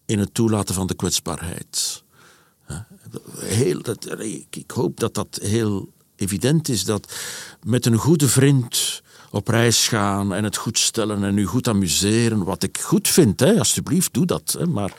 in 0.07 0.19
het 0.19 0.35
toelaten 0.35 0.75
van 0.75 0.87
de 0.87 0.95
kwetsbaarheid. 0.95 2.03
Heel, 3.39 3.83
dat, 3.83 4.21
ik 4.51 4.71
hoop 4.71 5.01
dat 5.01 5.15
dat 5.15 5.39
heel 5.43 5.93
evident 6.17 6.69
is 6.69 6.85
dat 6.85 7.13
met 7.63 7.87
een 7.87 7.97
goede 7.97 8.29
vriend 8.29 9.03
op 9.31 9.49
reis 9.49 9.89
gaan 9.89 10.35
en 10.35 10.45
het 10.45 10.57
goed 10.57 10.79
stellen 10.79 11.25
en 11.25 11.39
u 11.39 11.45
goed 11.45 11.69
amuseren. 11.69 12.45
Wat 12.45 12.63
ik 12.63 12.79
goed 12.79 13.09
vind, 13.09 13.41
hè, 13.41 13.59
alsjeblieft, 13.59 14.15
doe 14.15 14.27
dat. 14.27 14.57
Hè, 14.59 14.67
maar 14.67 14.93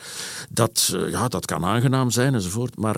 dat, 0.50 0.92
eh, 0.94 1.10
ja, 1.10 1.28
dat 1.28 1.44
kan 1.44 1.64
aangenaam 1.64 2.10
zijn 2.10 2.34
enzovoort. 2.34 2.76
Maar 2.76 2.96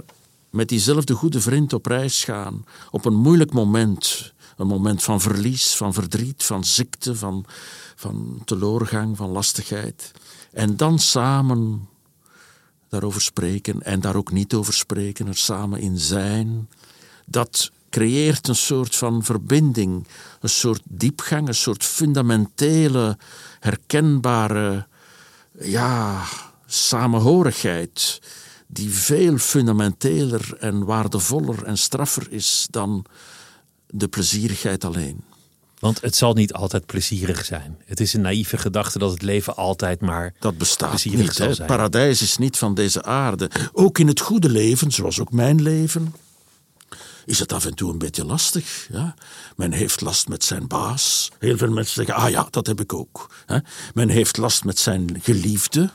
met 0.50 0.68
diezelfde 0.68 1.14
goede 1.14 1.40
vriend 1.40 1.72
op 1.72 1.86
reis 1.86 2.24
gaan, 2.24 2.64
op 2.90 3.04
een 3.04 3.14
moeilijk 3.14 3.52
moment, 3.52 4.32
een 4.56 4.66
moment 4.66 5.02
van 5.02 5.20
verlies, 5.20 5.74
van 5.76 5.92
verdriet, 5.92 6.42
van 6.42 6.64
ziekte, 6.64 7.16
van, 7.16 7.44
van 7.94 8.42
teleurgang, 8.44 9.16
van 9.16 9.30
lastigheid. 9.30 10.12
En 10.52 10.76
dan 10.76 10.98
samen 10.98 11.88
daarover 12.88 13.20
spreken 13.20 13.82
en 13.82 14.00
daar 14.00 14.16
ook 14.16 14.32
niet 14.32 14.54
over 14.54 14.74
spreken, 14.74 15.26
er 15.26 15.36
samen 15.36 15.80
in 15.80 15.98
zijn. 15.98 16.68
Dat 17.26 17.70
creëert 17.90 18.48
een 18.48 18.56
soort 18.56 18.96
van 18.96 19.24
verbinding, 19.24 20.06
een 20.40 20.48
soort 20.48 20.82
diepgang, 20.88 21.48
een 21.48 21.54
soort 21.54 21.84
fundamentele, 21.84 23.18
herkenbare 23.60 24.86
ja, 25.60 26.22
samenhorigheid, 26.66 28.20
die 28.66 28.90
veel 28.90 29.38
fundamenteler 29.38 30.56
en 30.58 30.84
waardevoller 30.84 31.64
en 31.64 31.78
straffer 31.78 32.32
is 32.32 32.66
dan 32.70 33.04
de 33.96 34.08
plezierigheid 34.08 34.84
alleen. 34.84 35.24
Want 35.78 36.00
het 36.00 36.16
zal 36.16 36.32
niet 36.34 36.52
altijd 36.52 36.86
plezierig 36.86 37.44
zijn. 37.44 37.78
Het 37.84 38.00
is 38.00 38.12
een 38.14 38.20
naïeve 38.20 38.58
gedachte 38.58 38.98
dat 38.98 39.10
het 39.10 39.22
leven 39.22 39.56
altijd 39.56 40.00
maar 40.00 40.34
Dat 40.38 40.58
bestaat 40.58 40.88
plezierig 40.88 41.20
niet. 41.20 41.34
zal 41.34 41.54
zijn. 41.54 41.68
Paradijs 41.68 42.22
is 42.22 42.36
niet 42.38 42.56
van 42.56 42.74
deze 42.74 43.02
aarde. 43.02 43.50
Ook 43.72 43.98
in 43.98 44.06
het 44.06 44.20
goede 44.20 44.48
leven, 44.48 44.90
zoals 44.90 45.20
ook 45.20 45.32
mijn 45.32 45.62
leven, 45.62 46.14
is 47.26 47.38
het 47.38 47.52
af 47.52 47.64
en 47.66 47.74
toe 47.74 47.92
een 47.92 47.98
beetje 47.98 48.24
lastig. 48.24 48.86
Ja? 48.92 49.14
Men 49.56 49.72
heeft 49.72 50.00
last 50.00 50.28
met 50.28 50.44
zijn 50.44 50.66
baas. 50.66 51.30
Heel 51.38 51.56
veel 51.56 51.70
mensen 51.70 51.94
zeggen, 51.94 52.24
ah 52.24 52.30
ja, 52.30 52.46
dat 52.50 52.66
heb 52.66 52.80
ik 52.80 52.92
ook. 52.92 53.30
Hè? 53.46 53.58
Men 53.94 54.08
heeft 54.08 54.36
last 54.36 54.64
met 54.64 54.78
zijn 54.78 55.20
geliefde. 55.22 55.90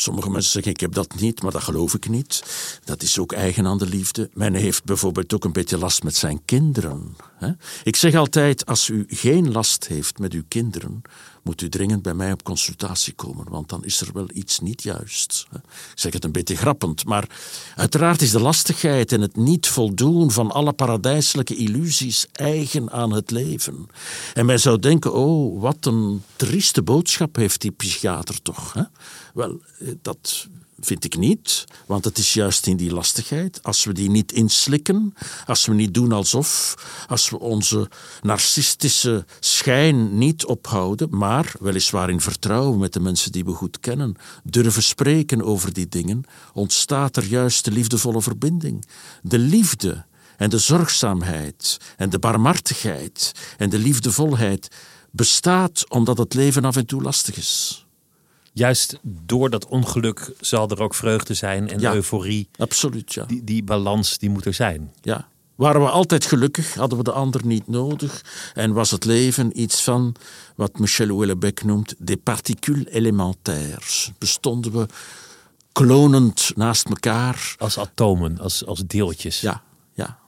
Sommige 0.00 0.30
mensen 0.30 0.52
zeggen, 0.52 0.72
ik 0.72 0.80
heb 0.80 0.92
dat 0.92 1.14
niet, 1.20 1.42
maar 1.42 1.52
dat 1.52 1.62
geloof 1.62 1.94
ik 1.94 2.08
niet. 2.08 2.42
Dat 2.84 3.02
is 3.02 3.18
ook 3.18 3.32
eigen 3.32 3.66
aan 3.66 3.78
de 3.78 3.86
liefde. 3.86 4.30
Men 4.34 4.54
heeft 4.54 4.84
bijvoorbeeld 4.84 5.34
ook 5.34 5.44
een 5.44 5.52
beetje 5.52 5.78
last 5.78 6.02
met 6.02 6.16
zijn 6.16 6.44
kinderen. 6.44 7.16
Ik 7.82 7.96
zeg 7.96 8.14
altijd, 8.14 8.66
als 8.66 8.88
u 8.88 9.04
geen 9.08 9.52
last 9.52 9.86
heeft 9.86 10.18
met 10.18 10.32
uw 10.32 10.42
kinderen, 10.48 11.02
moet 11.42 11.62
u 11.62 11.68
dringend 11.68 12.02
bij 12.02 12.14
mij 12.14 12.32
op 12.32 12.42
consultatie 12.42 13.12
komen, 13.12 13.48
want 13.48 13.68
dan 13.68 13.84
is 13.84 14.00
er 14.00 14.12
wel 14.12 14.28
iets 14.32 14.60
niet 14.60 14.82
juist. 14.82 15.46
Ik 15.52 15.60
zeg 15.94 16.12
het 16.12 16.24
een 16.24 16.32
beetje 16.32 16.56
grappend, 16.56 17.04
maar 17.04 17.28
uiteraard 17.76 18.22
is 18.22 18.30
de 18.30 18.40
lastigheid 18.40 19.12
en 19.12 19.20
het 19.20 19.36
niet 19.36 19.66
voldoen 19.66 20.30
van 20.30 20.50
alle 20.50 20.72
paradijselijke 20.72 21.56
illusies 21.56 22.26
eigen 22.32 22.90
aan 22.90 23.12
het 23.12 23.30
leven. 23.30 23.86
En 24.34 24.46
men 24.46 24.60
zou 24.60 24.78
denken, 24.78 25.14
oh, 25.14 25.60
wat 25.60 25.86
een 25.86 26.22
trieste 26.36 26.82
boodschap 26.82 27.36
heeft 27.36 27.60
die 27.60 27.70
psychiater 27.70 28.42
toch. 28.42 28.72
Hè? 28.72 28.82
Wel, 29.34 29.60
eh, 29.78 29.88
dat 30.02 30.48
vind 30.80 31.04
ik 31.04 31.16
niet, 31.16 31.64
want 31.86 32.04
het 32.04 32.18
is 32.18 32.34
juist 32.34 32.66
in 32.66 32.76
die 32.76 32.92
lastigheid. 32.92 33.62
Als 33.62 33.84
we 33.84 33.92
die 33.92 34.10
niet 34.10 34.32
inslikken, 34.32 35.14
als 35.46 35.66
we 35.66 35.74
niet 35.74 35.94
doen 35.94 36.12
alsof, 36.12 36.74
als 37.08 37.30
we 37.30 37.38
onze 37.38 37.88
narcistische 38.22 39.24
schijn 39.40 40.18
niet 40.18 40.44
ophouden, 40.44 41.08
maar 41.10 41.52
weliswaar 41.60 42.10
in 42.10 42.20
vertrouwen 42.20 42.78
met 42.78 42.92
de 42.92 43.00
mensen 43.00 43.32
die 43.32 43.44
we 43.44 43.52
goed 43.52 43.80
kennen, 43.80 44.16
durven 44.44 44.82
spreken 44.82 45.42
over 45.42 45.72
die 45.72 45.88
dingen, 45.88 46.24
ontstaat 46.52 47.16
er 47.16 47.24
juist 47.24 47.64
de 47.64 47.70
liefdevolle 47.70 48.22
verbinding. 48.22 48.84
De 49.22 49.38
liefde 49.38 50.04
en 50.36 50.50
de 50.50 50.58
zorgzaamheid 50.58 51.78
en 51.96 52.10
de 52.10 52.18
barmhartigheid 52.18 53.32
en 53.56 53.70
de 53.70 53.78
liefdevolheid 53.78 54.68
bestaat 55.10 55.84
omdat 55.88 56.18
het 56.18 56.34
leven 56.34 56.64
af 56.64 56.76
en 56.76 56.86
toe 56.86 57.02
lastig 57.02 57.36
is. 57.36 57.84
Juist 58.52 58.98
door 59.02 59.50
dat 59.50 59.66
ongeluk 59.66 60.32
zal 60.40 60.68
er 60.68 60.82
ook 60.82 60.94
vreugde 60.94 61.34
zijn 61.34 61.68
en 61.68 61.80
Ja. 61.80 61.94
euforie. 61.94 62.48
Absoluut, 62.58 63.12
ja. 63.14 63.24
Die, 63.24 63.44
die 63.44 63.62
balans 63.62 64.18
die 64.18 64.30
moet 64.30 64.44
er 64.44 64.54
zijn. 64.54 64.92
Ja. 65.02 65.28
Waren 65.54 65.80
we 65.80 65.88
altijd 65.88 66.24
gelukkig, 66.26 66.74
hadden 66.74 66.98
we 66.98 67.04
de 67.04 67.12
ander 67.12 67.46
niet 67.46 67.66
nodig 67.68 68.24
en 68.54 68.72
was 68.72 68.90
het 68.90 69.04
leven 69.04 69.60
iets 69.60 69.82
van 69.82 70.14
wat 70.56 70.78
Michel 70.78 71.08
Houellebecq 71.08 71.64
noemt 71.64 71.94
des 71.98 72.16
particules 72.22 72.84
élémentaires. 72.86 74.10
Bestonden 74.18 74.72
we 74.72 74.86
klonend 75.72 76.52
naast 76.56 76.86
elkaar. 76.88 77.54
Als 77.58 77.78
atomen, 77.78 78.38
als, 78.38 78.66
als 78.66 78.82
deeltjes. 78.86 79.40
Ja, 79.40 79.62
ja, 79.92 80.18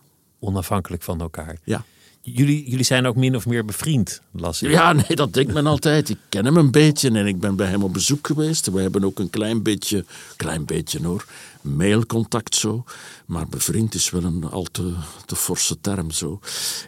Onafhankelijk 0.40 1.02
van 1.02 1.20
elkaar. 1.20 1.56
ja. 1.64 1.84
Jullie, 2.24 2.70
jullie 2.70 2.84
zijn 2.84 3.06
ook 3.06 3.16
min 3.16 3.36
of 3.36 3.46
meer 3.46 3.64
bevriend, 3.64 4.20
las 4.30 4.62
ik. 4.62 4.70
Ja, 4.70 4.92
nee, 4.92 5.16
dat 5.16 5.34
denkt 5.34 5.52
men 5.52 5.66
altijd. 5.66 6.08
Ik 6.08 6.18
ken 6.28 6.44
hem 6.44 6.56
een 6.56 6.70
beetje 6.70 7.10
en 7.10 7.26
ik 7.26 7.40
ben 7.40 7.56
bij 7.56 7.66
hem 7.66 7.82
op 7.82 7.92
bezoek 7.92 8.26
geweest. 8.26 8.70
We 8.70 8.80
hebben 8.80 9.04
ook 9.04 9.18
een 9.18 9.30
klein 9.30 9.62
beetje, 9.62 10.04
klein 10.36 10.64
beetje 10.64 11.02
hoor, 11.02 11.26
mailcontact 11.60 12.54
zo. 12.54 12.84
Maar 13.26 13.48
bevriend 13.48 13.94
is 13.94 14.10
wel 14.10 14.24
een 14.24 14.44
al 14.50 14.66
te, 14.72 14.94
te 15.26 15.36
forse 15.36 15.80
term 15.80 16.10
zo. 16.10 16.40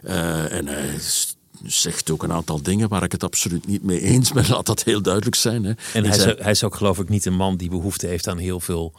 Eh, 0.03 0.51
en 0.51 0.67
hij 0.67 0.99
zegt 1.63 2.09
ook 2.09 2.23
een 2.23 2.31
aantal 2.31 2.61
dingen 2.61 2.89
waar 2.89 3.03
ik 3.03 3.11
het 3.11 3.23
absoluut 3.23 3.67
niet 3.67 3.83
mee 3.83 4.01
eens 4.01 4.31
ben. 4.31 4.49
Laat 4.49 4.65
dat 4.65 4.83
heel 4.83 5.01
duidelijk 5.01 5.35
zijn. 5.35 5.63
Hè. 5.63 5.73
En 5.93 6.05
hij 6.05 6.17
is, 6.17 6.23
hij 6.23 6.51
is 6.51 6.63
ook 6.63 6.75
geloof 6.75 6.99
ik 6.99 7.09
niet 7.09 7.25
een 7.25 7.35
man 7.35 7.57
die 7.57 7.69
behoefte 7.69 8.07
heeft 8.07 8.27
aan 8.27 8.37
heel 8.37 8.59
veel 8.59 8.93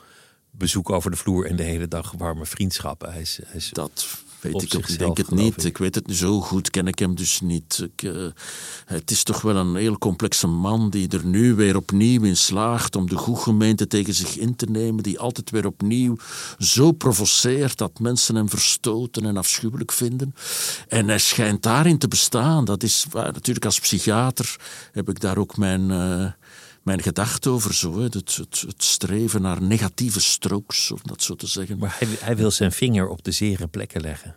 bezoek 0.51 0.90
over 0.90 1.11
de 1.11 1.16
vloer 1.16 1.46
en 1.46 1.57
de 1.57 1.62
hele 1.62 1.88
dag 1.88 2.12
warme 2.16 2.46
vriendschappen. 2.46 3.12
Hij 3.12 3.20
is, 3.20 3.38
hij 3.44 3.57
is 3.57 3.70
Dat 3.72 4.07
weet 4.52 4.74
ik 4.74 4.98
denk 4.98 5.16
het 5.16 5.30
niet. 5.30 5.56
ik. 5.56 5.62
Ik. 5.64 5.78
weet 5.78 5.94
het 5.94 6.06
niet 6.06 6.16
zo 6.16 6.40
goed, 6.40 6.70
ken 6.70 6.87
ik 6.87 6.98
hem 6.98 7.14
dus 7.14 7.40
niet. 7.40 7.88
Ik, 7.94 8.02
eh, 8.02 8.26
het 8.85 9.11
is 9.11 9.22
toch 9.22 9.40
wel 9.42 9.56
een 9.56 9.76
heel 9.76 9.98
complexe 9.98 10.46
man 10.46 10.90
die 10.90 11.09
er 11.09 11.26
nu 11.26 11.54
weer 11.54 11.76
opnieuw 11.76 12.22
in 12.22 12.37
slaagt 12.37 12.96
om 12.96 13.09
de 13.09 13.16
goede 13.16 13.40
gemeente 13.40 13.87
tegen 13.87 14.14
zich 14.14 14.37
in 14.38 14.56
te 14.56 14.66
nemen. 14.66 15.02
Die 15.02 15.18
altijd 15.18 15.50
weer 15.50 15.66
opnieuw 15.66 16.16
zo 16.59 16.92
provoceert 16.92 17.78
dat 17.78 17.98
mensen 17.98 18.35
hem 18.35 18.48
verstoten 18.48 19.26
en 19.26 19.37
afschuwelijk 19.37 19.92
vinden. 19.92 20.35
En 20.88 21.09
hij 21.09 21.18
schijnt 21.18 21.62
daarin 21.62 21.98
te 21.98 22.09
bestaan. 22.09 22.64
Dat 22.64 22.82
is 22.82 23.06
waar, 23.11 23.32
natuurlijk 23.32 23.64
als 23.64 23.80
psychiater 23.80 24.56
heb 24.92 25.09
ik 25.09 25.20
daar 25.20 25.38
ook 25.38 25.56
mijn. 25.56 25.90
eh, 25.90 26.26
mijn 26.87 27.03
gedachte 27.03 27.51
over 27.51 27.75
zo. 27.75 28.01
Het, 28.01 28.14
het, 28.14 28.37
het 28.66 28.85
streven 28.85 29.42
naar 29.42 29.62
negatieve 29.62 30.20
strokes, 30.20 30.90
om 30.90 30.99
dat 31.03 31.22
zo 31.22 31.35
te 31.35 31.46
zeggen. 31.46 31.79
Maar 31.79 31.96
hij, 31.99 32.09
hij 32.20 32.37
wil 32.37 32.51
zijn 32.51 32.72
vinger 32.72 33.09
op 33.09 33.25
de 33.25 33.31
zere 33.31 33.66
plekken 33.66 34.01
leggen. 34.01 34.37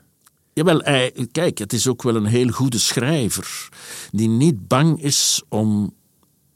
Jawel, 0.54 0.80
hij, 0.80 1.28
kijk, 1.32 1.58
het 1.58 1.74
is 1.74 1.88
ook 1.88 2.04
wel 2.04 2.16
een 2.16 2.26
heel 2.26 2.48
goede 2.50 2.80
schrijver. 2.80 3.70
Die 4.12 4.28
niet 4.28 4.68
bang 4.68 5.02
is 5.02 5.42
om 5.50 5.96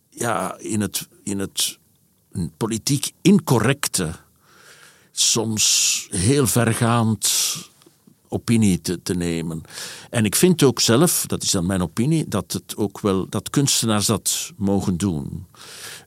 ja, 0.10 0.58
in, 0.58 0.82
het, 0.82 1.08
in 1.24 1.40
het 1.40 1.80
politiek 2.58 3.12
incorrecte, 3.22 4.12
soms 5.12 6.08
heel 6.10 6.48
vergaand 6.48 7.32
opinie 8.34 8.82
te, 9.04 9.13
nemen. 9.13 9.62
En 10.10 10.26
ik 10.26 10.36
vind 10.36 10.63
ook 10.63 10.80
zelf, 10.80 11.24
dat 11.28 11.43
is 11.43 11.52
dan 11.52 11.65
mijn 11.65 11.82
opinie, 11.82 12.28
dat, 12.28 12.54
het 12.54 12.78
ook 12.78 13.00
wel, 13.00 13.30
dat 13.30 13.50
kunstenaars 13.50 14.06
dat 14.06 14.52
mogen 14.58 14.98
doen. 14.98 15.46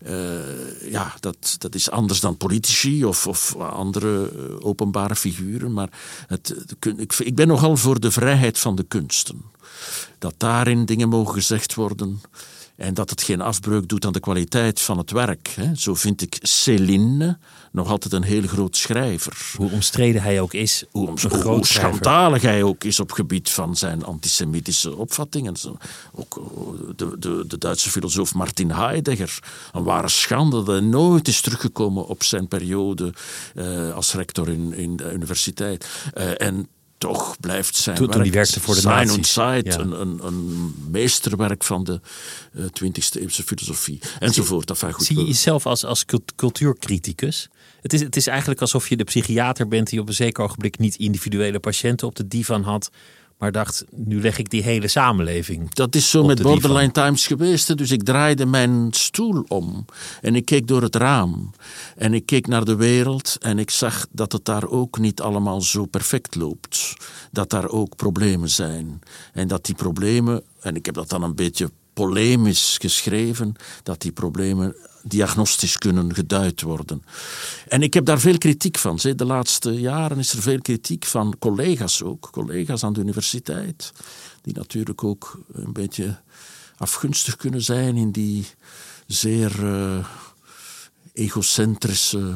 Eh, 0.02 0.90
ja, 0.90 1.14
dat, 1.20 1.56
dat 1.58 1.74
is 1.74 1.90
anders 1.90 2.20
dan 2.20 2.36
politici 2.36 3.04
of, 3.04 3.26
of 3.26 3.56
andere 3.56 4.30
eh, 4.30 4.66
openbare 4.66 5.16
figuren. 5.16 5.72
Maar 5.72 5.88
het, 6.26 6.76
ik, 6.96 7.12
ik 7.12 7.34
ben 7.34 7.48
nogal 7.48 7.76
voor 7.76 8.00
de 8.00 8.10
vrijheid 8.10 8.58
van 8.58 8.74
de 8.76 8.84
kunsten. 8.84 9.42
Dat 10.18 10.34
daarin 10.36 10.84
dingen 10.84 11.08
mogen 11.08 11.34
gezegd 11.34 11.74
worden. 11.74 12.20
En 12.76 12.94
dat 12.94 13.10
het 13.10 13.22
geen 13.22 13.40
afbreuk 13.40 13.88
doet 13.88 14.06
aan 14.06 14.12
de 14.12 14.20
kwaliteit 14.20 14.80
van 14.80 14.98
het 14.98 15.10
werk. 15.10 15.56
Zo 15.74 15.94
vind 15.94 16.22
ik 16.22 16.38
Céline 16.42 17.38
nog 17.76 17.88
altijd 17.88 18.12
een 18.12 18.22
heel 18.22 18.42
groot 18.46 18.76
schrijver. 18.76 19.36
Hoe 19.56 19.70
omstreden 19.70 20.22
hij 20.22 20.40
ook 20.40 20.52
is. 20.54 20.84
Hoe, 20.90 21.08
om, 21.08 21.64
schandalig 21.64 22.42
hij 22.42 22.62
ook 22.62 22.84
is 22.84 23.00
op 23.00 23.12
gebied 23.12 23.50
van 23.50 23.76
zijn 23.76 24.04
antisemitische 24.04 24.96
opvattingen. 24.96 25.54
Ook 26.12 26.36
eh, 26.36 26.96
de, 26.96 27.16
de, 27.18 27.44
de 27.46 27.58
Duitse 27.58 27.90
filosoof 27.90 28.34
Martin 28.34 28.70
Heidegger. 28.70 29.38
Een 29.72 29.82
ware 29.82 30.08
schande 30.08 30.56
dat 30.56 30.66
hij 30.66 30.80
nooit 30.80 31.28
is 31.28 31.40
teruggekomen 31.40 32.06
op 32.06 32.22
zijn 32.22 32.48
periode 32.48 33.12
eh, 33.54 33.94
als 33.94 34.12
rector 34.12 34.48
in, 34.48 34.72
in 34.74 34.96
de 34.96 35.12
universiteit. 35.12 35.86
Eh, 36.14 36.40
en 36.40 36.68
toch 36.98 37.36
blijft 37.40 37.76
zijn 37.76 37.96
Toen- 37.96 38.06
werk 38.10 38.32
werkte 38.32 38.60
voor 38.60 38.74
de 38.74 38.82
nazi's. 38.82 39.16
und 39.16 39.26
Zeit 39.26 39.66
Ja. 39.66 39.78
een, 39.78 40.00
een, 40.00 40.18
een 40.26 40.74
meesterwerk 40.90 41.64
van 41.64 41.84
de 41.84 42.00
eh, 42.52 42.64
20e 42.64 43.20
eeuwse 43.20 43.42
filosofie. 43.42 43.98
Enzovoort. 44.18 44.70
Enfin, 44.70 44.92
goed, 44.92 45.04
Zie 45.06 45.18
je 45.18 45.24
jezelf 45.24 45.66
als, 45.66 45.84
als 45.84 46.04
cult- 46.04 46.32
cultuurcriticus? 46.36 47.48
Het 47.80 47.92
is, 47.92 48.00
het 48.00 48.16
is 48.16 48.26
eigenlijk 48.26 48.60
alsof 48.60 48.88
je 48.88 48.96
de 48.96 49.04
psychiater 49.04 49.68
bent 49.68 49.88
die 49.88 50.00
op 50.00 50.08
een 50.08 50.14
zeker 50.14 50.44
ogenblik 50.44 50.78
niet 50.78 50.96
individuele 50.96 51.60
patiënten 51.60 52.06
op 52.06 52.16
de 52.16 52.28
divan 52.28 52.62
had, 52.62 52.90
maar 53.38 53.52
dacht, 53.52 53.84
nu 53.90 54.20
leg 54.20 54.38
ik 54.38 54.50
die 54.50 54.62
hele 54.62 54.88
samenleving. 54.88 55.74
Dat 55.74 55.94
is 55.94 56.10
zo 56.10 56.24
met 56.24 56.36
divan. 56.36 56.52
Borderline 56.52 56.92
Times 56.92 57.26
geweest. 57.26 57.76
Dus 57.76 57.90
ik 57.90 58.02
draaide 58.02 58.46
mijn 58.46 58.88
stoel 58.90 59.44
om 59.48 59.84
en 60.20 60.34
ik 60.34 60.44
keek 60.44 60.66
door 60.66 60.82
het 60.82 60.96
raam. 60.96 61.50
En 61.96 62.14
ik 62.14 62.26
keek 62.26 62.46
naar 62.46 62.64
de 62.64 62.76
wereld 62.76 63.36
en 63.40 63.58
ik 63.58 63.70
zag 63.70 64.06
dat 64.10 64.32
het 64.32 64.44
daar 64.44 64.68
ook 64.68 64.98
niet 64.98 65.20
allemaal 65.20 65.60
zo 65.60 65.86
perfect 65.86 66.34
loopt. 66.34 66.96
Dat 67.30 67.50
daar 67.50 67.68
ook 67.68 67.96
problemen 67.96 68.50
zijn. 68.50 69.00
En 69.32 69.48
dat 69.48 69.64
die 69.64 69.74
problemen, 69.74 70.42
en 70.60 70.76
ik 70.76 70.86
heb 70.86 70.94
dat 70.94 71.08
dan 71.08 71.22
een 71.22 71.34
beetje 71.34 71.70
polemisch 71.92 72.76
geschreven, 72.80 73.54
dat 73.82 74.00
die 74.00 74.12
problemen 74.12 74.76
diagnostisch 75.08 75.78
kunnen 75.78 76.14
geduid 76.14 76.62
worden. 76.62 77.02
En 77.68 77.82
ik 77.82 77.94
heb 77.94 78.04
daar 78.04 78.20
veel 78.20 78.38
kritiek 78.38 78.78
van. 78.78 78.98
De 79.16 79.24
laatste 79.24 79.80
jaren 79.80 80.18
is 80.18 80.32
er 80.32 80.42
veel 80.42 80.60
kritiek 80.60 81.04
van 81.04 81.36
collega's 81.38 82.02
ook, 82.02 82.28
collega's 82.30 82.84
aan 82.84 82.92
de 82.92 83.00
universiteit, 83.00 83.92
die 84.42 84.54
natuurlijk 84.54 85.04
ook 85.04 85.40
een 85.52 85.72
beetje 85.72 86.16
afgunstig 86.76 87.36
kunnen 87.36 87.62
zijn 87.62 87.96
in 87.96 88.10
die 88.10 88.46
zeer 89.06 89.66
eh, 89.66 90.06
egocentrische 91.12 92.34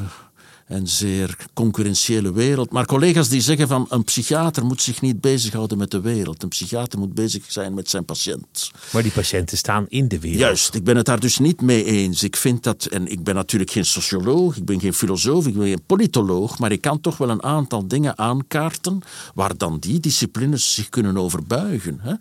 en 0.71 0.87
zeer 0.87 1.37
concurrentiële 1.53 2.33
wereld. 2.33 2.71
Maar 2.71 2.85
collega's 2.85 3.29
die 3.29 3.41
zeggen 3.41 3.67
van 3.67 3.85
een 3.89 4.03
psychiater 4.03 4.65
moet 4.65 4.81
zich 4.81 5.01
niet 5.01 5.21
bezighouden 5.21 5.77
met 5.77 5.91
de 5.91 6.01
wereld. 6.01 6.43
Een 6.43 6.49
psychiater 6.49 6.99
moet 6.99 7.13
bezig 7.13 7.43
zijn 7.47 7.73
met 7.73 7.89
zijn 7.89 8.05
patiënt. 8.05 8.71
Maar 8.91 9.03
die 9.03 9.11
patiënten 9.11 9.57
staan 9.57 9.85
in 9.89 10.07
de 10.07 10.19
wereld. 10.19 10.39
Juist, 10.39 10.75
ik 10.75 10.83
ben 10.83 10.97
het 10.97 11.05
daar 11.05 11.19
dus 11.19 11.37
niet 11.37 11.61
mee 11.61 11.83
eens. 11.83 12.23
Ik 12.23 12.35
vind 12.35 12.63
dat, 12.63 12.85
en 12.85 13.07
ik 13.07 13.23
ben 13.23 13.35
natuurlijk 13.35 13.71
geen 13.71 13.85
socioloog, 13.85 14.55
ik 14.55 14.65
ben 14.65 14.79
geen 14.79 14.93
filosoof, 14.93 15.47
ik 15.47 15.53
ben 15.53 15.67
geen 15.67 15.83
politoloog, 15.85 16.59
maar 16.59 16.71
ik 16.71 16.81
kan 16.81 17.01
toch 17.01 17.17
wel 17.17 17.29
een 17.29 17.43
aantal 17.43 17.87
dingen 17.87 18.17
aankaarten 18.17 19.01
waar 19.33 19.57
dan 19.57 19.79
die 19.79 19.99
disciplines 19.99 20.73
zich 20.73 20.89
kunnen 20.89 21.17
overbuigen. 21.17 21.99
Hè? 22.01 22.13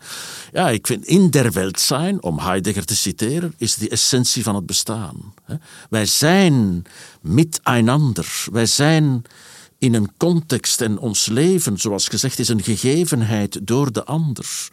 Ja, 0.53 0.71
ik 0.71 0.87
vind 0.87 1.05
in 1.05 1.31
der 1.31 1.53
Welt 1.53 1.81
zijn, 1.81 2.23
om 2.23 2.39
Heidegger 2.39 2.85
te 2.85 2.97
citeren, 2.97 3.55
is 3.57 3.75
de 3.75 3.89
essentie 3.89 4.43
van 4.43 4.55
het 4.55 4.67
bestaan. 4.67 5.35
Hè? 5.45 5.55
Wij 5.91 6.07
zijn 6.07 6.85
miteinander, 7.21 8.47
wij 8.53 8.67
zijn 8.67 9.23
in 9.79 9.95
een 9.95 10.11
context 10.17 10.81
en 10.81 10.99
ons 10.99 11.27
leven, 11.27 11.79
zoals 11.79 12.09
gezegd, 12.09 12.39
is 12.39 12.49
een 12.49 12.63
gegevenheid 12.63 13.67
door 13.67 13.93
de 13.93 14.05
ander. 14.05 14.69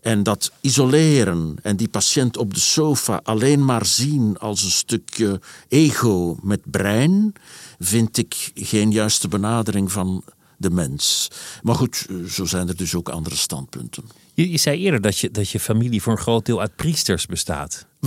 En 0.00 0.22
dat 0.22 0.52
isoleren 0.60 1.56
en 1.62 1.76
die 1.76 1.88
patiënt 1.88 2.36
op 2.36 2.54
de 2.54 2.60
sofa 2.60 3.20
alleen 3.22 3.64
maar 3.64 3.86
zien 3.86 4.38
als 4.38 4.62
een 4.62 4.70
stukje 4.70 5.40
ego 5.68 6.38
met 6.42 6.60
brein, 6.70 7.32
vind 7.78 8.16
ik 8.16 8.50
geen 8.54 8.90
juiste 8.90 9.28
benadering 9.28 9.92
van 9.92 10.24
de 10.56 10.70
mens. 10.70 11.30
Maar 11.62 11.74
goed, 11.74 12.06
zo 12.28 12.44
zijn 12.44 12.68
er 12.68 12.76
dus 12.76 12.94
ook 12.94 13.08
andere 13.08 13.36
standpunten. 13.36 14.04
Je, 14.38 14.50
je 14.50 14.58
zei 14.58 14.78
eerder 14.78 15.00
dat 15.00 15.18
je, 15.18 15.30
dat 15.30 15.50
je 15.50 15.60
familie 15.60 16.02
voor 16.02 16.12
een 16.12 16.18
groot 16.18 16.46
deel 16.46 16.60
uit 16.60 16.76
priesters 16.76 17.26
bestaat. 17.26 17.86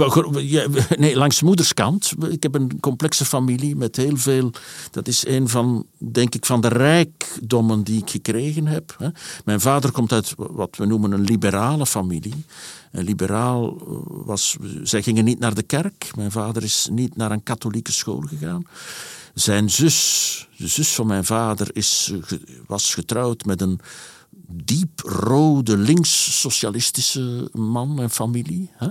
Nee, 0.98 1.16
langs 1.16 1.42
moederskant. 1.42 2.14
Ik 2.30 2.44
heb 2.44 2.56
een 2.56 2.80
complexe 2.80 3.26
familie 3.26 3.76
met 3.76 3.96
heel 3.96 4.18
veel. 4.18 4.52
Dat 4.92 5.08
is 5.08 5.28
een 5.28 5.50
van, 5.50 5.86
denk 5.98 6.36
ik, 6.36 6.46
van 6.46 6.62
de 6.62 6.68
rijkdommen 6.68 7.84
die 7.84 8.02
ik 8.02 8.10
gekregen 8.10 8.68
heb. 8.68 9.14
Mijn 9.46 9.62
vader 9.62 9.92
komt 9.92 10.12
uit 10.12 10.34
wat 10.36 10.76
we 10.78 10.86
noemen 10.86 11.12
een 11.12 11.24
liberale 11.24 11.86
familie. 11.86 12.46
Een 12.92 13.04
liberaal 13.04 13.78
eh, 13.78 13.96
was. 14.08 14.58
Zij 14.84 15.02
gingen 15.02 15.26
niet 15.26 15.40
naar 15.40 15.54
de 15.54 15.64
kerk. 15.64 16.12
Mijn 16.16 16.32
vader 16.32 16.64
is 16.64 16.88
niet 16.92 17.16
naar 17.16 17.32
een 17.32 17.44
katholieke 17.44 17.92
school 17.92 18.22
gegaan. 18.22 18.64
Zijn 19.34 19.70
zus, 19.70 20.48
de 20.58 20.68
zus 20.68 20.94
van 20.94 21.08
mijn 21.08 21.26
vader, 21.26 21.70
is, 21.74 22.14
was 22.68 22.94
getrouwd 22.94 23.46
met 23.46 23.62
een 23.62 23.80
dieprode 24.54 25.78
links-socialistische 25.78 27.50
man 27.54 28.00
en 28.00 28.10
familie. 28.10 28.70
Hè? 28.74 28.88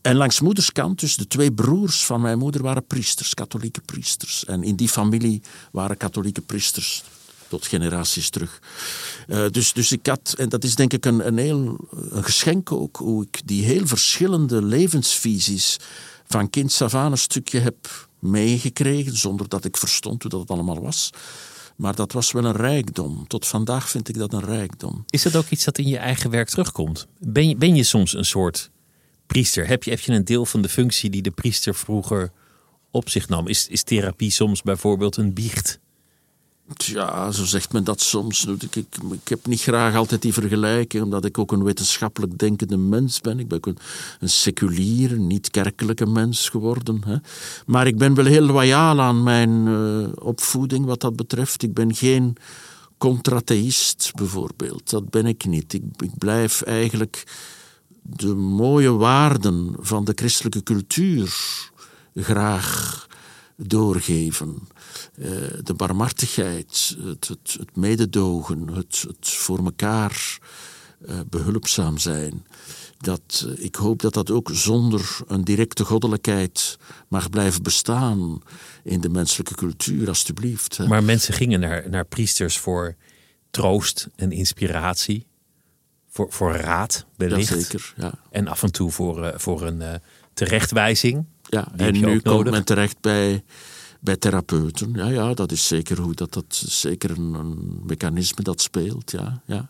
En 0.00 0.16
langs 0.16 0.40
moederskant, 0.40 1.00
dus 1.00 1.16
de 1.16 1.26
twee 1.26 1.52
broers 1.52 2.04
van 2.04 2.20
mijn 2.20 2.38
moeder 2.38 2.62
waren 2.62 2.86
priesters, 2.86 3.34
katholieke 3.34 3.80
priesters. 3.80 4.44
En 4.44 4.62
in 4.62 4.76
die 4.76 4.88
familie 4.88 5.42
waren 5.72 5.96
katholieke 5.96 6.40
priesters 6.40 7.04
tot 7.48 7.66
generaties 7.66 8.30
terug. 8.30 8.62
Eh, 9.26 9.44
dus, 9.50 9.72
dus 9.72 9.92
ik 9.92 10.06
had, 10.06 10.34
en 10.38 10.48
dat 10.48 10.64
is 10.64 10.74
denk 10.74 10.92
ik 10.92 11.04
een, 11.04 11.26
een 11.26 11.38
heel 11.38 11.88
een 12.10 12.24
geschenk 12.24 12.72
ook, 12.72 12.96
hoe 12.96 13.22
ik 13.24 13.40
die 13.44 13.64
heel 13.64 13.86
verschillende 13.86 14.62
levensvisies 14.62 15.76
van 16.26 16.50
kind 16.50 16.82
af 16.82 16.92
een 16.92 17.18
stukje 17.18 17.58
heb 17.58 18.08
meegekregen, 18.18 19.16
zonder 19.16 19.48
dat 19.48 19.64
ik 19.64 19.76
verstond 19.76 20.22
hoe 20.22 20.30
dat 20.30 20.50
allemaal 20.50 20.80
was. 20.80 21.10
Maar 21.76 21.94
dat 21.94 22.12
was 22.12 22.32
wel 22.32 22.44
een 22.44 22.56
rijkdom. 22.56 23.26
Tot 23.26 23.46
vandaag 23.46 23.90
vind 23.90 24.08
ik 24.08 24.18
dat 24.18 24.32
een 24.32 24.44
rijkdom. 24.44 25.04
Is 25.08 25.22
dat 25.22 25.36
ook 25.36 25.48
iets 25.48 25.64
dat 25.64 25.78
in 25.78 25.88
je 25.88 25.96
eigen 25.96 26.30
werk 26.30 26.48
terugkomt? 26.48 27.06
Ben 27.18 27.48
je, 27.48 27.56
ben 27.56 27.74
je 27.74 27.82
soms 27.82 28.12
een 28.12 28.24
soort 28.24 28.70
priester? 29.26 29.66
Heb 29.66 29.84
je, 29.84 29.90
heb 29.90 30.00
je 30.00 30.12
een 30.12 30.24
deel 30.24 30.46
van 30.46 30.62
de 30.62 30.68
functie 30.68 31.10
die 31.10 31.22
de 31.22 31.30
priester 31.30 31.74
vroeger 31.74 32.32
op 32.90 33.08
zich 33.08 33.28
nam? 33.28 33.48
Is, 33.48 33.68
is 33.68 33.82
therapie 33.82 34.30
soms 34.30 34.62
bijvoorbeeld 34.62 35.16
een 35.16 35.34
biecht? 35.34 35.80
Ja, 36.74 37.30
zo 37.32 37.44
zegt 37.44 37.72
men 37.72 37.84
dat 37.84 38.00
soms. 38.00 38.44
Ik, 38.44 38.76
ik, 38.76 38.96
ik 39.12 39.28
heb 39.28 39.46
niet 39.46 39.60
graag 39.60 39.94
altijd 39.94 40.22
die 40.22 40.32
vergelijking, 40.32 41.02
omdat 41.02 41.24
ik 41.24 41.38
ook 41.38 41.52
een 41.52 41.64
wetenschappelijk 41.64 42.38
denkende 42.38 42.76
mens 42.76 43.20
ben. 43.20 43.38
Ik 43.38 43.48
ben 43.48 43.58
ook 43.58 43.66
een, 43.66 43.78
een 44.20 44.28
seculiere, 44.28 45.16
niet-kerkelijke 45.16 46.06
mens 46.06 46.48
geworden. 46.48 47.02
Hè. 47.06 47.16
Maar 47.66 47.86
ik 47.86 47.98
ben 47.98 48.14
wel 48.14 48.24
heel 48.24 48.42
loyaal 48.46 49.00
aan 49.00 49.22
mijn 49.22 49.66
eh, 49.66 50.24
opvoeding 50.26 50.84
wat 50.84 51.00
dat 51.00 51.16
betreft. 51.16 51.62
Ik 51.62 51.74
ben 51.74 51.94
geen 51.94 52.36
contratheïst, 52.98 54.12
bijvoorbeeld. 54.14 54.90
Dat 54.90 55.10
ben 55.10 55.26
ik 55.26 55.44
niet. 55.44 55.72
Ik, 55.72 55.82
ik 55.98 56.18
blijf 56.18 56.62
eigenlijk 56.62 57.24
de 58.02 58.34
mooie 58.34 58.92
waarden 58.92 59.74
van 59.78 60.04
de 60.04 60.12
christelijke 60.14 60.62
cultuur 60.62 61.34
graag 62.14 63.06
doorgeven. 63.56 64.58
Eh, 65.14 65.28
de 65.62 65.74
barmhartigheid, 65.74 66.96
het, 67.02 67.28
het, 67.28 67.56
het 67.58 67.76
mededogen, 67.76 68.68
het, 68.68 69.04
het 69.06 69.28
voor 69.28 69.64
elkaar 69.64 70.38
eh, 71.06 71.18
behulpzaam 71.30 71.98
zijn. 71.98 72.46
Dat, 72.98 73.46
eh, 73.46 73.64
ik 73.64 73.74
hoop 73.74 74.00
dat 74.00 74.14
dat 74.14 74.30
ook 74.30 74.50
zonder 74.52 75.18
een 75.26 75.44
directe 75.44 75.84
goddelijkheid 75.84 76.78
mag 77.08 77.30
blijven 77.30 77.62
bestaan 77.62 78.42
in 78.82 79.00
de 79.00 79.08
menselijke 79.08 79.54
cultuur, 79.54 80.08
alstublieft. 80.08 80.78
Maar 80.78 81.04
mensen 81.04 81.34
gingen 81.34 81.60
naar, 81.60 81.90
naar 81.90 82.04
priesters 82.04 82.58
voor 82.58 82.94
troost 83.50 84.08
en 84.16 84.32
inspiratie. 84.32 85.26
Voor, 86.08 86.26
voor 86.32 86.54
raad, 86.54 87.06
wellicht. 87.16 87.48
Jazeker, 87.48 87.94
ja. 87.96 88.12
En 88.30 88.48
af 88.48 88.62
en 88.62 88.72
toe 88.72 88.90
voor, 88.90 89.32
voor 89.36 89.62
een 89.62 90.00
terechtwijzing. 90.34 91.24
Ja, 91.48 91.68
en 91.76 91.92
nu 91.92 92.20
komt 92.20 92.50
men 92.50 92.64
terecht 92.64 93.00
bij, 93.00 93.44
bij 94.06 94.16
therapeuten. 94.16 94.92
Ja, 94.94 95.08
ja, 95.08 95.34
dat 95.34 95.52
is 95.52 95.66
zeker 95.66 96.00
hoe 96.00 96.14
dat, 96.14 96.32
dat 96.32 96.62
zeker 96.66 97.10
een, 97.10 97.34
een 97.34 97.80
mechanisme 97.86 98.42
dat 98.42 98.60
speelt. 98.60 99.10
Ja, 99.10 99.42
ja, 99.46 99.68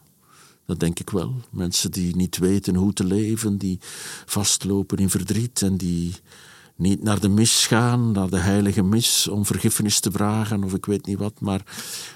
dat 0.67 0.81
denk 0.81 0.99
ik 0.99 1.11
wel. 1.11 1.35
Mensen 1.51 1.91
die 1.91 2.17
niet 2.17 2.39
weten 2.39 2.75
hoe 2.75 2.93
te 2.93 3.05
leven, 3.05 3.59
die 3.59 3.79
vastlopen 4.27 4.99
in 4.99 5.11
verdriet 5.11 5.63
en 5.63 5.77
die 5.77 6.15
niet 6.75 7.03
naar 7.03 7.21
de 7.21 7.29
mis 7.29 7.67
gaan, 7.67 8.13
naar 8.13 8.31
de 8.31 8.39
heilige 8.39 8.83
mis, 8.83 9.29
om 9.29 9.47
vergiffenis 9.47 10.01
te 10.01 10.11
vragen 10.11 10.65
of 10.65 10.75
ik 10.75 10.87
weet 10.87 11.07
niet 11.07 11.19
wat, 11.19 11.41
maar 11.41 11.63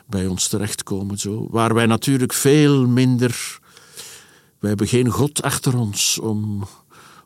bij 0.06 0.26
ons 0.26 0.48
terechtkomen 0.48 1.18
zo. 1.18 1.46
Waar 1.50 1.74
wij 1.74 1.86
natuurlijk 1.86 2.32
veel 2.32 2.86
minder. 2.86 3.60
Wij 4.58 4.68
hebben 4.68 4.88
geen 4.88 5.08
God 5.08 5.42
achter 5.42 5.76
ons 5.78 6.18
om, 6.18 6.66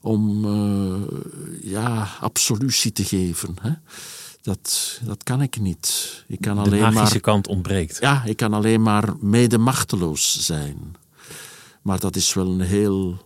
om 0.00 0.44
eh, 0.44 1.18
ja, 1.62 2.08
absolutie 2.20 2.92
te 2.92 3.04
geven. 3.04 3.56
Hè? 3.60 3.72
Dat, 4.44 5.00
dat 5.04 5.22
kan 5.22 5.42
ik 5.42 5.60
niet. 5.60 6.24
Ik 6.28 6.40
kan 6.40 6.54
De 6.56 6.60
alleen 6.62 6.80
magische 6.80 7.12
maar, 7.12 7.20
kant 7.20 7.48
ontbreekt. 7.48 7.96
ja, 8.00 8.24
ik 8.24 8.36
kan 8.36 8.52
alleen 8.52 8.82
maar 8.82 9.14
mede 9.20 9.58
machteloos 9.58 10.38
zijn. 10.40 10.96
Maar 11.82 11.98
dat 12.00 12.16
is 12.16 12.34
wel 12.34 12.46
een 12.46 12.60
heel 12.60 13.16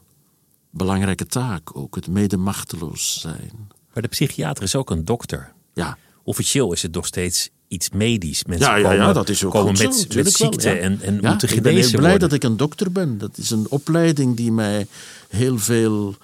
belangrijke 0.71 1.27
taak 1.27 1.77
ook, 1.77 1.95
het 1.95 2.07
mede 2.09 2.37
machteloos 2.37 3.21
zijn. 3.21 3.51
Maar 3.93 4.03
de 4.03 4.09
psychiater 4.09 4.63
is 4.65 4.75
ook 4.77 4.91
een 4.91 5.05
dokter. 5.05 5.53
Ja, 5.75 5.99
Officieel 6.23 6.73
is 6.73 6.83
het 6.83 6.93
nog 6.95 7.07
steeds 7.07 7.49
iets 7.69 7.91
medisch. 7.91 8.45
Mensen 8.45 8.69
ja, 8.69 8.77
ja, 8.77 8.83
komen, 8.83 8.99
ja 9.07 9.13
dat 9.13 9.29
is 9.29 9.45
ook 9.45 9.53
komen 9.53 9.77
goed 9.77 9.87
met, 9.87 9.95
zo, 9.95 10.01
met 10.01 10.11
tuurlijk 10.11 10.37
wel, 10.37 10.53
ziekte 10.53 10.69
ja. 10.69 10.77
en, 10.77 11.01
en 11.01 11.19
Ja, 11.21 11.29
moeten 11.31 11.49
ik 11.49 11.55
ben 11.55 11.63
heel 11.65 11.73
genezen 11.73 11.99
blij 11.99 12.11
worden. 12.11 12.29
dat 12.29 12.39
ik 12.39 12.45
een 12.45 12.57
dokter 12.57 12.93
ben. 12.93 13.19
Dat 13.19 13.39
is 13.39 13.51
een 13.51 13.67
opleiding 13.69 14.37
die 14.37 14.53
mij 14.53 14.87
heel 15.29 15.59
veel 15.59 16.15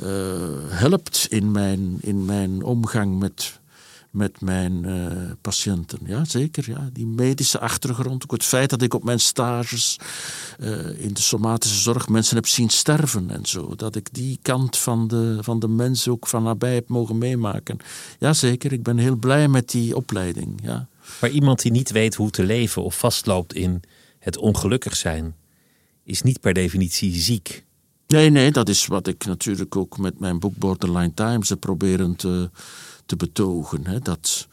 eh, 0.00 0.06
helpt 0.68 1.26
in 1.30 1.50
mijn, 1.50 1.96
in 2.00 2.24
mijn 2.24 2.62
omgang 2.62 3.18
met, 3.18 3.60
met 4.12 4.40
mijn 4.40 4.84
eh, 4.84 5.30
patiënten. 5.40 5.98
Ja, 6.04 6.24
zeker. 6.24 6.70
Ja. 6.70 6.88
Die 6.92 7.06
medische 7.06 7.58
achtergrond, 7.58 8.22
ook 8.22 8.32
het 8.32 8.44
feit 8.44 8.70
dat 8.70 8.82
ik 8.82 8.94
op 8.94 9.04
mijn 9.04 9.20
stages 9.20 9.98
eh, 10.58 11.04
in 11.04 11.14
de 11.14 11.22
somatische 11.22 11.80
zorg 11.80 12.08
mensen 12.08 12.36
heb 12.36 12.46
zien 12.46 12.68
sterven 12.68 13.30
en 13.30 13.46
zo. 13.46 13.74
Dat 13.76 13.96
ik 13.96 14.08
die 14.12 14.38
kant 14.42 14.76
van 14.76 15.08
de, 15.08 15.38
van 15.40 15.58
de 15.58 15.68
mens 15.68 16.08
ook 16.08 16.26
van 16.26 16.42
nabij 16.42 16.74
heb 16.74 16.88
mogen 16.88 17.18
meemaken. 17.18 17.78
Ja, 18.18 18.32
zeker. 18.32 18.72
Ik 18.72 18.82
ben 18.82 18.98
heel 18.98 19.16
blij 19.16 19.48
met 19.48 19.70
die 19.70 19.96
opleiding. 19.96 20.60
Ja. 20.62 20.88
Maar 21.20 21.30
iemand 21.30 21.62
die 21.62 21.72
niet 21.72 21.90
weet 21.90 22.14
hoe 22.14 22.30
te 22.30 22.44
leven 22.44 22.82
of 22.82 22.98
vastloopt 22.98 23.54
in 23.54 23.82
het 24.18 24.36
ongelukkig 24.36 24.96
zijn, 24.96 25.34
is 26.04 26.22
niet 26.22 26.40
per 26.40 26.52
definitie 26.52 27.14
ziek. 27.14 27.64
Nee, 28.06 28.30
nee, 28.30 28.50
dat 28.50 28.68
is 28.68 28.86
wat 28.86 29.06
ik 29.06 29.24
natuurlijk 29.24 29.76
ook 29.76 29.98
met 29.98 30.18
mijn 30.18 30.38
boek 30.38 30.56
Borderline 30.56 31.14
Times 31.14 31.48
heb 31.48 31.60
proberen 31.60 32.16
te, 32.16 32.50
te 33.06 33.16
betogen. 33.16 33.86
Hè? 33.86 33.98
Dat, 33.98 34.48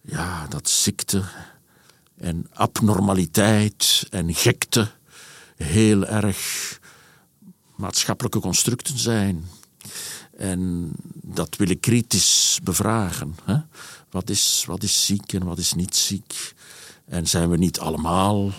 ja, 0.00 0.46
dat 0.46 0.68
ziekte 0.68 1.24
en 2.16 2.46
abnormaliteit 2.52 4.06
en 4.10 4.34
gekte 4.34 4.90
heel 5.56 6.06
erg 6.06 6.38
maatschappelijke 7.76 8.40
constructen 8.40 8.98
zijn. 8.98 9.44
En 10.36 10.92
dat 11.14 11.56
wil 11.56 11.68
ik 11.68 11.80
kritisch 11.80 12.58
bevragen. 12.62 13.36
Hè? 13.44 13.56
Wat, 14.10 14.30
is, 14.30 14.64
wat 14.66 14.82
is 14.82 15.06
ziek 15.06 15.32
en 15.32 15.44
wat 15.44 15.58
is 15.58 15.72
niet 15.72 15.96
ziek? 15.96 16.54
En 17.04 17.26
zijn 17.26 17.50
we 17.50 17.56
niet 17.56 17.80
allemaal 17.80 18.52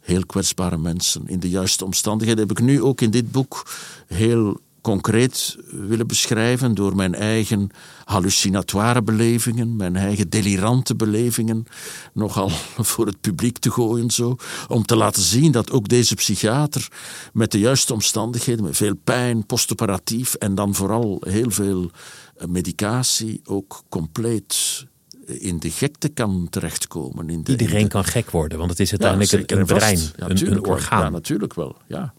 heel 0.00 0.26
kwetsbare 0.26 0.78
mensen 0.78 1.28
in 1.28 1.40
de 1.40 1.48
juiste 1.48 1.84
omstandigheden? 1.84 2.48
Heb 2.48 2.58
ik 2.58 2.64
nu 2.64 2.82
ook 2.82 3.00
in 3.00 3.10
dit 3.10 3.32
boek 3.32 3.70
heel 4.06 4.60
concreet 4.80 5.56
willen 5.70 6.06
beschrijven 6.06 6.74
door 6.74 6.96
mijn 6.96 7.14
eigen 7.14 7.70
hallucinatoire 8.04 9.02
belevingen, 9.02 9.76
mijn 9.76 9.96
eigen 9.96 10.28
delirante 10.30 10.96
belevingen, 10.96 11.64
nogal 12.12 12.48
voor 12.90 13.06
het 13.06 13.20
publiek 13.20 13.58
te 13.58 13.70
gooien 13.70 14.10
zo, 14.10 14.36
om 14.68 14.84
te 14.84 14.96
laten 14.96 15.22
zien 15.22 15.52
dat 15.52 15.70
ook 15.70 15.88
deze 15.88 16.14
psychiater 16.14 16.88
met 17.32 17.52
de 17.52 17.58
juiste 17.58 17.92
omstandigheden, 17.92 18.64
met 18.64 18.76
veel 18.76 18.96
pijn, 19.04 19.46
postoperatief 19.46 20.34
en 20.34 20.54
dan 20.54 20.74
vooral 20.74 21.22
heel 21.28 21.50
veel 21.50 21.90
eh, 22.36 22.46
medicatie, 22.46 23.40
ook 23.44 23.82
compleet 23.88 24.88
in 25.26 25.58
de 25.58 25.70
gekte 25.70 26.08
kan 26.08 26.46
terechtkomen. 26.50 27.30
In 27.30 27.42
de, 27.42 27.50
Iedereen 27.50 27.88
kan 27.88 28.04
gek 28.04 28.30
worden, 28.30 28.58
want 28.58 28.70
het 28.70 28.80
is 28.80 28.90
uiteindelijk 28.90 29.50
een, 29.50 29.66
brein, 29.66 29.98
ja, 29.98 30.28
een, 30.28 30.52
een 30.52 30.64
orgaan. 30.64 31.02
Ja, 31.02 31.08
natuurlijk 31.08 31.54
wel, 31.54 31.76
ja. 31.86 32.14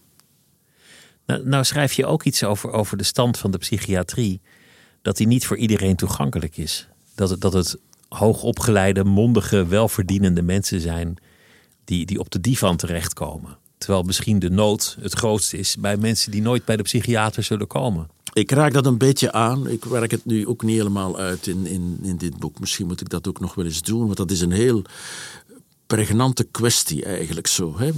Nou, 1.26 1.48
nou, 1.48 1.64
schrijf 1.64 1.92
je 1.92 2.06
ook 2.06 2.22
iets 2.22 2.44
over, 2.44 2.70
over 2.70 2.96
de 2.96 3.04
stand 3.04 3.38
van 3.38 3.50
de 3.50 3.58
psychiatrie. 3.58 4.40
Dat 5.02 5.16
die 5.16 5.26
niet 5.26 5.46
voor 5.46 5.56
iedereen 5.56 5.96
toegankelijk 5.96 6.56
is. 6.56 6.88
Dat 7.14 7.30
het, 7.30 7.40
dat 7.40 7.52
het 7.52 7.76
hoogopgeleide, 8.08 9.04
mondige, 9.04 9.66
welverdienende 9.66 10.42
mensen 10.42 10.80
zijn 10.80 11.16
die, 11.84 12.06
die 12.06 12.18
op 12.18 12.30
de 12.30 12.40
divan 12.40 12.76
terechtkomen. 12.76 13.58
Terwijl 13.78 14.02
misschien 14.02 14.38
de 14.38 14.50
nood 14.50 14.96
het 15.00 15.12
grootste 15.12 15.58
is 15.58 15.76
bij 15.76 15.96
mensen 15.96 16.30
die 16.30 16.42
nooit 16.42 16.64
bij 16.64 16.76
de 16.76 16.82
psychiater 16.82 17.42
zullen 17.42 17.66
komen. 17.66 18.08
Ik 18.32 18.50
raak 18.50 18.72
dat 18.72 18.86
een 18.86 18.98
beetje 18.98 19.32
aan. 19.32 19.68
Ik 19.68 19.84
werk 19.84 20.10
het 20.10 20.24
nu 20.24 20.46
ook 20.46 20.62
niet 20.62 20.76
helemaal 20.76 21.18
uit 21.18 21.46
in, 21.46 21.66
in, 21.66 21.98
in 22.02 22.16
dit 22.16 22.38
boek. 22.38 22.60
Misschien 22.60 22.86
moet 22.86 23.00
ik 23.00 23.08
dat 23.08 23.28
ook 23.28 23.40
nog 23.40 23.54
wel 23.54 23.64
eens 23.64 23.82
doen, 23.82 24.04
want 24.04 24.16
dat 24.16 24.30
is 24.30 24.40
een 24.40 24.52
heel 24.52 24.82
pregnante 25.96 26.44
kwestie 26.44 27.04
eigenlijk 27.04 27.46
zo. 27.46 27.78
Hè. 27.78 27.90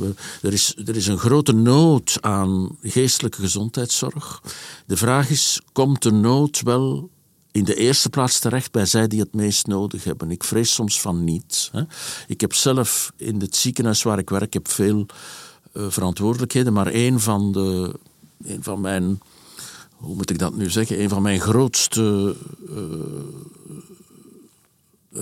Er, 0.42 0.52
is, 0.52 0.76
er 0.85 0.96
is 0.96 1.07
een 1.07 1.18
grote 1.18 1.52
nood 1.52 2.18
aan 2.20 2.76
geestelijke 2.83 3.40
gezondheidszorg. 3.40 4.42
De 4.87 4.96
vraag 4.96 5.30
is, 5.30 5.61
komt 5.72 6.02
de 6.02 6.12
nood 6.12 6.61
wel 6.62 7.11
in 7.52 7.64
de 7.64 7.74
eerste 7.74 8.11
plaats 8.11 8.38
terecht 8.38 8.72
bij 8.72 8.87
zij 8.87 9.09
die 9.09 9.20
het 9.20 9.35
meest 9.35 9.66
nodig 9.66 10.04
hebben? 10.04 10.30
Ik 10.30 10.44
vrees 10.44 10.74
soms 10.74 11.00
van 11.00 11.24
niet. 11.24 11.68
Hè. 11.72 11.83
Ik 12.26 12.40
heb 12.40 12.54
zelf 12.54 13.12
in 13.16 13.40
het 13.40 13.57
ziekenhuis 13.57 14.02
waar 14.02 14.18
ik 14.18 14.30
werk, 14.30 14.52
heb 14.52 14.68
veel 14.68 15.07
uh, 15.72 15.87
verantwoordelijkheden, 15.88 16.72
maar 16.72 16.88
een 16.92 17.20
van, 17.20 17.52
de, 17.52 17.94
een 18.44 18.62
van 18.62 18.80
mijn, 18.80 19.20
hoe 19.90 20.14
moet 20.14 20.30
ik 20.30 20.38
dat 20.38 20.57
nu 20.57 20.70
zeggen, 20.70 21.02
een 21.02 21.09
van 21.09 21.22
mijn 21.22 21.40
grootste... 21.40 22.37
Uh, 22.70 22.76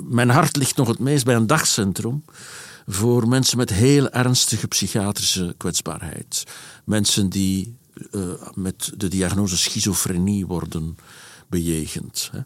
mijn 0.08 0.30
hart 0.30 0.56
ligt 0.56 0.76
nog 0.76 0.88
het 0.88 0.98
meest 0.98 1.24
bij 1.24 1.34
een 1.34 1.46
dagcentrum 1.46 2.24
voor 2.86 3.28
mensen 3.28 3.58
met 3.58 3.70
heel 3.70 4.10
ernstige 4.10 4.68
psychiatrische 4.68 5.54
kwetsbaarheid. 5.56 6.44
Mensen 6.84 7.28
die 7.28 7.76
uh, 8.10 8.22
met 8.54 8.92
de 8.96 9.08
diagnose 9.08 9.56
schizofrenie 9.56 10.46
worden 10.46 10.96
bejegend. 11.48 12.30
Hè. 12.32 12.40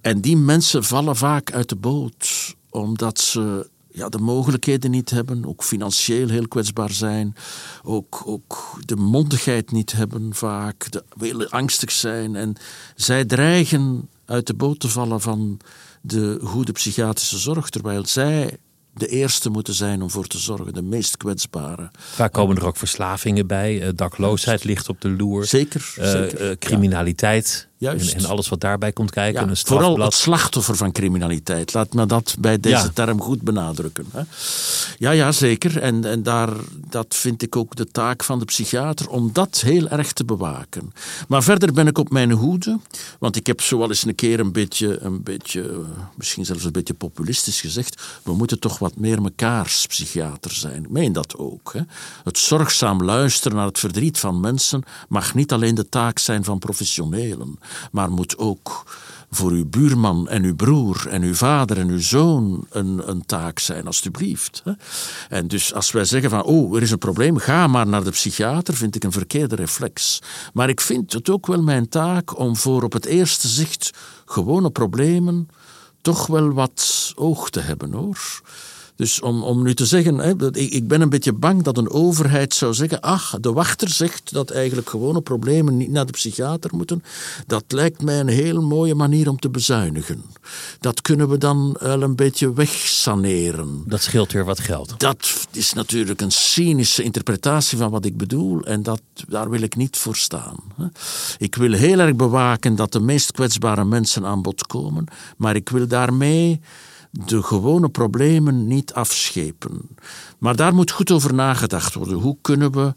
En 0.00 0.20
die 0.20 0.36
mensen 0.36 0.84
vallen 0.84 1.16
vaak 1.16 1.52
uit 1.52 1.68
de 1.68 1.76
boot 1.76 2.54
omdat 2.70 3.20
ze 3.20 3.68
ja, 3.94 4.08
de 4.08 4.18
mogelijkheden 4.18 4.90
niet 4.90 5.10
hebben, 5.10 5.44
ook 5.44 5.62
financieel 5.62 6.28
heel 6.28 6.48
kwetsbaar 6.48 6.90
zijn, 6.90 7.34
ook, 7.82 8.22
ook 8.26 8.78
de 8.84 8.96
mondigheid 8.96 9.70
niet 9.70 9.92
hebben 9.92 10.34
vaak, 10.34 10.90
de, 10.90 11.04
heel 11.18 11.48
angstig 11.48 11.90
zijn. 11.90 12.36
En 12.36 12.56
zij 12.94 13.24
dreigen 13.24 14.08
uit 14.24 14.46
de 14.46 14.54
boot 14.54 14.80
te 14.80 14.88
vallen 14.88 15.20
van 15.20 15.60
de 16.02 16.38
goede 16.42 16.72
psychiatrische 16.72 17.38
zorg, 17.38 17.68
terwijl 17.68 18.06
zij 18.06 18.58
de 18.94 19.06
eerste 19.06 19.50
moeten 19.50 19.74
zijn 19.74 20.02
om 20.02 20.10
voor 20.10 20.26
te 20.26 20.38
zorgen, 20.38 20.74
de 20.74 20.82
meest 20.82 21.16
kwetsbare. 21.16 21.90
Vaak 21.98 22.32
komen 22.32 22.56
er 22.56 22.66
ook 22.66 22.76
verslavingen 22.76 23.46
bij, 23.46 23.92
dakloosheid 23.94 24.64
ligt 24.64 24.88
op 24.88 25.00
de 25.00 25.10
loer. 25.10 25.44
Zeker. 25.44 25.94
Uh, 25.98 26.10
zeker 26.10 26.50
uh, 26.50 26.56
criminaliteit. 26.58 27.68
Juist. 27.84 28.12
En, 28.12 28.18
en, 28.18 28.26
alles 28.26 28.48
wat 28.48 28.60
daarbij 28.60 28.92
komt 28.92 29.10
kijken. 29.10 29.48
Ja, 29.48 29.54
vooral 29.54 29.98
het 29.98 30.14
slachtoffer 30.14 30.76
van 30.76 30.92
criminaliteit. 30.92 31.74
Laat 31.74 31.92
me 31.94 32.06
dat 32.06 32.36
bij 32.38 32.60
deze 32.60 32.76
Ja. 32.76 32.90
term 32.94 33.20
goed 33.20 33.42
benadrukken. 33.42 34.06
Hè. 34.12 34.22
Ja, 34.98 35.10
ja, 35.10 35.32
zeker. 35.32 35.80
En, 35.80 36.04
en 36.04 36.22
daar, 36.22 36.50
dat 36.90 37.06
vind 37.08 37.42
ik 37.42 37.56
ook 37.56 37.76
de 37.76 37.86
taak 37.86 38.24
van 38.24 38.38
de 38.38 38.44
psychiater, 38.44 39.08
om 39.08 39.30
dat 39.32 39.60
heel 39.60 39.88
erg 39.88 40.12
te 40.12 40.24
bewaken. 40.24 40.92
Maar 41.28 41.42
verder 41.42 41.72
ben 41.72 41.86
ik 41.86 41.98
op 41.98 42.10
mijn 42.10 42.30
hoede, 42.30 42.78
want 43.18 43.36
ik 43.36 43.46
heb 43.46 43.60
zo 43.60 43.78
wel 43.78 43.88
eens 43.88 44.04
een 44.06 44.14
keer 44.14 44.40
een 44.40 44.52
beetje, 44.52 44.98
een 45.00 45.22
beetje 45.22 45.68
eh, 45.68 45.76
misschien 46.16 46.44
zelfs 46.44 46.64
een 46.64 46.72
beetje 46.72 46.94
populistisch 46.94 47.60
gezegd, 47.60 48.02
we 48.22 48.34
moeten 48.34 48.58
toch 48.58 48.78
wat 48.78 48.96
meer 48.96 49.22
mekaars 49.22 49.86
psychiater 49.86 50.50
zijn. 50.50 50.84
Ik 50.84 50.90
meen 50.90 51.12
dat 51.12 51.36
ook. 51.36 51.72
Hè. 51.72 51.80
Het 52.24 52.38
zorgzaam 52.38 53.02
luisteren 53.02 53.56
naar 53.56 53.66
het 53.66 53.78
verdriet 53.78 54.18
van 54.18 54.40
mensen 54.40 54.82
mag 55.08 55.34
niet 55.34 55.52
alleen 55.52 55.74
de 55.74 55.88
taak 55.88 56.18
zijn 56.18 56.44
van 56.44 56.58
professionelen, 56.58 57.58
maar 57.92 58.10
moet 58.10 58.38
ook 58.38 58.84
voor 59.30 59.50
uw 59.50 59.66
buurman 59.66 60.28
en 60.28 60.44
uw 60.44 60.54
broer 60.54 61.06
en 61.08 61.22
uw 61.22 61.34
vader 61.34 61.78
en 61.78 61.88
uw 61.88 62.00
zoon 62.00 62.66
een, 62.70 63.08
een 63.10 63.26
taak 63.26 63.58
zijn, 63.58 63.86
alstublieft. 63.86 64.62
En 65.28 65.48
dus 65.48 65.74
als 65.74 65.90
wij 65.90 66.04
zeggen 66.04 66.30
van, 66.30 66.42
oh, 66.42 66.76
er 66.76 66.82
is 66.82 66.90
een 66.90 66.98
probleem, 66.98 67.36
ga 67.36 67.66
maar 67.66 67.86
naar 67.86 68.04
de 68.04 68.10
psychiater, 68.10 68.74
vind 68.74 68.96
ik 68.96 69.04
een 69.04 69.12
verkeerde 69.12 69.54
reflex. 69.54 70.22
Maar 70.52 70.68
ik 70.68 70.80
vind 70.80 71.12
het 71.12 71.30
ook 71.30 71.46
wel 71.46 71.62
mijn 71.62 71.88
taak 71.88 72.38
om 72.38 72.56
voor 72.56 72.82
op 72.82 72.92
het 72.92 73.04
eerste 73.04 73.48
zicht 73.48 73.90
gewone 74.24 74.70
problemen 74.70 75.48
toch 76.00 76.26
wel 76.26 76.52
wat 76.52 77.12
oog 77.14 77.50
te 77.50 77.60
hebben, 77.60 77.92
hoor. 77.92 78.40
Dus 78.96 79.20
om, 79.20 79.42
om 79.42 79.62
nu 79.62 79.74
te 79.74 79.86
zeggen, 79.86 80.18
hè, 80.18 80.36
dat 80.36 80.56
ik, 80.56 80.70
ik 80.70 80.88
ben 80.88 81.00
een 81.00 81.08
beetje 81.08 81.32
bang 81.32 81.62
dat 81.62 81.78
een 81.78 81.90
overheid 81.90 82.54
zou 82.54 82.74
zeggen, 82.74 83.00
ach, 83.00 83.36
de 83.40 83.52
wachter 83.52 83.88
zegt 83.88 84.32
dat 84.32 84.50
eigenlijk 84.50 84.90
gewone 84.90 85.20
problemen 85.20 85.76
niet 85.76 85.90
naar 85.90 86.06
de 86.06 86.12
psychiater 86.12 86.70
moeten. 86.74 87.02
Dat 87.46 87.64
lijkt 87.68 88.02
mij 88.02 88.20
een 88.20 88.28
heel 88.28 88.62
mooie 88.62 88.94
manier 88.94 89.28
om 89.28 89.38
te 89.38 89.50
bezuinigen. 89.50 90.22
Dat 90.80 91.00
kunnen 91.00 91.28
we 91.28 91.38
dan 91.38 91.76
wel 91.80 92.02
een 92.02 92.16
beetje 92.16 92.52
wegsaneren. 92.52 93.82
Dat 93.86 94.02
scheelt 94.02 94.32
weer 94.32 94.44
wat 94.44 94.60
geld. 94.60 94.94
Dat 95.00 95.46
is 95.50 95.72
natuurlijk 95.72 96.20
een 96.20 96.32
cynische 96.32 97.02
interpretatie 97.02 97.78
van 97.78 97.90
wat 97.90 98.04
ik 98.04 98.16
bedoel 98.16 98.64
en 98.64 98.82
dat, 98.82 99.00
daar 99.28 99.50
wil 99.50 99.60
ik 99.60 99.76
niet 99.76 99.96
voor 99.96 100.16
staan. 100.16 100.56
hè. 100.76 100.86
Ik 101.38 101.54
wil 101.54 101.72
heel 101.72 101.98
erg 101.98 102.16
bewaken 102.16 102.76
dat 102.76 102.92
de 102.92 103.00
meest 103.00 103.32
kwetsbare 103.32 103.84
mensen 103.84 104.26
aan 104.26 104.42
bod 104.42 104.66
komen, 104.66 105.06
maar 105.36 105.56
ik 105.56 105.68
wil 105.68 105.86
daarmee 105.86 106.60
de 107.26 107.42
gewone 107.42 107.88
problemen 107.88 108.66
niet 108.66 108.92
afschepen. 108.92 109.88
Maar 110.38 110.56
daar 110.56 110.74
moet 110.74 110.90
goed 110.90 111.10
over 111.10 111.34
nagedacht 111.34 111.94
worden. 111.94 112.18
Hoe 112.18 112.36
kunnen 112.40 112.72
we 112.72 112.94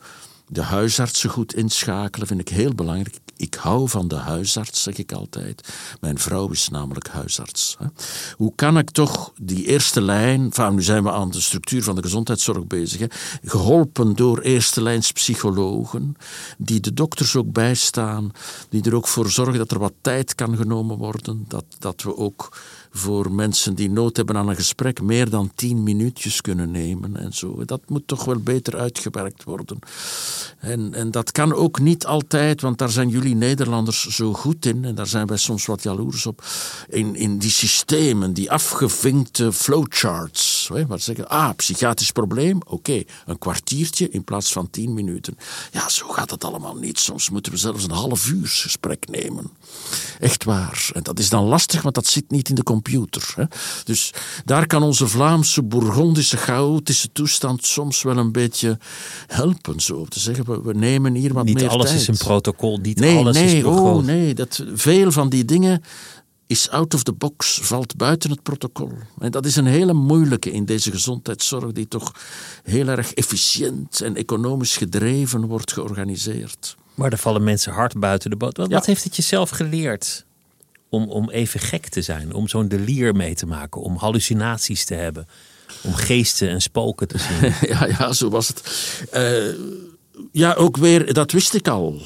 de 0.48 0.62
huisartsen 0.62 1.30
goed 1.30 1.54
inschakelen, 1.54 2.28
vind 2.28 2.40
ik 2.40 2.50
heel 2.50 2.74
belangrijk. 2.74 3.20
Ik 3.38 3.54
hou 3.54 3.90
van 3.90 4.08
de 4.08 4.16
huisarts, 4.16 4.84
zeg 4.84 4.98
ik 4.98 5.12
altijd. 5.12 5.74
Mijn 6.02 6.18
vrouw 6.20 6.50
is 6.50 6.70
namelijk 6.70 7.08
huisarts. 7.08 7.78
Hoe 8.36 8.52
kan 8.56 8.78
ik 8.78 8.90
toch 8.90 9.32
die 9.42 9.66
eerste 9.66 10.02
lijn, 10.02 10.54
van, 10.54 10.76
nu 10.76 10.82
zijn 10.82 11.04
we 11.04 11.12
aan 11.12 11.32
de 11.32 11.42
structuur 11.42 11.84
van 11.84 11.96
de 11.96 12.02
gezondheidszorg 12.02 12.68
bezig, 12.68 13.00
hè, 13.00 13.06
geholpen 13.44 14.16
door 14.16 14.40
eerste 14.40 14.82
lijns 14.82 15.12
psychologen, 15.12 16.16
die 16.58 16.80
de 16.80 16.94
dokters 16.94 17.36
ook 17.36 17.52
bijstaan, 17.52 18.32
die 18.70 18.84
er 18.84 18.96
ook 18.96 19.08
voor 19.08 19.30
zorgen 19.30 19.58
dat 19.58 19.72
er 19.72 19.80
wat 19.80 19.94
tijd 20.02 20.36
kan 20.36 20.58
genomen 20.58 20.98
worden, 20.98 21.46
dat, 21.48 21.66
dat 21.80 22.02
we 22.02 22.18
ook 22.18 22.58
voor 22.98 23.32
mensen 23.32 23.76
die 23.76 23.90
nood 23.90 24.18
hebben 24.18 24.38
aan 24.38 24.50
een 24.50 24.56
gesprek 24.56 25.02
meer 25.02 25.30
dan 25.30 25.52
tien 25.56 25.84
minuutjes 25.84 26.42
kunnen 26.42 26.72
nemen 26.72 27.18
en 27.18 27.34
zo. 27.34 27.66
Dat 27.66 27.82
moet 27.88 28.08
toch 28.08 28.26
wel 28.26 28.40
beter 28.40 28.78
uitgewerkt 28.78 29.44
worden. 29.44 29.80
En, 30.60 30.94
en 30.94 31.12
dat 31.12 31.32
kan 31.32 31.54
ook 31.54 31.80
niet 31.80 32.06
altijd, 32.06 32.62
want 32.62 32.78
daar 32.78 32.90
zijn 32.90 33.10
jullie 33.10 33.36
Nederlanders 33.36 34.08
zo 34.08 34.34
goed 34.34 34.66
in, 34.66 34.86
en 34.86 34.96
daar 34.96 35.08
zijn 35.08 35.28
wij 35.28 35.38
soms 35.38 35.66
wat 35.66 35.84
jaloers 35.84 36.26
op, 36.26 36.44
in, 36.90 37.16
in 37.16 37.38
die 37.38 37.50
systemen, 37.50 38.34
die 38.34 38.52
afgevinkte 38.52 39.54
flowcharts 39.54 40.57
Hè, 40.76 40.86
maar 40.86 41.00
zeggen, 41.00 41.30
ah, 41.30 41.56
psychiatrisch 41.56 42.12
probleem, 42.12 42.60
oké, 42.66 43.04
een 43.26 43.38
kwartiertje 43.38 44.10
in 44.10 44.24
plaats 44.24 44.52
van 44.52 44.70
tien 44.70 44.94
minuten. 44.94 45.38
Ja, 45.72 45.90
zo 45.90 46.08
gaat 46.08 46.32
het 46.32 46.44
allemaal 46.44 46.76
niet. 46.76 47.00
Soms 47.00 47.30
moeten 47.30 47.52
we 47.52 47.58
zelfs 47.58 47.84
een 47.84 47.92
half 47.92 48.28
uur 48.28 48.48
gesprek 48.48 49.08
nemen. 49.10 49.52
Echt 50.20 50.44
waar. 50.44 50.90
En 50.94 51.04
dat 51.04 51.20
is 51.20 51.30
dan 51.30 51.44
lastig, 51.44 51.82
want 51.82 51.96
dat 51.96 52.08
zit 52.08 52.32
niet 52.32 52.50
in 52.50 52.56
de 52.56 52.64
computer. 52.64 53.34
Hè. 53.36 53.44
Dus 53.84 54.14
daar 54.46 54.68
kan 54.68 54.84
onze 54.84 55.08
Vlaamse, 55.08 55.64
Bourgondische, 55.64 56.38
chaotische 56.38 57.12
toestand 57.12 57.66
soms 57.66 58.02
wel 58.02 58.18
een 58.18 58.32
beetje 58.32 58.78
helpen, 59.28 59.80
zo 59.80 60.06
te 60.06 60.20
zeggen. 60.20 60.64
We, 60.64 60.74
nemen 60.74 61.14
hier 61.14 61.34
wat 61.34 61.46
niet 61.46 61.54
meer 61.54 61.68
tijd. 61.68 61.78
Niet 61.78 61.88
alles 61.88 62.02
is 62.02 62.08
een 62.08 62.18
protocol, 62.18 62.78
niet 62.78 63.00
nee, 63.00 63.18
alles 63.18 63.36
nee, 63.36 63.58
is 63.58 63.64
oh, 63.64 64.04
nee, 64.04 64.34
dat, 64.34 64.64
veel 64.74 65.12
van 65.12 65.30
die 65.30 65.46
dingen 65.46 65.84
is 66.48 66.70
out 66.70 66.94
of 66.94 67.04
the 67.04 67.14
box, 67.14 67.60
valt 67.62 67.96
buiten 67.98 68.30
het 68.30 68.44
protocol. 68.44 68.92
En 69.20 69.32
dat 69.32 69.46
is 69.46 69.56
een 69.56 69.66
hele 69.66 69.94
moeilijke 69.94 70.52
in 70.52 70.66
deze 70.66 70.92
gezondheidszorg, 70.92 71.72
die 71.72 71.88
toch 71.88 72.12
heel 72.64 72.88
erg 72.88 73.14
efficiënt 73.14 74.02
en 74.02 74.16
economisch 74.16 74.78
gedreven 74.78 75.46
wordt 75.46 75.72
georganiseerd. 75.74 76.76
Maar 76.96 77.12
er 77.12 77.18
vallen 77.18 77.44
mensen 77.44 77.72
hard 77.74 78.00
buiten 78.00 78.30
de 78.30 78.36
boot. 78.36 78.58
Wat, 78.58 78.70
Ja. 78.70 78.76
wat 78.76 78.86
heeft 78.86 79.04
het 79.04 79.16
jezelf 79.16 79.50
geleerd 79.50 80.26
om, 80.90 81.10
om 81.10 81.30
even 81.30 81.60
gek 81.60 81.88
te 81.88 82.02
zijn? 82.02 82.34
Om 82.34 82.48
zo'n 82.48 82.68
delier 82.68 83.16
mee 83.16 83.36
te 83.36 83.46
maken? 83.46 83.82
Om 83.82 83.96
hallucinaties 83.96 84.86
te 84.86 84.94
hebben? 84.94 85.28
Om 85.84 85.94
geesten 85.94 86.50
en 86.50 86.62
spoken 86.62 87.08
te 87.08 87.18
zien? 87.18 87.54
ja, 87.74 87.86
ja, 87.86 88.14
zo 88.14 88.30
was 88.30 88.48
het. 88.48 88.62
Eh, 89.12 89.54
ja, 90.32 90.54
ook 90.54 90.78
weer, 90.78 91.14
dat 91.14 91.32
wist 91.32 91.54
ik 91.54 91.68
al. 91.68 92.02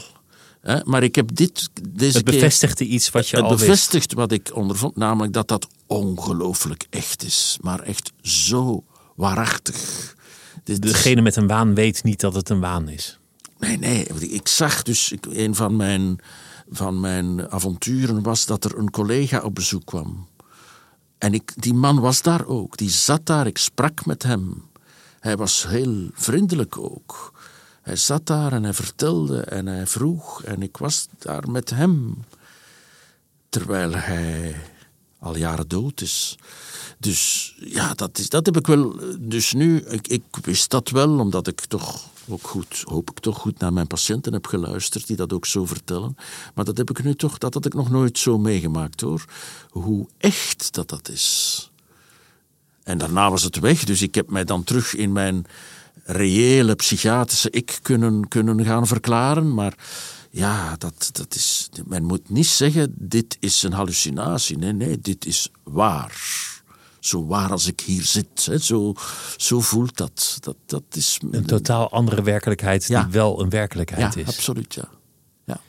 Hè, 0.62 0.80
maar 0.84 1.04
ik 1.04 1.16
heb 1.16 1.36
dit, 1.36 1.70
deze 1.90 2.18
Het 2.18 2.30
keer... 2.30 2.34
bevestigde 2.34 2.86
iets 2.86 3.10
wat 3.10 3.28
je 3.28 3.36
Het 3.36 3.46
al 3.46 3.52
wist. 3.52 3.66
bevestigt 3.66 4.14
wat 4.14 4.32
ik 4.32 4.52
ondervond, 4.54 4.96
namelijk 4.96 5.34
dat 5.34 5.48
dat 5.48 5.68
ongelooflijk 5.88 6.88
echt 6.90 7.24
is. 7.24 7.58
Maar 7.62 7.80
echt 7.80 8.12
zo 8.22 8.84
waarachtig. 9.16 10.16
Dit 10.64 10.82
Degene 10.82 11.22
met 11.22 11.36
een 11.36 11.48
waan 11.48 11.74
weet 11.76 12.04
niet 12.04 12.20
dat 12.20 12.34
het 12.34 12.50
een 12.50 12.60
waan 12.60 12.90
is. 12.90 13.20
Nee, 13.60 13.78
nee. 13.78 14.06
Ik 14.20 14.48
zag 14.48 14.84
dus, 14.84 15.12
ik, 15.12 15.26
een 15.26 15.56
van 15.56 15.76
mijn, 15.76 16.20
van 16.70 17.00
mijn 17.00 17.52
avonturen 17.52 18.24
was 18.24 18.46
dat 18.46 18.64
er 18.64 18.78
een 18.78 18.90
collega 18.92 19.42
op 19.42 19.56
bezoek 19.56 19.86
kwam. 19.86 20.28
En 21.18 21.34
ik, 21.34 21.52
die 21.56 21.74
man 21.74 22.00
was 22.00 22.22
daar 22.22 22.46
ook. 22.46 22.78
Die 22.78 22.90
zat 22.90 23.26
daar, 23.26 23.48
ik 23.48 23.58
sprak 23.58 24.06
met 24.06 24.24
hem. 24.24 24.70
Hij 25.20 25.38
was 25.38 25.68
heel 25.68 26.10
vriendelijk 26.14 26.78
ook. 26.78 27.34
Hij 27.92 28.00
zat 28.00 28.26
daar 28.26 28.54
en 28.54 28.64
hij 28.64 28.74
vertelde 28.74 29.42
en 29.42 29.66
hij 29.66 29.88
vroeg. 29.88 30.44
En 30.44 30.62
ik 30.62 30.78
was 30.78 31.08
daar 31.18 31.52
met 31.52 31.70
hem. 31.70 32.24
Terwijl 33.50 33.92
hij 33.94 34.56
al 35.20 35.38
jaren 35.38 35.68
dood 35.68 36.02
is. 36.02 36.38
Dus 36.98 37.54
ja, 37.60 37.94
dat, 37.94 38.18
is, 38.18 38.30
dat 38.30 38.46
heb 38.46 38.58
ik 38.58 38.68
wel. 38.68 39.00
Dus 39.20 39.54
nu, 39.54 39.78
ik, 39.78 40.08
ik 40.08 40.24
wist 40.42 40.70
dat 40.70 40.90
wel, 40.90 41.20
omdat 41.20 41.48
ik 41.48 41.60
toch 41.60 42.10
ook 42.28 42.48
goed, 42.48 42.84
hoop 42.86 43.10
ik 43.12 43.20
toch 43.20 43.38
goed 43.38 43.60
naar 43.60 43.74
mijn 43.74 43.88
patiënten 43.88 44.34
heb 44.34 44.48
geluisterd, 44.48 45.08
die 45.08 45.16
dat 45.16 45.34
ook 45.34 45.46
zo 45.46 45.66
vertellen. 45.66 46.18
Maar 46.54 46.66
dat 46.66 46.78
heb 46.78 46.90
ik 46.90 47.04
nu 47.04 47.16
toch, 47.16 47.38
dat 47.38 47.54
had 47.54 47.66
ik 47.66 47.74
nog 47.74 47.90
nooit 47.90 48.18
zo 48.18 48.38
meegemaakt 48.38 49.02
hoor. 49.02 49.26
Hoe 49.70 50.08
echt 50.18 50.74
dat 50.74 50.90
dat 50.90 51.10
is. 51.10 51.70
En 52.84 52.98
daarna 52.98 53.30
was 53.30 53.44
het 53.44 53.60
weg, 53.60 53.84
dus 53.84 54.02
ik 54.02 54.16
heb 54.16 54.30
mij 54.30 54.44
dan 54.44 54.64
terug 54.64 54.96
in 54.96 55.12
mijn 55.12 55.46
reële 56.04 56.76
psychiatrische 56.76 57.50
ik 57.50 57.80
kunnen, 57.82 58.28
kunnen 58.28 58.66
gaan 58.66 58.88
verklaren. 58.88 59.54
Maar 59.54 59.76
ja, 60.30 60.76
dat, 60.78 61.10
dat 61.12 61.36
is, 61.36 61.70
men 61.86 62.04
moet 62.04 62.30
niet 62.30 62.48
zeggen, 62.48 62.94
dit 62.98 63.38
is 63.40 63.64
een 63.64 63.74
hallucinatie. 63.74 64.58
Nee, 64.58 64.74
nee, 64.74 65.00
dit 65.00 65.26
is 65.26 65.50
waar. 65.64 66.22
Zo 67.00 67.26
waar 67.26 67.52
als 67.52 67.68
ik 67.68 67.80
hier 67.80 68.04
zit. 68.04 68.46
Hè. 68.46 68.58
Zo, 68.58 68.94
zo 69.38 69.60
voelt 69.60 69.98
dat. 69.98 70.38
Dat, 70.40 70.56
dat 70.66 70.84
is 70.92 71.20
Een 71.32 71.46
totaal 71.46 71.92
andere 71.92 72.24
werkelijkheid 72.24 72.88
Ja. 72.88 73.04
die 73.04 73.12
wel 73.12 73.42
een 73.42 73.50
werkelijkheid 73.50 74.14
ja, 74.14 74.22
is. 74.22 74.28
absoluut, 74.28 74.74
ja. 74.74 74.90
ja. 75.46 75.60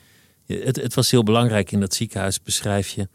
Het, 0.45 0.75
het 0.75 0.93
was 0.93 1.11
heel 1.11 1.23
belangrijk 1.23 1.71
in 1.71 1.79
dat 1.79 1.93
ziekenhuis, 1.93 2.41
beschrijf 2.41 2.89
je, 2.89 3.07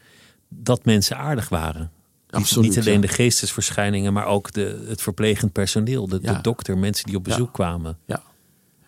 dat 0.49 0.85
mensen 0.85 1.17
aardig 1.17 1.49
waren. 1.49 1.91
Absoluut, 2.31 2.69
Niet 2.69 2.79
alleen 2.79 2.95
ja. 2.95 3.01
de 3.01 3.09
geestesverschijningen, 3.09 4.13
maar 4.13 4.27
ook 4.27 4.53
de, 4.53 4.85
het 4.89 5.03
verplegend 5.03 5.53
personeel, 5.53 6.09
de, 6.09 6.19
Ja. 6.23 6.33
de 6.35 6.41
dokter, 6.43 6.79
mensen 6.79 7.07
die 7.07 7.17
op 7.17 7.27
Ja. 7.27 7.33
bezoek 7.33 7.53
kwamen. 7.53 7.99
ja. 8.07 8.23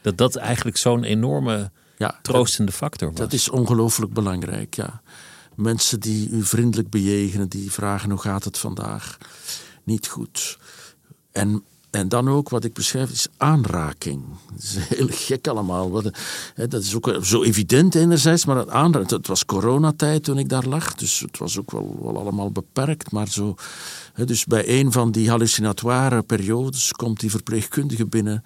Dat 0.03 0.19
dat 0.19 0.37
eigenlijk 0.37 0.77
zo'n 0.77 1.05
enorme 1.05 1.71
troostende 2.23 2.73
factor 2.73 3.09
was. 3.09 3.19
Dat 3.19 3.33
is 3.33 3.49
ongelooflijk 3.49 4.13
belangrijk, 4.13 4.75
ja. 4.75 5.03
Mensen 5.57 6.01
die 6.01 6.29
u 6.31 6.45
vriendelijk 6.45 6.91
bejegenen, 6.91 7.49
die 7.49 7.73
vragen 7.73 8.11
hoe 8.11 8.19
gaat 8.21 8.45
het 8.45 8.59
vandaag? 8.59 9.19
Niet 9.85 10.07
goed. 10.07 10.59
En, 11.33 11.63
en 11.91 12.09
dan 12.09 12.29
ook, 12.29 12.49
wat 12.49 12.65
ik 12.65 12.73
beschrijf, 12.73 13.11
is 13.11 13.27
aanraking. 13.37 14.23
Dat 14.53 14.63
is 14.63 14.77
heel 14.77 15.09
gek 15.11 15.47
allemaal. 15.49 16.03
Dat 16.55 16.83
is 16.83 16.95
ook 16.95 17.19
zo 17.23 17.43
evident 17.43 17.95
enerzijds, 17.95 18.45
maar 18.45 18.57
het, 18.57 18.69
aanraken, 18.69 19.17
het 19.17 19.27
was 19.27 19.45
coronatijd 19.45 20.25
toen 20.25 20.39
ik 20.39 20.49
daar 20.49 20.67
lag, 20.67 20.95
dus 20.95 21.21
het 21.21 21.39
was 21.39 21.59
ook 21.59 21.71
wel, 21.71 21.99
wel 22.03 22.19
allemaal 22.19 22.51
beperkt. 22.51 23.11
Maar 23.11 23.29
zo, 23.29 23.55
dus 24.15 24.45
bij 24.45 24.81
een 24.81 24.93
van 24.93 25.11
die 25.11 25.31
hallucinatoire 25.31 26.23
periodes 26.23 26.93
komt 26.93 27.21
die 27.21 27.31
verpleegkundige 27.31 28.07
binnen 28.07 28.43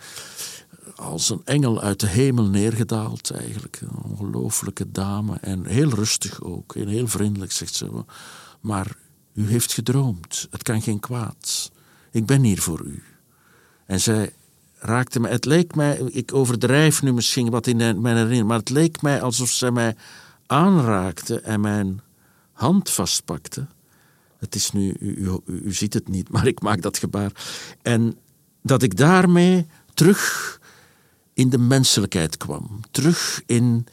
als 0.96 1.30
een 1.30 1.42
engel 1.44 1.80
uit 1.80 2.00
de 2.00 2.06
hemel 2.06 2.44
neergedaald 2.44 3.30
eigenlijk. 3.30 3.80
Een 3.80 4.10
ongelooflijke 4.10 4.90
dame 4.90 5.36
en 5.40 5.66
heel 5.66 5.88
rustig 5.88 6.42
ook. 6.42 6.74
En 6.74 6.88
heel 6.88 7.08
vriendelijk 7.08 7.52
zegt 7.52 7.74
ze. 7.74 8.04
Maar 8.60 8.96
u 9.34 9.48
heeft 9.48 9.72
gedroomd. 9.72 10.46
Het 10.50 10.62
kan 10.62 10.82
geen 10.82 11.00
kwaad. 11.00 11.70
Ik 12.10 12.26
ben 12.26 12.42
hier 12.42 12.60
voor 12.60 12.80
u. 12.84 13.02
En 13.86 14.00
zij 14.00 14.32
raakte 14.78 15.20
me... 15.20 15.28
Het 15.28 15.44
leek 15.44 15.74
mij... 15.74 15.96
Ik 15.96 16.34
overdrijf 16.34 17.02
nu 17.02 17.12
misschien 17.12 17.50
wat 17.50 17.66
in 17.66 17.76
mijn 17.76 18.16
herinnering. 18.16 18.46
Maar 18.46 18.58
het 18.58 18.70
leek 18.70 19.02
mij 19.02 19.22
alsof 19.22 19.50
zij 19.50 19.70
mij 19.70 19.96
aanraakte 20.46 21.40
en 21.40 21.60
mijn 21.60 22.00
hand 22.52 22.90
vastpakte. 22.90 23.66
Het 24.38 24.54
is 24.54 24.70
nu... 24.70 24.96
U, 25.00 25.16
u, 25.16 25.40
u- 25.46 25.72
ziet 25.72 25.94
het 25.94 26.08
niet, 26.08 26.28
maar 26.32 26.46
ik 26.46 26.60
maak 26.60 26.82
dat 26.82 26.98
gebaar. 26.98 27.32
En 27.82 28.16
dat 28.62 28.82
ik 28.82 28.96
daarmee 28.96 29.66
terug 29.94 30.60
in 31.34 31.48
de 31.48 31.58
menselijkheid 31.58 32.36
kwam. 32.36 32.80
Terug 32.90 33.42
in, 33.46 33.86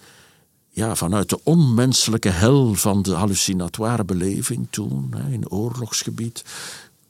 ja, 0.69 0.95
vanuit 0.95 1.29
de 1.29 1.43
onmenselijke 1.43 2.29
hel 2.29 2.73
van 2.73 3.01
de 3.01 3.13
hallucinatoire 3.13 4.03
beleving 4.03 4.67
toen, 4.69 5.13
in 5.29 5.49
oorlogsgebied, 5.49 6.43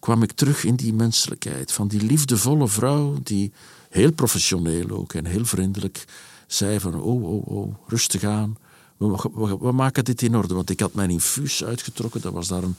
kwam 0.02 0.24
ik 0.24 0.32
terug 0.32 0.64
in 0.64 0.76
die 0.76 0.94
menselijkheid. 0.94 1.72
Van 1.72 1.88
die 1.88 2.02
liefdevolle 2.02 2.68
vrouw 2.68 3.20
die 3.24 3.52
heel 3.90 4.12
professioneel 4.12 4.90
ook 4.90 5.14
en 5.14 5.26
heel 5.26 5.46
vriendelijk 5.46 6.06
zei 6.48 6.80
van, 6.80 7.02
oh, 7.02 7.24
oh, 7.24 7.48
oh, 7.48 7.76
rustig 7.88 8.24
aan. 8.24 8.58
We, 8.98 9.72
maken 9.72 10.06
dit 10.06 10.22
in 10.22 10.36
orde. 10.36 10.54
Want 10.54 10.70
ik 10.70 10.80
had 10.80 10.94
mijn 10.94 11.10
infuus 11.10 11.64
uitgetrokken. 11.64 12.22
Dat 12.22 12.34
was 12.34 12.48
daar 12.48 12.64
een, 12.64 12.76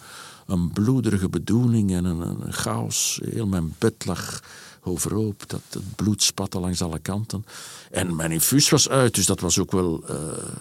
een 0.46 0.72
bloederige 0.72 1.28
bedoeling 1.28 1.92
en 1.92 2.04
een, 2.04 2.20
een 2.20 2.52
chaos. 2.52 3.20
Heel 3.24 3.46
mijn 3.46 3.74
bed 3.78 4.04
lag 4.04 4.42
overhoop. 4.82 5.44
Dat, 5.46 5.60
het 5.70 5.96
bloed 5.96 6.22
spatte 6.22 6.60
langs 6.60 6.82
alle 6.82 6.98
kanten. 6.98 7.44
En 7.90 8.16
mijn 8.16 8.32
infuus 8.32 8.68
was 8.68 8.88
uit, 8.88 9.14
dus 9.14 9.26
dat 9.26 9.40
was 9.40 9.58
ook 9.58 9.72
wel, 9.72 10.02
eh, 10.08 10.16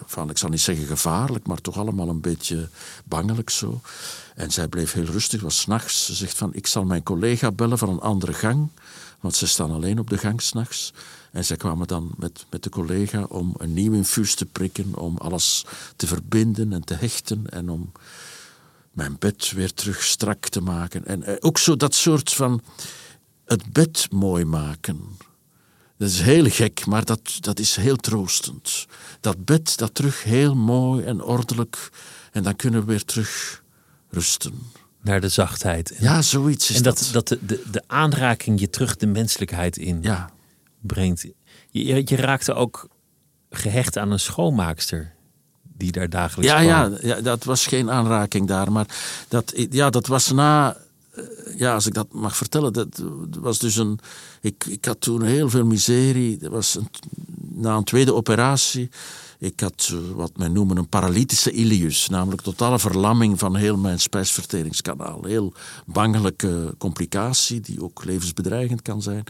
van, 0.06 0.30
ik 0.30 0.38
zal 0.38 0.48
niet 0.48 0.60
zeggen 0.60 0.86
gevaarlijk, 0.86 1.46
maar 1.46 1.60
toch 1.60 1.78
allemaal 1.78 2.08
een 2.08 2.20
beetje 2.20 2.68
bangelijk 3.04 3.50
zo. 3.50 3.80
En 4.34 4.50
zij 4.50 4.68
bleef 4.68 4.92
heel 4.92 5.04
rustig, 5.04 5.40
was 5.40 5.60
s'nachts. 5.60 6.06
Ze 6.06 6.14
zegt 6.14 6.38
van, 6.38 6.54
ik 6.54 6.66
zal 6.66 6.84
mijn 6.84 7.02
collega 7.02 7.52
bellen 7.52 7.78
van 7.78 7.88
een 7.88 8.00
andere 8.00 8.32
gang, 8.32 8.68
want 9.20 9.34
ze 9.34 9.46
staan 9.46 9.70
alleen 9.70 9.98
op 9.98 10.10
de 10.10 10.18
gang 10.18 10.42
s'nachts. 10.42 10.92
En 11.32 11.44
zij 11.44 11.56
kwamen 11.56 11.86
dan 11.86 12.10
met, 12.16 12.46
met 12.50 12.62
de 12.62 12.70
collega 12.70 13.22
om 13.22 13.54
een 13.56 13.72
nieuw 13.72 13.92
infuus 13.92 14.34
te 14.34 14.46
prikken, 14.46 14.94
om 14.94 15.16
alles 15.16 15.64
te 15.96 16.06
verbinden 16.06 16.72
en 16.72 16.84
te 16.84 16.94
hechten 16.94 17.50
en 17.50 17.70
om 17.70 17.92
mijn 18.92 19.16
bed 19.18 19.50
weer 19.50 19.74
terug 19.74 20.02
strak 20.02 20.48
te 20.48 20.60
maken. 20.60 21.06
En 21.06 21.22
eh, 21.22 21.36
ook 21.40 21.58
zo 21.58 21.76
dat 21.76 21.94
soort 21.94 22.32
van 22.32 22.62
het 23.44 23.72
bed 23.72 24.06
mooi 24.10 24.44
maken. 24.44 25.00
Dat 25.96 26.10
is 26.10 26.20
heel 26.20 26.50
gek, 26.50 26.86
maar 26.86 27.04
dat, 27.04 27.36
dat 27.40 27.58
is 27.58 27.76
heel 27.76 27.96
troostend. 27.96 28.86
Dat 29.20 29.44
bed, 29.44 29.78
dat 29.78 29.94
terug 29.94 30.22
heel 30.22 30.54
mooi 30.54 31.04
en 31.04 31.22
ordelijk. 31.22 31.90
En 32.32 32.42
dan 32.42 32.56
kunnen 32.56 32.80
we 32.80 32.86
weer 32.86 33.04
terug 33.04 33.61
rusten. 34.12 34.52
Naar 35.02 35.20
de 35.20 35.28
zachtheid. 35.28 35.90
En, 35.90 36.04
Ja, 36.04 36.22
zoiets 36.22 36.70
is 36.70 36.76
en 36.76 36.82
dat, 36.82 36.98
dat. 37.12 37.12
dat 37.12 37.28
de, 37.28 37.46
de, 37.46 37.62
de 37.70 37.82
aanraking 37.86 38.60
je 38.60 38.70
terug 38.70 38.96
de 38.96 39.06
menselijkheid 39.06 39.76
in 39.76 39.98
Ja, 40.02 40.30
brengt. 40.80 41.20
Je, 41.70 42.02
je, 42.06 42.16
raakte 42.16 42.54
ook 42.54 42.88
gehecht 43.50 43.98
aan 43.98 44.10
een 44.10 44.20
schoonmaakster 44.20 45.14
die 45.76 45.92
daar 45.92 46.08
dagelijks 46.08 46.52
ja, 46.52 46.60
ja, 46.60 46.90
ja, 47.00 47.20
dat 47.20 47.44
was 47.44 47.66
geen 47.66 47.90
aanraking 47.90 48.46
daar. 48.48 48.72
Maar 48.72 48.86
dat, 49.28 49.52
ja, 49.70 49.90
dat 49.90 50.06
was 50.06 50.30
na... 50.32 50.76
eh, 51.14 51.24
Ja, 51.56 51.74
als 51.74 51.86
ik 51.86 51.94
dat 51.94 52.12
mag 52.12 52.36
vertellen, 52.36 52.72
dat 52.72 53.02
was 53.40 53.58
dus 53.58 53.76
een... 53.76 53.98
Ik, 54.40 54.64
ik 54.68 54.84
had 54.84 55.00
toen 55.00 55.22
heel 55.22 55.50
veel 55.50 55.64
miserie. 55.66 56.38
Er 56.40 56.50
was 56.50 56.74
een 56.74 56.88
na 57.54 57.76
een 57.76 57.84
tweede 57.84 58.14
operatie 58.14 58.90
ik 59.42 59.60
had 59.60 59.90
eh, 59.92 59.98
wat 60.14 60.36
men 60.36 60.52
noemen 60.52 60.76
een 60.76 60.88
paralytische 60.88 61.50
ilius, 61.50 62.08
namelijk 62.08 62.42
totale 62.42 62.78
verlamming 62.78 63.38
van 63.38 63.56
heel 63.56 63.76
mijn 63.76 64.00
spijsverteringskanaal. 64.00 65.24
Heel 65.24 65.52
bangelijke 65.86 66.74
complicatie, 66.78 67.60
die 67.60 67.82
ook 67.82 68.04
levensbedreigend 68.04 68.82
kan 68.82 69.02
zijn. 69.02 69.24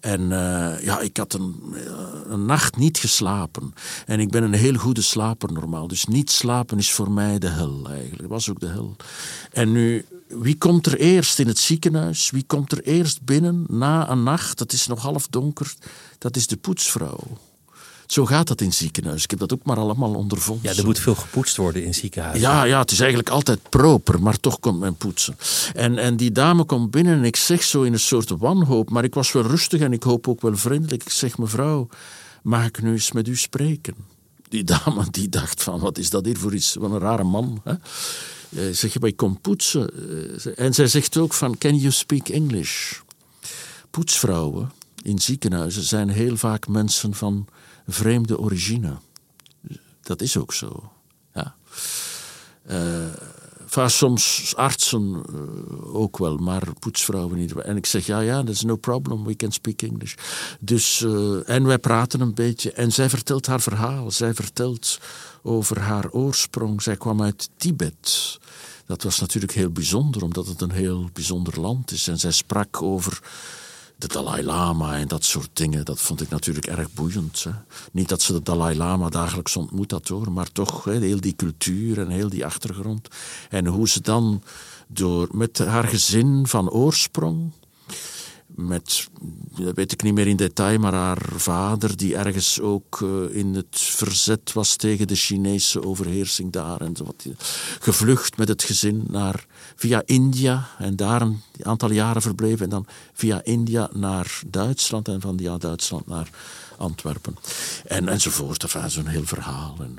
En 0.00 0.20
uh, 0.20 0.82
ja, 0.82 1.00
ik 1.00 1.16
had 1.16 1.32
een, 1.32 1.54
eh, 1.74 1.82
een, 2.26 2.44
nacht 2.44 2.76
niet 2.76 2.98
geslapen. 2.98 3.74
En 4.06 4.20
ik 4.20 4.30
ben 4.30 4.42
een 4.42 4.52
heel 4.52 4.74
goede 4.74 5.02
slaper 5.02 5.52
normaal. 5.52 5.88
Dus 5.88 6.04
niet 6.04 6.30
slapen 6.30 6.78
is 6.78 6.92
voor 6.92 7.10
mij 7.10 7.38
de 7.38 7.48
hel 7.48 7.88
eigenlijk. 7.90 8.20
Dat 8.20 8.30
was 8.30 8.50
ook 8.50 8.60
de 8.60 8.68
hel. 8.68 8.96
En 9.52 9.72
nu, 9.72 10.04
wie 10.26 10.58
komt 10.58 10.86
er 10.86 10.98
eerst 10.98 11.38
in 11.38 11.46
het 11.46 11.58
ziekenhuis? 11.58 12.30
Wie 12.30 12.44
komt 12.46 12.72
er 12.72 12.82
eerst 12.82 13.22
binnen 13.22 13.64
na 13.68 14.10
een 14.10 14.22
nacht? 14.22 14.58
Het 14.58 14.72
is 14.72 14.86
nog 14.86 15.02
half 15.02 15.26
donker. 15.26 15.74
Dat 16.18 16.36
is 16.36 16.46
de 16.46 16.56
poetsvrouw. 16.56 17.38
Zo 18.08 18.26
gaat 18.26 18.48
dat 18.48 18.60
in 18.60 18.72
ziekenhuis. 18.72 19.22
Ik 19.22 19.30
heb 19.30 19.38
dat 19.38 19.52
ook 19.52 19.64
maar 19.64 19.76
allemaal 19.76 20.14
ondervonden. 20.14 20.70
Ja, 20.70 20.78
er 20.78 20.84
moet 20.84 20.98
veel 20.98 21.14
gepoetst 21.14 21.56
worden 21.56 21.84
in 21.84 21.94
ziekenhuizen. 21.94 22.40
Ja, 22.48 22.64
ja, 22.64 22.78
het 22.78 22.90
is 22.90 22.98
eigenlijk 23.00 23.28
altijd 23.28 23.68
proper, 23.68 24.22
maar 24.22 24.40
toch 24.40 24.60
komt 24.60 24.80
men 24.80 24.94
poetsen. 24.94 25.36
En, 25.74 25.98
en 25.98 26.16
die 26.16 26.32
dame 26.32 26.64
komt 26.64 26.90
binnen 26.90 27.18
en 27.18 27.24
ik 27.24 27.36
zeg 27.36 27.62
zo 27.62 27.82
in 27.82 27.92
een 27.92 28.00
soort 28.00 28.30
wanhoop, 28.30 28.90
maar 28.90 29.04
ik 29.04 29.14
was 29.14 29.32
wel 29.32 29.42
rustig 29.42 29.80
en 29.80 29.92
ik 29.92 30.02
hoop 30.02 30.28
ook 30.28 30.40
wel 30.40 30.56
vriendelijk. 30.56 31.02
Ik 31.02 31.10
zeg, 31.10 31.38
mevrouw, 31.38 31.88
mag 32.42 32.66
ik 32.66 32.82
nu 32.82 32.92
eens 32.92 33.12
met 33.12 33.28
u 33.28 33.36
spreken? 33.36 33.94
Die 34.48 34.64
dame 34.64 35.06
die 35.10 35.28
dacht 35.28 35.62
van, 35.62 35.80
wat 35.80 35.98
is 35.98 36.10
dat 36.10 36.24
hier 36.24 36.38
voor 36.38 36.54
iets? 36.54 36.74
Wat 36.74 36.90
een 36.90 36.98
rare 36.98 37.24
man. 37.24 37.60
Hè? 37.64 37.72
Eh, 37.72 38.74
zeg 38.74 38.92
je, 38.92 38.98
maar 39.00 39.08
ik 39.08 39.16
kom 39.16 39.40
poetsen. 39.40 39.90
Eh, 40.44 40.64
en 40.64 40.74
zij 40.74 40.86
zegt 40.86 41.16
ook 41.16 41.34
van, 41.34 41.58
can 41.58 41.76
you 41.76 41.92
speak 41.92 42.28
English? 42.28 42.92
Poetsvrouwen 43.90 44.70
in 45.02 45.18
ziekenhuizen 45.18 45.82
zijn 45.82 46.08
heel 46.08 46.36
vaak 46.36 46.68
mensen 46.68 47.14
van 47.14 47.46
vreemde 47.88 48.38
origine. 48.38 48.96
Dat 50.02 50.20
is 50.20 50.36
ook 50.36 50.52
zo. 50.52 50.92
Ja. 51.34 51.56
Uh, 52.70 53.88
soms 53.88 54.52
artsen 54.56 55.22
uh, 55.32 55.94
ook 55.94 56.18
wel, 56.18 56.36
maar 56.36 56.62
poetsvrouwen 56.78 57.38
niet. 57.38 57.52
En 57.52 57.76
ik 57.76 57.86
zeg, 57.86 58.06
ja, 58.06 58.20
ja, 58.20 58.44
is 58.46 58.62
no 58.62 58.76
problem, 58.76 59.24
we 59.24 59.36
can 59.36 59.52
speak 59.52 59.82
English. 59.82 60.14
Dus, 60.60 61.00
uh, 61.00 61.48
en 61.48 61.66
wij 61.66 61.78
praten 61.78 62.20
een 62.20 62.34
beetje. 62.34 62.72
En 62.72 62.92
zij 62.92 63.08
vertelt 63.08 63.46
haar 63.46 63.60
verhaal. 63.60 64.10
Zij 64.10 64.34
vertelt 64.34 65.00
over 65.42 65.80
haar 65.80 66.10
oorsprong. 66.10 66.82
Zij 66.82 66.96
kwam 66.96 67.22
uit 67.22 67.50
Tibet. 67.56 68.38
Dat 68.86 69.02
was 69.02 69.20
natuurlijk 69.20 69.52
heel 69.52 69.70
bijzonder, 69.70 70.22
omdat 70.22 70.46
het 70.46 70.60
een 70.60 70.72
heel 70.72 71.10
bijzonder 71.12 71.60
land 71.60 71.90
is. 71.90 72.08
En 72.08 72.18
zij 72.18 72.32
sprak 72.32 72.82
over 72.82 73.20
de 73.98 74.08
Dalai 74.08 74.42
Lama 74.42 74.96
en 74.96 75.08
dat 75.08 75.24
soort 75.24 75.50
dingen, 75.52 75.84
dat 75.84 76.00
vond 76.00 76.20
ik 76.20 76.28
natuurlijk 76.28 76.66
erg 76.66 76.92
boeiend. 76.92 77.44
Hè. 77.44 77.50
Niet 77.92 78.08
dat 78.08 78.22
ze 78.22 78.32
de 78.32 78.42
Dalai 78.42 78.76
Lama 78.76 79.08
dagelijks 79.08 79.56
ontmoet 79.56 79.90
had 79.90 80.08
hoor, 80.08 80.32
maar 80.32 80.52
toch 80.52 80.84
hè, 80.84 80.98
heel 80.98 81.20
die 81.20 81.36
cultuur 81.36 81.98
en 81.98 82.08
heel 82.08 82.28
die 82.28 82.44
achtergrond. 82.44 83.08
En 83.48 83.66
hoe 83.66 83.88
ze 83.88 84.00
dan 84.00 84.42
door, 84.88 85.28
met 85.30 85.58
haar 85.58 85.84
gezin 85.84 86.46
van 86.46 86.70
oorsprong, 86.70 87.52
met, 88.58 89.08
dat 89.56 89.74
weet 89.74 89.92
ik 89.92 90.02
niet 90.02 90.14
meer 90.14 90.26
in 90.26 90.36
detail, 90.36 90.78
maar 90.78 90.94
haar 90.94 91.22
vader, 91.36 91.96
die 91.96 92.16
ergens 92.16 92.60
ook 92.60 93.00
uh, 93.00 93.36
in 93.36 93.54
het 93.54 93.78
verzet 93.80 94.52
was 94.52 94.76
tegen 94.76 95.06
de 95.06 95.14
Chinese 95.14 95.84
overheersing 95.84 96.52
daar. 96.52 96.80
En 96.80 96.96
zo 96.96 97.04
wat, 97.04 97.26
gevlucht 97.80 98.36
met 98.36 98.48
het 98.48 98.62
gezin 98.62 99.04
naar, 99.08 99.46
via 99.76 100.02
India 100.04 100.68
en 100.78 100.96
daar 100.96 101.22
een 101.22 101.42
aantal 101.62 101.90
jaren 101.90 102.22
verbleven. 102.22 102.64
En 102.64 102.70
dan 102.70 102.86
via 103.12 103.44
India 103.44 103.90
naar 103.92 104.40
Duitsland 104.46 105.08
en 105.08 105.20
van 105.20 105.36
ja, 105.40 105.58
Duitsland 105.58 106.06
naar 106.06 106.30
Antwerpen. 106.76 107.36
En, 107.84 108.08
enzovoort. 108.08 108.62
Enfin, 108.62 108.90
zo'n 108.90 109.06
heel 109.06 109.24
verhaal. 109.24 109.76
En, 109.80 109.98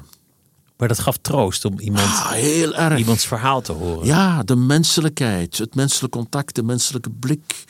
maar 0.78 0.88
dat 0.88 1.00
gaf 1.00 1.18
troost 1.18 1.66
om 1.66 1.80
iemand, 1.80 2.06
ah, 2.06 2.32
heel 2.32 2.76
erg. 2.76 2.98
iemands 2.98 3.26
verhaal 3.26 3.62
te 3.62 3.72
horen. 3.72 4.06
Ja, 4.06 4.44
de 4.44 4.56
menselijkheid, 4.56 5.58
het 5.58 5.76
menselijk 5.76 6.14
contact, 6.14 6.56
de 6.56 6.64
menselijke 6.64 7.10
blik. 7.10 7.64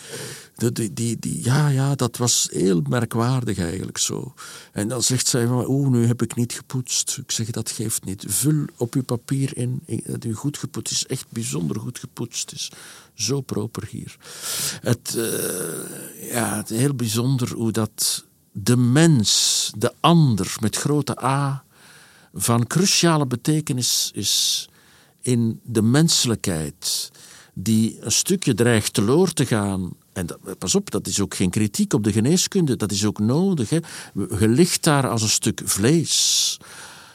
Die, 0.60 1.20
die, 1.20 1.44
ja, 1.44 1.68
ja, 1.68 1.96
dat 1.96 2.18
was 2.18 2.48
heel 2.52 2.82
merkwaardig 2.90 3.58
eigenlijk 3.58 3.98
zo. 3.98 4.34
En 4.72 4.88
dan 4.88 5.04
zegt 5.04 5.28
zij 5.28 5.48
oeh, 5.48 5.90
nu 5.90 6.06
heb 6.06 6.22
ik 6.22 6.36
niet 6.36 6.54
gepoetst. 6.54 7.18
Ik 7.18 7.32
zeg, 7.32 7.50
dat 7.50 7.72
geeft 7.72 8.06
niet. 8.06 8.26
Vul 8.28 8.66
op 8.78 8.94
uw 8.94 9.04
papier 9.04 9.58
in 9.58 9.82
dat 10.06 10.24
u 10.24 10.34
goed 10.34 10.58
gepoetst 10.58 10.94
is. 10.94 11.06
Echt 11.06 11.26
bijzonder 11.30 11.80
goed 11.80 12.00
gepoetst 12.00 12.52
is. 12.52 12.72
Zo 13.14 13.42
proper 13.42 13.88
hier. 13.90 14.18
Het, 14.82 15.14
uh, 15.18 16.32
ja, 16.32 16.56
het 16.56 16.70
heel 16.70 16.94
bijzonder 16.94 17.54
hoe 17.54 17.72
dat 17.72 18.26
de 18.52 18.78
mens, 18.78 19.72
de 19.78 19.94
ander 20.00 20.56
met 20.60 20.76
grote 20.76 21.24
A, 21.24 21.64
van 22.34 22.68
cruciale 22.68 23.28
betekenis 23.28 24.12
is 24.14 24.70
in 25.22 25.60
de 25.64 25.82
menselijkheid 25.82 27.12
die 27.54 27.98
een 28.00 28.12
stukje 28.12 28.54
dreigt 28.54 28.94
teloor 28.94 29.34
te 29.34 29.46
gaan 29.46 29.92
en 30.14 30.28
pas 30.58 30.76
op, 30.76 30.92
dat 30.92 31.08
is 31.08 31.22
ook 31.22 31.36
geen 31.36 31.50
kritiek 31.50 31.94
op 31.94 32.04
de 32.04 32.12
geneeskunde, 32.12 32.76
dat 32.76 32.92
is 32.92 33.06
ook 33.06 33.20
nodig. 33.20 33.70
Hè. 33.70 33.78
Je 34.40 34.48
ligt 34.48 34.84
daar 34.84 35.10
als 35.10 35.22
een 35.22 35.30
stuk 35.30 35.62
vlees 35.66 36.58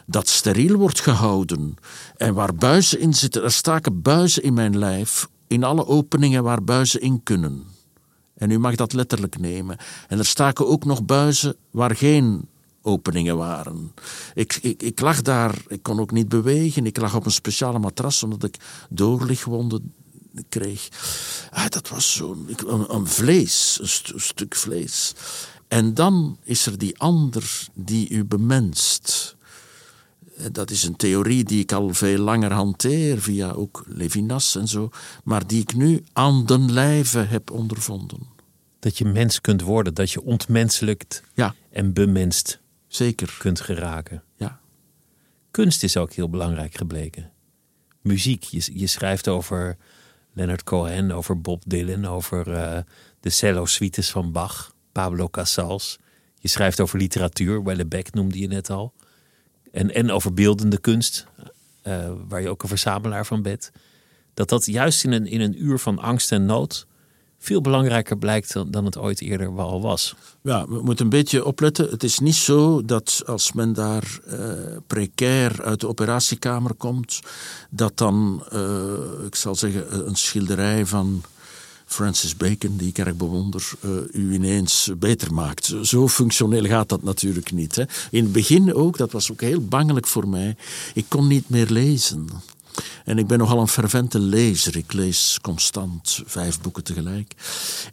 dat 0.07 0.29
steriel 0.29 0.77
wordt 0.77 1.01
gehouden 1.01 1.75
en 2.17 2.35
waar 2.35 2.55
buizen 2.55 3.01
in 3.01 3.15
zitten. 3.15 3.43
Er 3.43 3.53
staken 3.53 4.03
buizen 4.03 4.43
in 4.43 4.55
mijn 4.55 4.79
lijf, 4.79 5.29
in 5.47 5.65
alle 5.65 5.87
openingen 5.87 6.43
waar 6.43 6.65
buizen 6.65 7.01
in 7.01 7.23
kunnen. 7.23 7.65
En 8.35 8.51
u 8.51 8.59
mag 8.59 8.75
dat 8.75 8.93
letterlijk 8.93 9.39
nemen. 9.39 9.77
En 10.09 10.19
er 10.19 10.27
staken 10.27 10.67
ook 10.67 10.85
nog 10.85 11.05
buizen 11.05 11.57
waar 11.71 11.97
geen 11.97 12.49
openingen 12.83 13.37
waren. 13.37 13.93
Ik, 14.35 14.59
ik, 14.63 14.83
ik 14.83 15.01
lag 15.01 15.23
daar, 15.23 15.63
ik 15.69 15.83
kon 15.83 16.01
ook 16.01 16.11
niet 16.11 16.29
bewegen. 16.29 16.87
Ik 16.87 17.01
lag 17.01 17.15
op 17.15 17.25
een 17.25 17.33
speciale 17.33 17.79
matras 17.79 18.23
omdat 18.23 18.45
ik 18.45 18.57
doorlichtwonden 18.91 19.93
kreeg. 20.49 20.89
Ah, 21.51 21.69
dat 21.69 21.89
was 21.89 22.13
zo'n 22.13 22.49
een, 22.67 22.95
een, 22.95 23.07
vlees, 23.07 23.79
een, 23.81 24.21
stuk 24.21 24.55
vlees. 24.55 25.15
En 25.69 25.95
dan 25.95 26.39
is 26.43 26.67
er 26.67 26.79
die 26.79 26.99
ander 26.99 27.69
die 27.75 28.09
u 28.09 28.25
bemenst. 28.25 29.37
Eh, 30.37 30.47
dat 30.53 30.71
is 30.71 30.85
een 30.85 30.97
theorie 30.97 31.45
die 31.45 31.61
ik 31.61 31.73
al 31.73 31.95
veel 31.95 32.19
langer 32.19 32.53
hanteer, 32.53 33.21
via 33.21 33.51
ook 33.51 33.85
Levinas 33.87 34.57
en 34.57 34.69
zo, 34.69 34.91
maar 35.25 35.47
die 35.47 35.61
ik 35.61 35.75
nu 35.75 36.05
aan 36.13 36.47
den 36.47 36.73
lijve 36.73 37.19
heb 37.19 37.51
ondervonden. 37.51 38.33
Dat 38.79 38.99
je 38.99 39.05
mens 39.05 39.41
kunt 39.41 39.63
worden, 39.63 39.95
dat 39.95 40.11
je 40.11 40.23
ontmenselijkt 40.23 41.23
ja. 41.35 41.55
en 41.71 41.93
bemenst 41.93 42.61
Zeker. 42.87 43.37
kunt 43.39 43.61
geraken. 43.61 44.23
Ja. 44.37 44.61
Kunst 45.51 45.83
is 45.83 45.97
ook 45.97 46.13
heel 46.13 46.31
belangrijk 46.31 46.77
gebleken. 46.77 47.33
Muziek, 48.01 48.43
je, 48.43 48.79
je 48.79 48.87
schrijft 48.87 49.29
over 49.29 49.77
Leonard 50.35 50.63
Cohen, 50.63 51.11
over 51.11 51.41
Bob 51.41 51.63
Dylan, 51.67 52.05
over 52.05 52.49
uh, 52.49 52.79
de 53.21 53.31
cello-suites 53.31 54.11
van 54.11 54.33
Bach, 54.33 54.75
Pablo 54.93 55.29
Casals. 55.29 55.99
Je 56.39 56.49
schrijft 56.49 56.81
over 56.81 56.99
literatuur, 56.99 57.65
Wellebeck 57.65 58.13
noemde 58.13 58.39
je 58.39 58.47
net 58.47 58.71
al. 58.71 58.93
En, 59.73 59.95
en 59.95 60.11
over 60.11 60.35
beeldende 60.35 60.79
kunst, 60.79 61.27
uh, 61.85 62.13
waar 62.29 62.41
je 62.41 62.49
ook 62.49 62.63
een 62.63 62.69
verzamelaar 62.69 63.27
van 63.27 63.43
bent. 63.43 63.71
Dat 64.35 64.49
dat 64.49 64.67
juist 64.67 65.05
in 65.05 65.13
een, 65.13 65.27
in 65.27 65.41
een 65.41 65.65
uur 65.65 65.79
van 65.79 65.99
angst 65.99 66.33
en 66.33 66.47
nood 66.47 66.87
veel 67.45 67.61
belangrijker 67.61 68.19
blijkt 68.19 68.55
dan, 68.71 68.85
het 68.85 68.99
ooit 68.99 69.21
eerder 69.21 69.49
al 69.49 69.81
was. 69.81 70.15
Ja, 70.43 70.69
we 70.69 70.83
moeten 70.83 71.05
een 71.05 71.11
beetje 71.11 71.45
opletten. 71.45 71.91
Het 71.91 72.03
is 72.03 72.19
niet 72.19 72.35
zo 72.35 72.85
dat 72.85 73.23
als 73.27 73.53
men 73.53 73.73
daar 73.73 74.21
uh, 74.29 74.41
precair 74.87 75.63
uit 75.63 75.81
de 75.81 75.89
operatiekamer 75.89 76.75
komt, 76.75 77.21
dat 77.71 77.97
dan, 77.99 78.45
uh, 78.53 79.27
ik 79.27 79.35
zal 79.35 79.55
zeggen, 79.55 80.07
een 80.09 80.17
schilderij 80.17 80.87
van 80.87 81.23
Francis 81.87 82.37
Bacon, 82.37 82.77
die 82.77 82.89
ik 82.89 82.99
erg 82.99 83.17
bewonder, 83.17 83.71
u 84.13 84.33
ineens 84.33 84.91
beter 84.99 85.35
maakt. 85.35 85.75
Zo 85.83 86.09
functioneel 86.09 86.65
gaat 86.65 86.89
dat 86.89 87.03
natuurlijk 87.03 87.53
niet. 87.53 87.77
Hè. 87.77 87.85
In 88.11 88.23
het 88.23 88.33
begin 88.33 88.75
ook, 88.75 88.97
dat 88.97 89.13
was 89.13 89.33
ook 89.33 89.41
heel 89.41 89.65
bangelijk 89.65 90.07
voor 90.07 90.29
mij. 90.29 90.57
Ik 90.95 91.05
kon 91.09 91.27
niet 91.27 91.49
meer 91.49 91.71
lezen. 91.71 92.29
En 93.05 93.19
ik 93.19 93.27
ben 93.27 93.39
nogal 93.39 93.61
een 93.61 93.69
fervente 93.69 94.19
lezer. 94.19 94.77
Ik 94.77 94.93
lees 94.93 95.39
constant 95.43 96.23
vijf 96.27 96.61
boeken 96.61 96.85
tegelijk. 96.85 97.35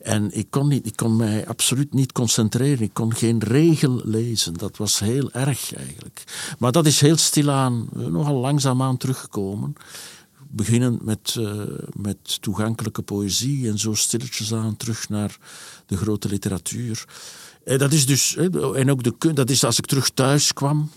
En 0.01 0.37
ik 0.37 0.47
kon, 0.49 0.67
niet, 0.67 0.85
ik 0.85 0.95
kon 0.95 1.15
mij 1.15 1.47
absoluut 1.47 1.93
niet 1.93 2.11
concentreren. 2.11 2.83
Ik 2.83 2.93
kon 2.93 3.13
geen 3.13 3.39
regel 3.39 4.01
lezen. 4.03 4.53
Dat 4.53 4.77
was 4.77 4.99
heel 4.99 5.31
erg 5.31 5.75
eigenlijk. 5.75 6.23
Maar 6.59 6.71
dat 6.71 6.85
is 6.85 7.01
heel 7.01 7.17
stilaan, 7.17 7.89
eh, 7.95 8.05
nogal 8.05 8.35
langzaamaan 8.35 8.97
teruggekomen. 8.97 9.73
Beginnen 10.53 10.99
met, 11.01 11.35
uh, 11.39 11.61
met 11.93 12.41
toegankelijke 12.41 13.01
poëzie 13.01 13.69
en 13.69 13.79
zo 13.79 13.93
stilletjes 13.93 14.53
aan 14.53 14.77
terug 14.77 15.09
naar 15.09 15.37
de 15.85 15.97
grote 15.97 16.27
literatuur. 16.27 17.05
En 17.63 17.77
dat 17.77 17.91
is 17.91 18.05
dus, 18.05 18.35
en 18.75 18.91
ook 18.91 19.03
de, 19.03 19.33
dat 19.33 19.49
is 19.49 19.63
als 19.63 19.77
ik 19.77 19.85
terug 19.85 20.09
thuis 20.09 20.53
kwam 20.53 20.89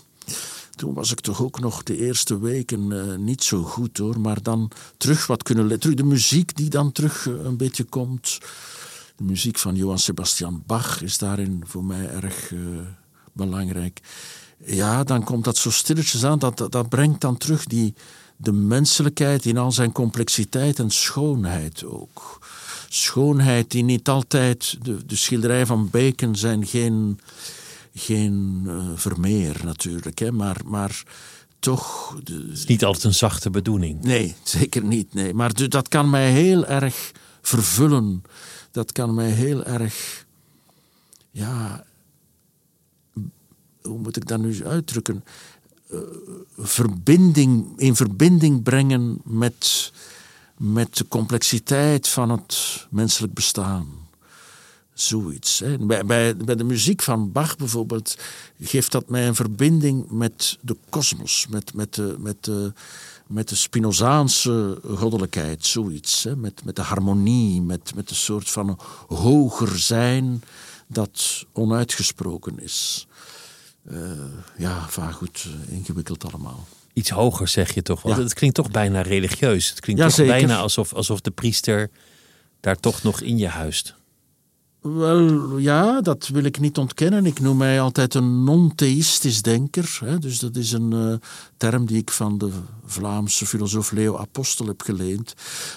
toen 0.75 0.93
was 0.93 1.11
ik 1.11 1.19
toch 1.19 1.41
ook 1.41 1.59
nog 1.59 1.83
de 1.83 1.97
eerste 1.97 2.39
weken 2.39 2.91
uh, 2.91 3.15
niet 3.15 3.43
zo 3.43 3.63
goed 3.63 3.97
hoor. 3.97 4.19
Maar 4.19 4.41
dan 4.41 4.71
terug 4.97 5.27
wat 5.27 5.43
kunnen 5.43 5.79
terug 5.79 5.95
De 5.95 6.03
muziek 6.03 6.55
die 6.55 6.69
dan 6.69 6.91
terug 6.91 7.25
uh, 7.25 7.43
een 7.43 7.57
beetje 7.57 7.83
komt. 7.83 8.37
De 9.15 9.23
muziek 9.23 9.57
van 9.57 9.75
Johann 9.75 9.99
Sebastian 9.99 10.63
Bach 10.65 11.01
is 11.01 11.17
daarin 11.17 11.63
voor 11.65 11.83
mij 11.83 12.09
erg 12.09 12.51
uh, 12.51 12.59
belangrijk. 13.33 14.01
Ja, 14.65 15.03
dan 15.03 15.23
komt 15.23 15.43
dat 15.43 15.57
zo 15.57 15.71
stilletjes 15.71 16.23
aan. 16.23 16.39
Dat, 16.39 16.57
dat, 16.57 16.71
dat 16.71 16.89
brengt 16.89 17.21
dan 17.21 17.37
terug 17.37 17.65
die, 17.65 17.93
de 18.37 18.51
menselijkheid 18.51 19.45
in 19.45 19.57
al 19.57 19.71
zijn 19.71 19.91
complexiteit 19.91 20.79
en 20.79 20.91
schoonheid 20.91 21.85
ook. 21.85 22.47
Schoonheid 22.89 23.71
die 23.71 23.83
niet 23.83 24.09
altijd. 24.09 24.77
De, 24.81 25.05
de 25.05 25.15
schilderijen 25.15 25.67
van 25.67 25.89
Bacon 25.89 26.35
zijn 26.35 26.65
geen, 26.65 27.19
geen 27.97 28.63
uh, 28.67 28.89
Vermeer 28.95 29.61
natuurlijk, 29.63 30.19
hè, 30.19 30.31
maar. 30.31 30.61
maar 30.65 31.03
toch. 31.59 32.17
De, 32.23 32.33
het 32.33 32.57
is 32.57 32.65
niet 32.65 32.85
altijd 32.85 33.03
een 33.03 33.13
zachte 33.13 33.49
bedoeling. 33.49 34.03
Nee, 34.03 34.35
zeker 34.43 34.83
niet. 34.83 35.13
Nee. 35.13 35.33
Maar 35.33 35.69
dat 35.69 35.87
kan 35.87 36.09
mij 36.09 36.31
heel 36.31 36.65
erg 36.65 37.11
vervullen. 37.41 38.23
Dat 38.71 38.91
kan 38.91 39.13
mij 39.13 39.29
heel 39.29 39.63
erg. 39.63 40.25
Ja. 41.31 41.85
Hoe 43.81 43.97
moet 43.97 44.15
ik 44.15 44.27
dat 44.27 44.39
nu 44.39 44.65
uitdrukken? 44.65 45.23
Uh, 45.91 45.99
verbinding, 46.57 47.79
in 47.79 47.95
verbinding 47.95 48.63
brengen 48.63 49.21
met, 49.23 49.91
met 50.57 50.97
de 50.97 51.07
complexiteit 51.07 52.07
van 52.07 52.29
het 52.29 52.87
menselijk 52.89 53.33
bestaan. 53.33 53.87
Zoiets. 54.95 55.59
Hè. 55.59 55.77
Bij, 55.77 56.05
bij, 56.05 56.37
bij 56.37 56.55
de 56.55 56.63
muziek 56.63 57.01
van 57.01 57.31
Bach 57.31 57.57
bijvoorbeeld 57.57 58.17
geeft 58.61 58.91
dat 58.91 59.09
mij 59.09 59.27
een 59.27 59.35
verbinding 59.35 60.09
met 60.09 60.57
de 60.61 60.77
kosmos, 60.89 61.47
met, 61.49 61.73
met, 61.73 61.93
de, 61.93 62.15
met, 62.19 62.43
de, 62.43 62.73
met 63.27 63.49
de 63.49 63.55
Spinozaanse 63.55 64.79
goddelijkheid, 64.95 65.65
zoiets. 65.65 66.23
Hè. 66.23 66.35
Met, 66.35 66.63
met 66.63 66.75
de 66.75 66.81
harmonie, 66.81 67.61
met, 67.61 67.95
met 67.95 68.09
een 68.09 68.15
soort 68.15 68.49
van 68.49 68.79
hoger 69.07 69.79
zijn 69.79 70.43
dat 70.87 71.45
onuitgesproken 71.53 72.59
is. 72.59 73.07
Uh, 73.91 73.99
ja, 74.57 74.87
vaak 74.89 75.13
goed, 75.13 75.47
ingewikkeld 75.67 76.25
allemaal. 76.25 76.67
Iets 76.93 77.09
hoger 77.09 77.47
zeg 77.47 77.73
je 77.73 77.81
toch? 77.81 78.01
Want 78.01 78.15
ja. 78.15 78.23
het 78.23 78.33
klinkt 78.33 78.55
toch 78.55 78.71
bijna 78.71 79.01
religieus. 79.01 79.69
Het 79.69 79.79
klinkt 79.79 80.01
ja, 80.01 80.07
toch 80.07 80.25
bijna 80.25 80.57
alsof, 80.57 80.93
alsof 80.93 81.21
de 81.21 81.31
priester 81.31 81.89
daar 82.59 82.79
toch 82.79 83.03
nog 83.03 83.21
in 83.21 83.37
je 83.37 83.47
huist. 83.47 83.95
Wel, 84.93 85.57
ja, 85.57 86.01
dat 86.01 86.27
wil 86.27 86.43
ik 86.43 86.59
niet 86.59 86.77
ontkennen. 86.77 87.25
Ik 87.25 87.39
noem 87.39 87.57
mij 87.57 87.81
altijd 87.81 88.13
een 88.13 88.43
non-theïstisch 88.43 89.41
denker. 89.41 89.97
Hè. 90.03 90.19
Dus 90.19 90.39
dat 90.39 90.55
is 90.55 90.71
een 90.71 90.93
uh, 90.93 91.15
term 91.57 91.85
die 91.85 91.97
ik 91.97 92.11
van 92.11 92.37
de 92.37 92.49
Vlaamse 92.85 93.45
filosoof 93.45 93.91
Leo 93.91 94.17
Apostel 94.17 94.67
heb 94.67 94.81
geleend. 94.81 95.33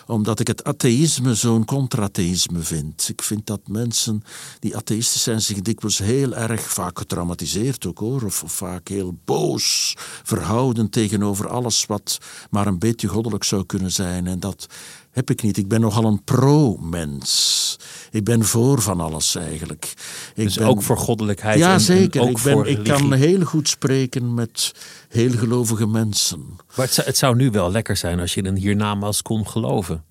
Omdat 0.06 0.40
ik 0.40 0.46
het 0.46 0.64
atheïsme 0.64 1.34
zo'n 1.34 1.64
contra-atheïsme 1.64 2.60
vind. 2.60 3.08
Ik 3.08 3.22
vind 3.22 3.46
dat 3.46 3.60
mensen 3.68 4.22
die 4.58 4.76
atheïstisch 4.76 5.22
zijn 5.22 5.40
zich 5.42 5.60
dikwijls 5.60 5.98
heel 5.98 6.34
erg, 6.34 6.60
vaak 6.60 6.98
getraumatiseerd 6.98 7.86
ook 7.86 7.98
hoor, 7.98 8.22
of 8.22 8.42
vaak 8.46 8.88
heel 8.88 9.18
boos 9.24 9.94
verhouden 10.22 10.90
tegenover 10.90 11.48
alles 11.48 11.86
wat 11.86 12.18
maar 12.50 12.66
een 12.66 12.78
beetje 12.78 13.08
goddelijk 13.08 13.44
zou 13.44 13.64
kunnen 13.66 13.92
zijn. 13.92 14.26
En 14.26 14.40
dat 14.40 14.66
heb 15.10 15.30
ik 15.30 15.42
niet. 15.42 15.56
Ik 15.56 15.68
ben 15.68 15.80
nogal 15.80 16.04
een 16.04 16.24
pro-mens. 16.24 17.76
Ik 18.10 18.24
ben 18.24 18.44
voor 18.44 18.82
van 18.82 19.00
alles 19.00 19.34
eigenlijk. 19.34 19.94
Ik 20.34 20.44
dus 20.44 20.56
ben... 20.56 20.66
ook 20.66 20.82
voor 20.82 20.96
goddelijkheid? 20.96 21.58
Ja, 21.58 21.72
en, 21.72 21.80
zeker. 21.80 22.20
En 22.20 22.28
ook 22.28 22.36
ik, 22.36 22.42
ben, 22.42 22.52
voor 22.52 22.66
ik 22.66 22.84
kan 22.84 23.12
heel 23.12 23.44
goed 23.44 23.68
spreken 23.68 24.34
met 24.34 24.74
heel 25.08 25.30
gelovige 25.30 25.86
mensen. 25.86 26.46
Maar 26.76 26.86
het 26.86 26.94
zou, 26.94 27.06
het 27.06 27.16
zou 27.16 27.36
nu 27.36 27.50
wel 27.50 27.70
lekker 27.70 27.96
zijn 27.96 28.20
als 28.20 28.34
je 28.34 28.44
een 28.44 28.56
hiernamaals 28.56 29.22
kon 29.22 29.48
geloven. 29.48 30.04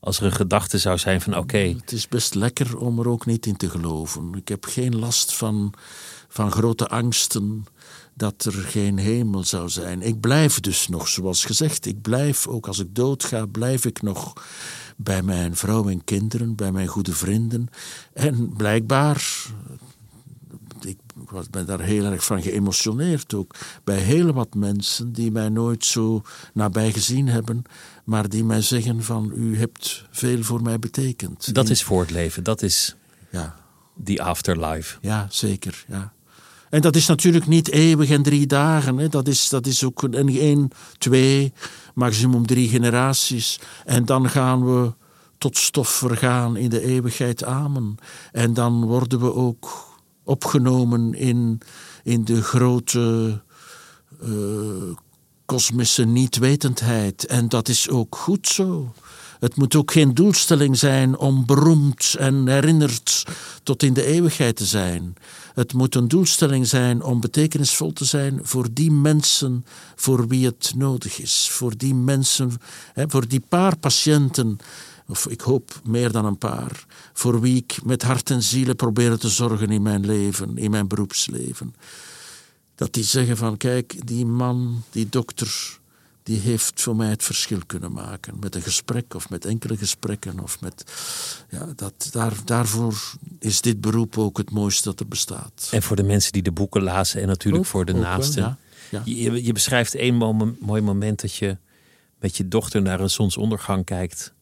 Als 0.00 0.18
er 0.18 0.24
een 0.24 0.32
gedachte 0.32 0.78
zou 0.78 0.98
zijn 0.98 1.20
van 1.20 1.36
oké. 1.36 1.58
Het 1.58 1.92
is 1.92 2.08
best 2.08 2.34
lekker 2.34 2.78
om 2.78 2.98
er 2.98 3.08
ook 3.08 3.26
niet 3.26 3.46
in 3.46 3.56
te 3.56 3.70
geloven. 3.70 4.34
Ik 4.34 4.48
heb 4.48 4.64
geen 4.64 4.98
last 4.98 5.36
van, 5.36 5.72
van 6.28 6.50
grote 6.50 6.88
angsten 6.88 7.66
dat 8.16 8.44
er 8.44 8.52
geen 8.52 8.98
hemel 8.98 9.44
zou 9.44 9.68
zijn. 9.68 10.02
Ik 10.02 10.20
blijf 10.20 10.60
dus 10.60 10.88
nog, 10.88 11.08
zoals 11.08 11.44
gezegd, 11.44 11.86
ik 11.86 12.02
blijf, 12.02 12.46
ook 12.46 12.66
als 12.66 12.78
ik 12.78 12.94
doodga, 12.94 13.46
blijf 13.46 13.84
ik 13.84 14.02
nog 14.02 14.32
bij 14.96 15.22
mijn 15.22 15.56
vrouw 15.56 15.88
en 15.88 16.04
kinderen, 16.04 16.54
bij 16.54 16.72
mijn 16.72 16.86
goede 16.86 17.12
vrienden. 17.12 17.68
En 18.12 18.52
blijkbaar, 18.56 19.46
ik 20.80 20.98
ben 21.50 21.66
daar 21.66 21.80
heel 21.80 22.04
erg 22.04 22.24
van 22.24 22.42
geëmotioneerd 22.42 23.34
ook, 23.34 23.54
bij 23.84 23.98
heel 23.98 24.32
wat 24.32 24.54
mensen 24.54 25.12
die 25.12 25.30
mij 25.30 25.48
nooit 25.48 25.84
zo 25.84 26.22
nabij 26.52 26.92
gezien 26.92 27.28
hebben, 27.28 27.62
maar 28.04 28.28
die 28.28 28.44
mij 28.44 28.60
zeggen 28.60 29.02
van 29.02 29.32
u 29.34 29.58
hebt 29.58 30.04
veel 30.10 30.42
voor 30.42 30.62
mij 30.62 30.78
betekend. 30.78 31.54
Dat 31.54 31.68
is 31.68 31.82
voor 31.82 32.00
het 32.00 32.10
leven, 32.10 32.44
dat 32.44 32.62
is 32.62 32.96
ja. 33.30 33.56
die 33.94 34.22
afterlife. 34.22 34.98
Ja, 35.00 35.26
zeker, 35.30 35.84
ja. 35.88 36.14
En 36.70 36.80
dat 36.80 36.96
is 36.96 37.06
natuurlijk 37.06 37.46
niet 37.46 37.70
eeuwig 37.70 38.10
en 38.10 38.22
drie 38.22 38.46
dagen. 38.46 38.98
Hè. 38.98 39.08
Dat, 39.08 39.28
is, 39.28 39.48
dat 39.48 39.66
is 39.66 39.84
ook 39.84 40.02
een 40.02 40.28
één, 40.28 40.68
twee, 40.98 41.52
maximum 41.94 42.46
drie 42.46 42.68
generaties. 42.68 43.60
En 43.84 44.04
dan 44.04 44.28
gaan 44.28 44.64
we 44.64 44.92
tot 45.38 45.56
stof 45.56 45.88
vergaan 45.88 46.56
in 46.56 46.68
de 46.68 46.80
eeuwigheid. 46.80 47.44
Amen. 47.44 47.96
En 48.32 48.54
dan 48.54 48.84
worden 48.84 49.20
we 49.20 49.34
ook 49.34 49.94
opgenomen 50.24 51.14
in, 51.14 51.60
in 52.02 52.24
de 52.24 52.42
grote 52.42 53.40
uh, 54.22 54.96
kosmische 55.44 56.04
nietwetendheid. 56.04 57.26
En 57.26 57.48
dat 57.48 57.68
is 57.68 57.88
ook 57.88 58.16
goed 58.16 58.48
zo. 58.48 58.92
Het 59.38 59.56
moet 59.56 59.74
ook 59.74 59.92
geen 59.92 60.14
doelstelling 60.14 60.78
zijn 60.78 61.18
om 61.18 61.46
beroemd 61.46 62.14
en 62.18 62.48
herinnerd 62.48 63.24
tot 63.62 63.82
in 63.82 63.92
de 63.92 64.04
eeuwigheid 64.04 64.56
te 64.56 64.64
zijn. 64.64 65.14
Het 65.54 65.72
moet 65.72 65.94
een 65.94 66.08
doelstelling 66.08 66.66
zijn 66.66 67.02
om 67.02 67.20
betekenisvol 67.20 67.92
te 67.92 68.04
zijn 68.04 68.40
voor 68.42 68.68
die 68.72 68.90
mensen 68.90 69.64
voor 69.94 70.28
wie 70.28 70.46
het 70.46 70.72
nodig 70.76 71.20
is. 71.20 71.48
Voor 71.50 71.76
die 71.76 71.94
mensen, 71.94 72.52
voor 72.94 73.28
die 73.28 73.42
paar 73.48 73.76
patiënten, 73.76 74.58
of 75.06 75.26
ik 75.26 75.40
hoop 75.40 75.80
meer 75.84 76.12
dan 76.12 76.24
een 76.24 76.38
paar, 76.38 76.84
voor 77.12 77.40
wie 77.40 77.56
ik 77.56 77.78
met 77.84 78.02
hart 78.02 78.30
en 78.30 78.42
ziel 78.42 78.74
probeer 78.74 79.18
te 79.18 79.28
zorgen 79.28 79.70
in 79.70 79.82
mijn 79.82 80.06
leven, 80.06 80.58
in 80.58 80.70
mijn 80.70 80.88
beroepsleven. 80.88 81.74
Dat 82.74 82.92
die 82.92 83.04
zeggen 83.04 83.36
van 83.36 83.56
kijk, 83.56 84.06
die 84.06 84.26
man, 84.26 84.82
die 84.90 85.08
dokter, 85.08 85.78
die 86.26 86.40
heeft 86.40 86.80
voor 86.82 86.96
mij 86.96 87.08
het 87.08 87.24
verschil 87.24 87.58
kunnen 87.66 87.92
maken. 87.92 88.34
Met 88.40 88.54
een 88.54 88.62
gesprek 88.62 89.14
of 89.14 89.30
met 89.30 89.44
enkele 89.44 89.76
gesprekken. 89.76 90.40
Of 90.40 90.60
met, 90.60 90.84
ja, 91.50 91.66
dat, 91.76 92.08
daar, 92.12 92.32
daarvoor 92.44 92.94
is 93.38 93.60
dit 93.60 93.80
beroep 93.80 94.18
ook 94.18 94.36
het 94.36 94.50
mooiste 94.50 94.82
dat 94.88 95.00
er 95.00 95.08
bestaat. 95.08 95.68
En 95.72 95.82
voor 95.82 95.96
de 95.96 96.02
mensen 96.02 96.32
die 96.32 96.42
de 96.42 96.52
boeken 96.52 96.82
lazen 96.82 97.20
en 97.20 97.26
natuurlijk 97.26 97.64
Ook- 97.64 97.70
voor 97.70 97.84
de 97.84 97.92
naasten. 97.94 98.42
wel, 98.42 98.48
ja. 98.48 98.58
Ja. 98.90 99.02
Je, 99.04 99.44
je 99.44 99.52
beschrijft 99.52 99.94
één 99.94 100.14
mooi 100.60 100.80
moment 100.82 101.20
dat 101.20 101.34
je 101.34 101.56
met 102.18 102.36
je 102.36 102.48
dochter 102.48 102.82
naar 102.82 103.00
een 103.00 103.10
zonsondergang 103.10 103.84
kijkt. 103.84 104.32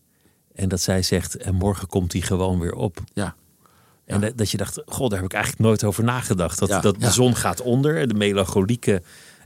En 0.55 0.69
dat 0.69 0.81
zij 0.81 1.03
zegt, 1.03 1.37
en 1.37 1.55
morgen 1.55 1.89
komt 1.89 2.13
hij 2.13 2.23
gewoon 2.23 2.59
weer 2.59 2.75
op. 2.75 3.03
Ja. 3.13 3.35
En 4.05 4.21
dat- 4.21 4.39
dat 4.39 4.51
je 4.51 4.57
dacht, 4.57 4.83
god, 4.87 5.11
daar 5.11 5.19
heb 5.21 5.29
ik 5.29 5.35
eigenlijk 5.35 5.65
nooit 5.65 5.85
over 5.85 6.05
nagedacht. 6.05 6.59
Dat, 6.59 6.83
dat 6.83 7.01
de 7.01 7.11
zon 7.11 7.37
gaat 7.37 7.61
onder, 7.61 8.09
de 8.09 8.15
melancholieke 8.15 9.03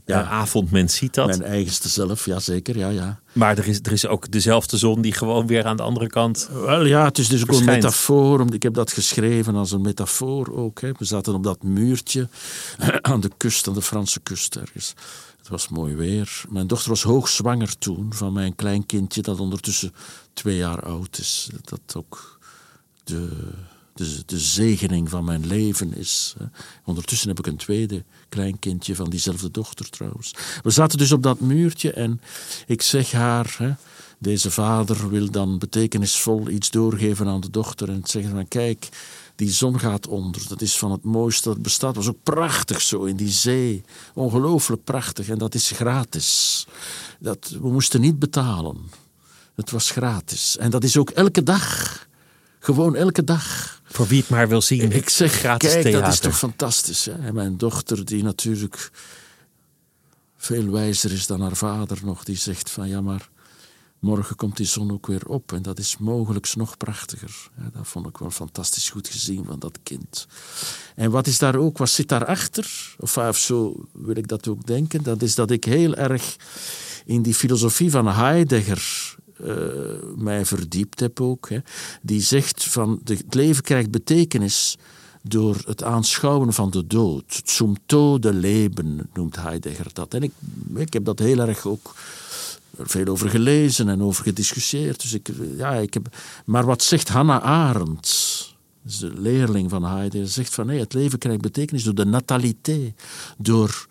Ja. 0.08 0.22
eh, 0.22 0.32
avondmens 0.32 0.96
ziet 0.96 1.14
dat. 1.14 1.26
Mijn 1.26 1.42
eigenste 1.42 1.88
zelf, 1.88 2.24
ja 2.24 2.40
zeker, 2.40 2.78
ja, 2.78 2.88
ja. 2.88 3.20
Maar 3.32 3.58
er 3.58 3.68
is, 3.68 3.78
er 3.82 3.92
is 3.92 4.06
ook 4.06 4.30
dezelfde 4.30 4.76
zon 4.76 5.00
die 5.02 5.12
gewoon 5.12 5.46
weer 5.46 5.64
aan 5.64 5.76
de 5.76 5.82
andere 5.82 6.06
kant. 6.06 6.48
Wel 6.52 6.84
ja, 6.84 7.04
het 7.04 7.18
is 7.18 7.28
dus 7.28 7.42
ook 7.42 7.52
een 7.52 7.64
metafoor. 7.64 8.54
Ik 8.54 8.62
heb 8.62 8.74
dat 8.74 8.92
geschreven 8.92 9.54
als 9.54 9.72
een 9.72 9.80
metafoor 9.80 10.52
ook. 10.56 10.80
Hè. 10.80 10.92
We 10.98 11.04
zaten 11.04 11.34
op 11.34 11.42
dat 11.42 11.62
muurtje 11.62 12.28
aan 13.00 13.20
de 13.20 13.30
kust, 13.36 13.68
aan 13.68 13.74
de 13.74 13.82
Franse 13.82 14.20
kust 14.20 14.56
ergens. 14.56 14.94
Het 15.38 15.48
was 15.48 15.68
mooi 15.68 15.94
weer. 15.94 16.44
Mijn 16.48 16.66
dochter 16.66 16.88
was 16.88 17.02
hoogzwanger 17.02 17.78
toen 17.78 18.12
van 18.14 18.32
mijn 18.32 18.54
kleinkindje 18.54 19.22
dat 19.22 19.40
ondertussen 19.40 19.92
twee 20.32 20.56
jaar 20.56 20.82
oud 20.82 21.18
is. 21.18 21.48
Dat 21.64 21.80
ook 21.96 22.38
de, 23.04 23.28
de, 23.94 24.22
de 24.26 24.38
zegening 24.38 25.08
van 25.08 25.24
mijn 25.24 25.46
leven 25.46 25.96
is. 25.96 26.34
Ondertussen 26.84 27.28
heb 27.28 27.38
ik 27.38 27.46
een 27.46 27.56
tweede 27.56 28.04
kleinkindje 28.28 28.94
van 28.94 29.10
diezelfde 29.10 29.50
dochter 29.50 29.90
trouwens. 29.90 30.34
We 30.62 30.70
zaten 30.70 30.98
dus 30.98 31.12
op 31.12 31.22
dat 31.22 31.40
muurtje 31.40 31.92
en 31.92 32.20
ik 32.66 32.82
zeg 32.82 33.12
haar... 33.12 33.54
Hè, 33.58 33.72
deze 34.18 34.50
vader 34.50 35.08
wil 35.08 35.30
dan 35.30 35.58
betekenisvol 35.58 36.48
iets 36.48 36.70
doorgeven 36.70 37.26
aan 37.26 37.40
de 37.40 37.50
dochter 37.50 37.88
en 37.88 38.00
zeggen 38.04 38.32
van 38.32 38.48
kijk, 38.48 38.88
die 39.36 39.50
zon 39.50 39.78
gaat 39.80 40.06
onder. 40.06 40.42
Dat 40.48 40.60
is 40.60 40.78
van 40.78 40.90
het 40.90 41.04
mooiste 41.04 41.48
dat 41.48 41.62
bestaat. 41.62 41.96
Het 41.96 42.04
was 42.04 42.14
ook 42.14 42.22
prachtig 42.22 42.80
zo 42.80 43.04
in 43.04 43.16
die 43.16 43.30
zee. 43.30 43.82
Ongelooflijk 44.14 44.84
prachtig 44.84 45.28
en 45.28 45.38
dat 45.38 45.54
is 45.54 45.70
gratis. 45.70 46.66
Dat, 47.18 47.56
we 47.60 47.72
moesten 47.72 48.00
niet 48.00 48.18
betalen. 48.18 48.76
Het 49.54 49.70
was 49.70 49.90
gratis. 49.90 50.56
En 50.56 50.70
dat 50.70 50.84
is 50.84 50.96
ook 50.96 51.10
elke 51.10 51.42
dag. 51.42 52.06
Gewoon 52.58 52.96
elke 52.96 53.24
dag. 53.24 53.77
Voor 53.88 54.06
wie 54.06 54.20
het 54.20 54.28
maar 54.28 54.48
wil 54.48 54.62
zien. 54.62 54.92
Ik 54.92 55.08
zeg, 55.08 55.32
gratis 55.32 55.70
kijk, 55.70 55.82
theater. 55.82 56.02
dat 56.02 56.12
is 56.12 56.18
toch 56.18 56.38
fantastisch. 56.38 57.04
Hè? 57.04 57.12
En 57.12 57.34
mijn 57.34 57.56
dochter, 57.56 58.04
die 58.04 58.22
natuurlijk 58.22 58.90
veel 60.36 60.70
wijzer 60.70 61.12
is 61.12 61.26
dan 61.26 61.40
haar 61.40 61.56
vader 61.56 61.98
nog, 62.04 62.24
die 62.24 62.36
zegt 62.36 62.70
van 62.70 62.88
ja, 62.88 63.00
maar 63.00 63.28
morgen 63.98 64.36
komt 64.36 64.56
die 64.56 64.66
zon 64.66 64.92
ook 64.92 65.06
weer 65.06 65.26
op. 65.26 65.52
En 65.52 65.62
dat 65.62 65.78
is 65.78 65.96
mogelijk 65.98 66.54
nog 66.56 66.76
prachtiger. 66.76 67.50
dat 67.72 67.88
vond 67.88 68.06
ik 68.06 68.18
wel 68.18 68.30
fantastisch 68.30 68.90
goed 68.90 69.08
gezien 69.08 69.44
van 69.44 69.58
dat 69.58 69.78
kind. 69.82 70.26
En 70.94 71.10
wat 71.10 71.26
is 71.26 71.38
daar 71.38 71.56
ook, 71.56 71.78
wat 71.78 71.90
zit 71.90 72.08
daarachter? 72.08 72.94
Of, 72.98 73.16
of 73.16 73.38
zo 73.38 73.84
wil 73.92 74.16
ik 74.16 74.28
dat 74.28 74.48
ook 74.48 74.66
denken. 74.66 75.02
Dat 75.02 75.22
is 75.22 75.34
dat 75.34 75.50
ik 75.50 75.64
heel 75.64 75.94
erg 75.94 76.36
in 77.04 77.22
die 77.22 77.34
filosofie 77.34 77.90
van 77.90 78.06
Heidegger 78.06 79.16
uh, 79.44 79.56
mij 80.16 80.46
verdiept 80.46 81.00
heb 81.00 81.20
ook. 81.20 81.48
Hè, 81.48 81.58
die 82.02 82.20
zegt 82.20 82.64
van 82.64 83.00
het 83.04 83.34
leven 83.34 83.62
krijgt 83.62 83.90
betekenis 83.90 84.78
door 85.22 85.56
het 85.66 85.82
aanschouwen 85.82 86.52
van 86.52 86.70
de 86.70 86.86
dood. 86.86 87.42
Zum 87.44 87.76
tode 87.86 88.32
leben 88.32 89.08
noemt 89.14 89.36
Heidegger 89.36 89.90
dat. 89.92 90.14
En 90.14 90.22
ik, 90.22 90.32
ik 90.74 90.92
heb 90.92 91.04
dat 91.04 91.18
heel 91.18 91.38
erg 91.38 91.66
ook 91.66 91.94
veel 92.78 93.06
over 93.06 93.30
gelezen 93.30 93.88
en 93.88 94.02
over 94.02 94.22
gediscussieerd. 94.22 95.02
Dus 95.02 95.12
ik, 95.12 95.30
ja, 95.56 95.72
ik 95.74 95.94
heb, 95.94 96.16
maar 96.44 96.64
wat 96.64 96.82
zegt 96.82 97.08
Hannah 97.08 97.42
Arendt? 97.42 98.36
de 98.96 99.12
leerling 99.16 99.70
van 99.70 99.84
Heidegger, 99.84 100.28
zegt 100.28 100.54
van 100.54 100.66
nee, 100.66 100.80
het 100.80 100.92
leven 100.92 101.18
krijgt 101.18 101.40
betekenis 101.40 101.84
door 101.84 101.94
de 101.94 102.04
natalité, 102.04 102.94
door 103.38 103.86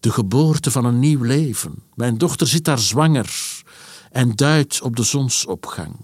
de 0.00 0.10
geboorte 0.10 0.70
van 0.70 0.84
een 0.84 0.98
nieuw 0.98 1.22
leven. 1.22 1.74
Mijn 1.94 2.18
dochter 2.18 2.46
zit 2.46 2.64
daar 2.64 2.78
zwanger 2.78 3.57
en 4.10 4.36
duidt 4.36 4.80
op 4.82 4.96
de 4.96 5.02
zonsopgang. 5.02 5.96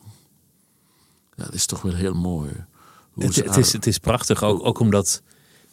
Dat 1.36 1.54
is 1.54 1.66
toch 1.66 1.82
wel 1.82 1.94
heel 1.94 2.14
mooi. 2.14 2.50
Het, 3.18 3.36
het, 3.36 3.56
is, 3.56 3.72
het 3.72 3.86
is 3.86 3.98
prachtig, 3.98 4.42
ook, 4.42 4.66
ook 4.66 4.78
omdat 4.78 5.22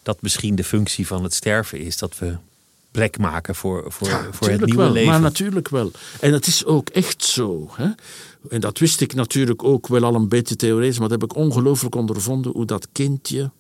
dat 0.03 0.21
misschien 0.21 0.55
de 0.55 0.63
functie 0.63 1.07
van 1.07 1.23
het 1.23 1.33
sterven 1.33 1.79
is. 1.79 1.97
Dat 1.97 2.17
we 2.17 2.37
plek 2.91 3.17
maken 3.17 3.55
voor, 3.55 3.91
voor, 3.91 4.27
voor 4.31 4.49
het 4.49 4.65
nieuwe 4.65 4.81
wel, 4.81 4.91
leven. 4.91 5.11
Maar 5.11 5.21
natuurlijk 5.21 5.69
wel. 5.69 5.91
En 6.19 6.33
het 6.33 6.47
is 6.47 6.65
ook 6.65 6.89
echt 6.89 7.23
zo. 7.23 7.69
Hè? 7.71 7.89
En 8.49 8.61
dat 8.61 8.77
wist 8.77 9.01
ik 9.01 9.13
natuurlijk 9.13 9.63
ook 9.63 9.87
wel 9.87 10.03
al 10.03 10.15
een 10.15 10.29
beetje 10.29 10.55
theoretisch, 10.55 10.99
maar 10.99 11.09
dat 11.09 11.21
heb 11.21 11.29
ik 11.29 11.37
ongelooflijk 11.37 11.95
ondervonden 11.95 12.51
hoe 12.51 12.65
dat 12.65 12.87
kindje. 12.91 13.51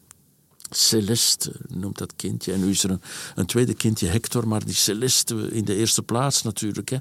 Celeste 0.69 1.53
noemt 1.67 1.97
dat 1.97 2.13
kindje. 2.15 2.53
En 2.53 2.59
nu 2.59 2.69
is 2.69 2.83
er 2.83 2.89
een, 2.89 3.01
een 3.35 3.45
tweede 3.45 3.73
kindje, 3.73 4.07
Hector, 4.07 4.47
maar 4.47 4.65
die 4.65 4.75
Celeste 4.75 5.49
in 5.51 5.65
de 5.65 5.75
eerste 5.75 6.03
plaats 6.03 6.41
natuurlijk. 6.41 6.89
Hè? 6.89 6.97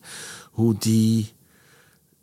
Hoe 0.50 0.74
die 0.78 1.32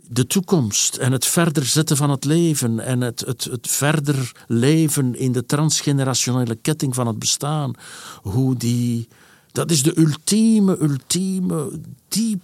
de 0.09 0.27
toekomst 0.27 0.95
en 0.95 1.11
het 1.11 1.25
verder 1.25 1.65
zetten 1.65 1.97
van 1.97 2.09
het 2.09 2.25
leven 2.25 2.79
en 2.79 3.01
het, 3.01 3.19
het, 3.19 3.43
het 3.43 3.67
verder 3.67 4.31
leven 4.47 5.15
in 5.15 5.31
de 5.31 5.45
transgenerationele 5.45 6.55
ketting 6.55 6.95
van 6.95 7.07
het 7.07 7.19
bestaan, 7.19 7.73
hoe 8.21 8.55
die, 8.55 9.07
dat 9.51 9.71
is 9.71 9.83
de 9.83 9.99
ultieme, 9.99 10.77
ultieme, 10.81 11.79
diep, 12.07 12.41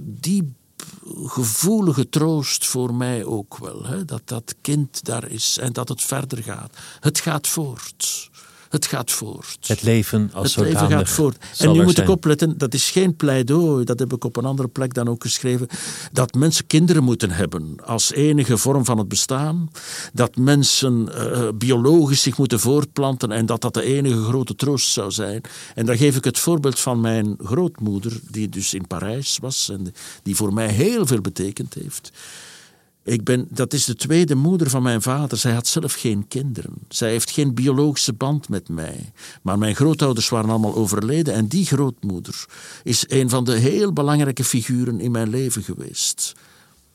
diep 0.00 0.48
gevoelige 1.24 2.08
troost 2.08 2.66
voor 2.66 2.94
mij 2.94 3.24
ook 3.24 3.58
wel. 3.58 3.84
Hè? 3.84 4.04
Dat 4.04 4.22
dat 4.24 4.54
kind 4.60 5.04
daar 5.04 5.28
is 5.28 5.58
en 5.58 5.72
dat 5.72 5.88
het 5.88 6.02
verder 6.02 6.42
gaat. 6.42 6.76
Het 7.00 7.20
gaat 7.20 7.46
voort. 7.46 8.29
Het 8.70 8.86
gaat 8.86 9.10
voort. 9.10 9.58
Het 9.66 9.82
leven 9.82 10.30
als 10.32 10.54
Het 10.54 10.64
leven 10.64 10.88
gaat 10.88 11.08
voort. 11.08 11.36
En 11.58 11.72
nu 11.72 11.82
moet 11.82 11.98
ik 11.98 12.08
opletten, 12.08 12.58
dat 12.58 12.74
is 12.74 12.90
geen 12.90 13.16
pleidooi, 13.16 13.84
dat 13.84 13.98
heb 13.98 14.12
ik 14.12 14.24
op 14.24 14.36
een 14.36 14.44
andere 14.44 14.68
plek 14.68 14.94
dan 14.94 15.08
ook 15.08 15.22
geschreven, 15.22 15.66
dat 16.12 16.34
mensen 16.34 16.66
kinderen 16.66 17.04
moeten 17.04 17.30
hebben 17.30 17.76
als 17.84 18.12
enige 18.12 18.58
vorm 18.58 18.84
van 18.84 18.98
het 18.98 19.08
bestaan, 19.08 19.70
dat 20.12 20.36
mensen 20.36 21.08
uh, 21.14 21.48
biologisch 21.54 22.22
zich 22.22 22.38
moeten 22.38 22.60
voortplanten 22.60 23.32
en 23.32 23.46
dat 23.46 23.60
dat 23.60 23.74
de 23.74 23.82
enige 23.82 24.22
grote 24.22 24.54
troost 24.54 24.92
zou 24.92 25.10
zijn. 25.10 25.40
En 25.74 25.86
dan 25.86 25.96
geef 25.96 26.16
ik 26.16 26.24
het 26.24 26.38
voorbeeld 26.38 26.78
van 26.78 27.00
mijn 27.00 27.36
grootmoeder, 27.44 28.20
die 28.30 28.48
dus 28.48 28.74
in 28.74 28.86
Parijs 28.86 29.38
was 29.40 29.68
en 29.68 29.92
die 30.22 30.36
voor 30.36 30.52
mij 30.52 30.68
heel 30.68 31.06
veel 31.06 31.20
betekend 31.20 31.74
heeft. 31.74 32.10
Ik 33.04 33.24
ben, 33.24 33.46
dat 33.50 33.72
is 33.72 33.84
de 33.84 33.94
tweede 33.94 34.34
moeder 34.34 34.70
van 34.70 34.82
mijn 34.82 35.02
vader. 35.02 35.38
Zij 35.38 35.52
had 35.52 35.66
zelf 35.66 35.92
geen 35.94 36.28
kinderen. 36.28 36.74
Zij 36.88 37.10
heeft 37.10 37.30
geen 37.30 37.54
biologische 37.54 38.12
band 38.12 38.48
met 38.48 38.68
mij. 38.68 39.12
Maar 39.42 39.58
mijn 39.58 39.74
grootouders 39.74 40.28
waren 40.28 40.50
allemaal 40.50 40.74
overleden. 40.74 41.34
En 41.34 41.46
die 41.46 41.66
grootmoeder 41.66 42.44
is 42.82 43.04
een 43.08 43.28
van 43.28 43.44
de 43.44 43.56
heel 43.56 43.92
belangrijke 43.92 44.44
figuren 44.44 45.00
in 45.00 45.10
mijn 45.10 45.30
leven 45.30 45.62
geweest. 45.62 46.34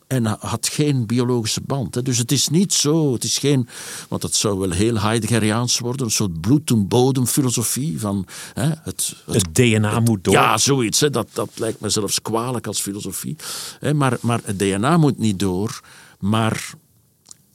En 0.08 0.26
had 0.26 0.68
geen 0.68 1.06
biologische 1.06 1.62
band. 1.62 2.06
Dus 2.06 2.18
het 2.18 2.32
is 2.32 2.50
niet 2.50 2.74
zo, 2.74 3.14
het 3.14 3.24
is 3.24 3.38
geen, 3.38 3.68
want 4.08 4.24
het 4.24 4.36
zou 4.36 4.60
wel 4.60 4.72
heel 4.72 5.00
Heideggeriaans 5.00 5.80
worden, 5.80 6.06
een 6.06 6.12
soort 6.12 6.42
bloed- 6.42 6.70
en 6.70 6.88
bodemfilosofie 6.88 8.00
van 8.00 8.28
hè, 8.54 8.70
het, 8.84 9.16
het, 9.26 9.56
DNA 9.56 10.00
moet 10.00 10.24
door. 10.24 10.34
Ja, 10.34 10.58
zoiets. 10.58 11.00
Hè, 11.00 11.10
dat, 11.10 11.28
dat 11.34 11.50
lijkt 11.56 11.80
me 11.80 11.90
zelfs 11.90 12.22
kwalijk 12.22 12.68
als 12.68 12.82
filosofie. 12.82 13.36
Hè, 13.80 13.94
maar, 13.94 14.18
maar 14.22 14.40
het 14.44 14.60
DNA 14.60 14.98
moet 14.98 15.18
niet 15.18 15.40
door, 15.40 15.82
maar 16.20 16.74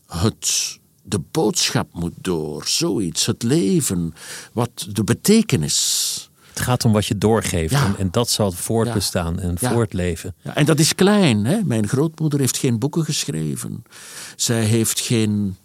het, 0.07 0.79
de 1.03 1.21
boodschap 1.31 1.89
moet 1.93 2.15
door, 2.21 2.67
zoiets. 2.67 3.27
Het 3.27 3.43
leven, 3.43 4.15
wat 4.53 4.87
de 4.93 5.05
betekenis. 5.05 6.10
Het 6.61 6.69
gaat 6.69 6.85
om 6.85 6.93
wat 6.93 7.07
je 7.07 7.19
doorgeeft 7.19 7.73
en, 7.73 7.95
en, 7.99 8.09
dat 8.11 8.31
zal 8.31 8.53
voortbestaan 8.53 9.41
en 9.41 9.59
voortleven. 9.59 10.35
Ja, 10.43 10.55
en 10.55 10.65
dat 10.65 10.79
is 10.79 10.95
klein. 10.95 11.45
Hè? 11.45 11.61
Mijn 11.65 11.89
grootmoeder 11.89 12.41
heeft 12.41 12.57
geen 12.57 12.79
boeken 12.79 13.05
geschreven. 13.05 13.85
Zij 14.37 14.65
heeft 14.65 15.01
geen 15.01 15.57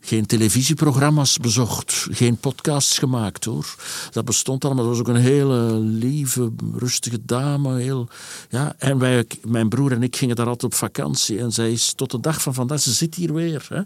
geen 0.00 0.26
televisieprogramma's 0.26 1.38
bezocht, 1.38 2.06
geen 2.10 2.36
podcasts 2.36 2.98
gemaakt 2.98 3.44
hoor. 3.44 3.74
Dat 4.10 4.24
bestond 4.24 4.64
allemaal. 4.64 4.84
Dat 4.84 4.96
was 4.96 5.06
ook 5.06 5.14
een 5.14 5.22
hele 5.22 5.78
lieve, 5.78 6.52
rustige 6.74 7.24
dame. 7.24 7.80
Heel, 7.80 8.08
ja. 8.48 8.74
En 8.78 8.98
wij, 8.98 9.26
mijn 9.44 9.68
broer 9.68 9.92
en 9.92 10.02
ik 10.02 10.16
gingen 10.16 10.36
daar 10.36 10.46
altijd 10.46 10.72
op 10.72 10.78
vakantie. 10.78 11.38
En 11.38 11.52
zij 11.52 11.72
is 11.72 11.92
tot 11.92 12.10
de 12.10 12.20
dag 12.20 12.42
van 12.42 12.54
vandaag, 12.54 12.80
ze 12.80 12.92
zit 12.92 13.14
hier 13.14 13.34
weer, 13.34 13.66
hè, 13.68 13.80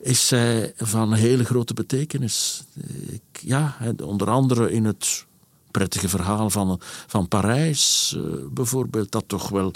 is 0.00 0.26
zij 0.26 0.72
van 0.76 1.12
hele 1.12 1.44
grote 1.44 1.74
betekenis. 1.74 2.64
Ik, 3.08 3.40
ja, 3.40 3.76
onder 4.02 4.30
andere 4.30 4.72
in 4.72 4.84
het 4.84 5.26
prettige 5.78 6.08
verhaal 6.08 6.50
van, 6.50 6.80
van 7.06 7.28
Parijs 7.28 8.14
uh, 8.16 8.22
bijvoorbeeld, 8.50 9.12
dat 9.12 9.24
toch 9.26 9.48
wel 9.48 9.72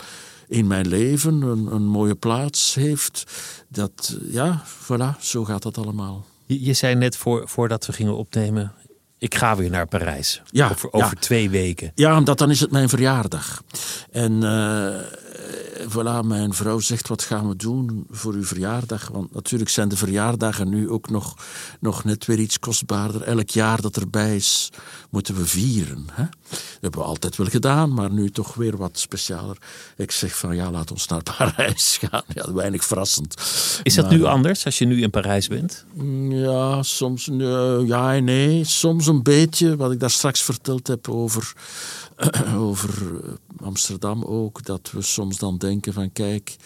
in 0.49 0.67
mijn 0.67 0.89
leven 0.89 1.43
een, 1.43 1.67
een 1.67 1.87
mooie 1.87 2.15
plaats 2.15 2.75
heeft. 2.75 3.25
Dat, 3.69 4.19
ja, 4.31 4.63
voilà, 4.67 5.21
zo 5.21 5.45
gaat 5.45 5.63
dat 5.63 5.79
allemaal. 5.79 6.25
Je, 6.47 6.65
je 6.65 6.73
zei 6.73 6.95
net 6.95 7.17
voor, 7.17 7.49
voordat 7.49 7.87
we 7.87 7.93
gingen 7.93 8.17
opnemen, 8.17 8.73
ik 9.19 9.35
ga 9.35 9.57
weer 9.57 9.71
naar 9.71 9.87
Parijs. 9.87 10.43
Ja, 10.51 10.69
over, 10.71 10.93
over 10.93 11.17
twee 11.17 11.51
weken. 11.51 11.93
Ja, 11.95 12.17
omdat 12.17 12.39
dan 12.39 12.51
is 12.51 12.61
het 12.61 12.71
mijn 12.71 12.89
verjaardag. 12.89 13.63
En 14.11 14.33
uh, 14.33 14.97
voilà, 15.89 16.25
mijn 16.25 16.55
vrouw 16.55 16.79
zegt, 16.79 17.09
wat 17.09 17.23
gaan 17.23 17.49
we 17.49 17.57
doen 17.57 18.07
voor 18.11 18.33
uw 18.33 18.45
verjaardag? 18.45 19.09
Want 19.09 19.35
natuurlijk 19.35 19.71
zijn 19.71 19.89
de 19.89 19.97
verjaardagen 19.97 20.69
nu 20.69 20.89
ook 20.91 21.11
nog, 21.11 21.37
nog 21.81 22.05
net 22.05 22.27
weer 22.27 22.39
iets 22.39 22.59
kostbaarder. 22.59 23.23
Elk 23.23 23.51
jaar 23.51 23.81
dat 23.81 23.97
erbij 23.97 24.37
is, 24.37 24.71
moeten 25.11 25.35
we 25.35 25.47
vieren. 25.47 26.07
Hè? 26.13 26.25
Dat 26.49 26.61
hebben 26.81 27.01
we 27.01 27.07
altijd 27.07 27.37
wel 27.37 27.47
gedaan, 27.47 27.95
maar 27.95 28.13
nu 28.13 28.31
toch 28.31 28.55
weer 28.55 28.77
wat 28.77 28.99
specialer. 28.99 29.57
Ik 29.97 30.11
zeg 30.11 30.37
van, 30.37 30.57
ja, 30.57 30.71
laat 30.71 30.91
ons 30.91 31.07
naar 31.07 31.23
Parijs 31.37 31.99
gaan. 32.01 32.23
Ja, 32.35 32.53
weinig 32.53 32.85
verrassend. 32.85 33.35
Is 33.83 33.95
dat 33.95 34.11
nu 34.11 34.25
anders, 34.25 34.65
als 34.65 34.79
je 34.79 34.85
nu 34.85 35.03
in 35.03 35.11
Parijs 35.11 35.49
bent? 35.49 35.85
Ja, 36.29 36.83
soms, 36.83 37.29
ja 37.87 38.15
en 38.15 38.25
nee. 38.25 38.65
Soms 38.65 39.07
een 39.07 39.23
beetje, 39.23 39.77
wat 39.77 39.93
ik 39.93 40.01
daar 40.01 40.11
straks 40.11 40.43
verteld 40.43 40.87
heb 40.87 41.09
over, 41.09 41.53
over 42.57 43.21
Amsterdam 43.57 44.25
ook, 44.25 44.65
dat 44.65 44.91
we 44.91 45.03
soms 45.03 45.39
dan 45.39 45.59
denken 45.59 45.93
van 45.93 46.13
kijk, 46.13 46.57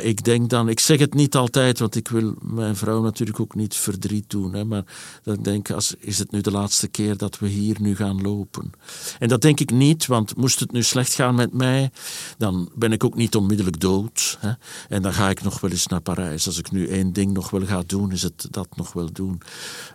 ik 0.00 0.24
denk 0.24 0.50
dan, 0.50 0.68
ik 0.68 0.80
zeg 0.80 0.98
het 0.98 1.14
niet 1.14 1.34
altijd, 1.34 1.78
want 1.78 1.96
ik 1.96 2.08
wil 2.08 2.34
mijn 2.42 2.76
vrouw 2.76 3.02
natuurlijk 3.02 3.40
ook 3.40 3.54
niet 3.54 3.74
verdriet 3.74 4.30
doen, 4.30 4.54
hè, 4.54 4.64
maar 4.64 4.84
dan 5.22 5.42
denk 5.42 5.68
ik, 5.68 5.74
als, 5.74 5.94
is 5.98 6.18
het 6.18 6.30
nu 6.30 6.40
de 6.40 6.50
laatste 6.50 6.88
keer 6.88 7.16
dat 7.16 7.38
we 7.38 7.48
hier 7.48 7.76
nu 7.80 7.96
gaan 7.96 8.22
lopen? 8.22 8.72
En 9.18 9.28
dat 9.28 9.40
denk 9.40 9.60
ik 9.60 9.70
niet, 9.70 10.06
want 10.06 10.36
moest 10.36 10.60
het 10.60 10.72
nu 10.72 10.82
slecht 10.82 11.14
gaan 11.14 11.34
met 11.34 11.52
mij, 11.52 11.90
dan 12.38 12.70
ben 12.74 12.92
ik 12.92 13.04
ook 13.04 13.14
niet 13.14 13.36
onmiddellijk 13.36 13.80
dood. 13.80 14.36
Hè, 14.40 14.52
en 14.88 15.02
dan 15.02 15.12
ga 15.12 15.30
ik 15.30 15.42
nog 15.42 15.60
wel 15.60 15.70
eens 15.70 15.86
naar 15.86 16.00
Parijs. 16.00 16.46
Als 16.46 16.58
ik 16.58 16.70
nu 16.70 16.86
één 16.88 17.12
ding 17.12 17.32
nog 17.32 17.50
wel 17.50 17.66
ga 17.66 17.82
doen, 17.86 18.12
is 18.12 18.22
het 18.22 18.46
dat 18.50 18.68
nog 18.76 18.92
wel 18.92 19.12
doen. 19.12 19.40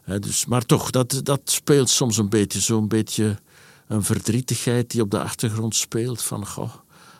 Hè, 0.03 0.19
dus, 0.19 0.45
maar 0.45 0.65
toch, 0.65 0.89
dat, 0.89 1.19
dat 1.23 1.41
speelt 1.43 1.89
soms 1.89 2.17
een 2.17 2.29
beetje, 2.29 2.59
zo'n 2.59 2.87
beetje 2.87 3.37
een 3.93 4.03
verdrietigheid 4.03 4.91
die 4.91 5.01
op 5.01 5.11
de 5.11 5.19
achtergrond 5.19 5.75
speelt 5.75 6.23
van 6.23 6.47
goh, 6.47 6.73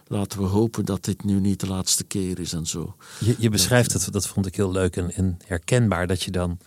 laten 0.08 0.40
we 0.40 0.46
hopen 0.46 0.86
dat 0.86 1.04
dit 1.04 1.24
nu 1.24 1.40
niet 1.40 1.60
de 1.60 1.68
laatste 1.68 2.04
keer 2.04 2.40
is 2.40 2.54
en 2.54 2.66
zo. 2.66 2.96
Je, 3.20 3.36
je 3.38 3.50
beschrijft 3.50 3.94
het, 3.94 4.12
dat 4.12 4.28
vond 4.28 4.46
ik 4.46 4.56
heel 4.56 4.72
leuk 4.72 4.96
en, 4.96 5.14
en, 5.14 5.38
herkenbaar, 5.46 6.08
dat 6.08 6.24
je 6.24 6.32
dan 6.32 6.58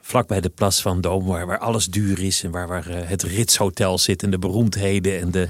vlak 0.00 0.26
bij 0.28 0.40
de 0.40 0.48
Plas 0.48 0.82
van 0.82 1.00
Dom, 1.00 1.26
waar, 1.26 1.46
waar 1.46 1.58
alles 1.58 1.86
duur 1.86 2.22
is 2.22 2.42
en 2.42 2.50
waar, 2.50 2.68
waar 2.68 2.90
uh, 2.90 3.08
het 3.08 3.22
Ritshotel 3.22 3.98
zit 3.98 4.22
en 4.22 4.30
de 4.30 4.38
beroemdheden 4.38 5.20
en 5.20 5.30
de, 5.30 5.48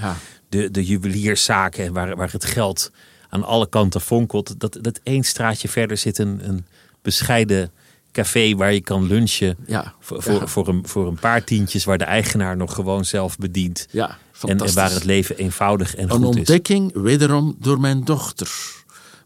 de, 0.49 0.71
de 0.71 0.85
juwelierszaken 0.85 1.85
en 1.85 1.93
waar, 1.93 2.17
waar 2.17 2.33
het 2.33 2.45
geld 2.45 2.91
aan 3.29 3.45
alle 3.45 3.69
kanten 3.69 4.01
fonkelt, 4.01 4.61
dat, 4.61 4.79
dat 4.81 5.01
één 5.03 5.25
straatje 5.25 5.69
verder 5.69 5.97
zit 5.97 6.19
een, 6.19 6.49
een 6.49 6.67
bescheiden 7.03 7.71
café 8.13 8.55
waar 8.55 8.73
je 8.73 8.81
kan 8.81 9.07
lunchen. 9.07 9.57
Ja, 9.67 9.95
voor, 10.01 10.23
voor, 10.23 10.49
voor, 10.49 10.69
een, 10.69 10.87
voor 10.87 11.07
een 11.07 11.19
paar 11.19 11.45
tientjes, 11.45 11.85
waar 11.85 11.99
de 11.99 12.05
eigenaar 12.05 12.57
nog 12.57 12.75
gewoon 12.75 13.05
zelf 13.05 13.37
bedient. 13.37 13.87
Ja, 13.91 14.19
en, 14.47 14.61
en 14.61 14.75
waar 14.75 14.91
het 14.91 15.05
leven 15.05 15.37
eenvoudig 15.37 15.95
en 15.95 16.03
een 16.03 16.11
goed 16.11 16.21
is. 16.21 16.29
Een 16.29 16.39
ontdekking, 16.39 16.93
wederom 16.95 17.57
door 17.59 17.81
mijn 17.81 18.05
dochter. 18.05 18.51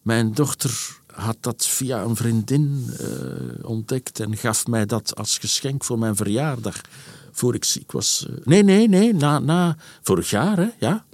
Mijn 0.03 0.32
dochter 0.32 0.99
had 1.12 1.37
dat 1.41 1.66
via 1.66 2.03
een 2.03 2.16
vriendin 2.16 2.91
uh, 3.01 3.68
ontdekt 3.68 4.20
en 4.20 4.37
gaf 4.37 4.66
mij 4.66 4.87
dat 4.87 5.16
als 5.16 5.39
geschenk 5.39 5.85
voor 5.85 5.99
mijn 5.99 6.16
verjaardag. 6.16 6.80
Voor 7.32 7.55
ik 7.55 7.64
ziek 7.64 7.93
was. 7.93 8.26
Uh, 8.30 8.37
nee, 8.45 8.62
nee, 8.62 8.89
nee, 8.89 9.14
na, 9.14 9.39
na 9.39 9.76
vorig 10.03 10.30
jaar, 10.30 10.57
hè, 10.57 10.68
ja. 10.78 11.05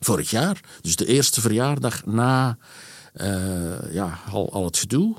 Vorig 0.00 0.30
jaar. 0.30 0.60
Dus 0.80 0.96
de 0.96 1.06
eerste 1.06 1.40
verjaardag 1.40 2.06
na 2.06 2.56
uh, 3.14 3.92
ja, 3.92 4.18
al, 4.30 4.52
al 4.52 4.64
het 4.64 4.78
gedoe. 4.78 5.16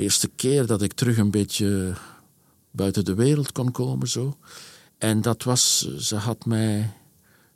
Eerste 0.00 0.28
keer 0.28 0.66
dat 0.66 0.82
ik 0.82 0.92
terug 0.92 1.16
een 1.16 1.30
beetje 1.30 1.94
buiten 2.70 3.04
de 3.04 3.14
wereld 3.14 3.52
kon 3.52 3.70
komen. 3.70 4.08
Zo. 4.08 4.38
En 4.98 5.20
dat 5.20 5.42
was, 5.42 5.94
ze 5.98 6.16
had 6.16 6.44
mij 6.44 6.92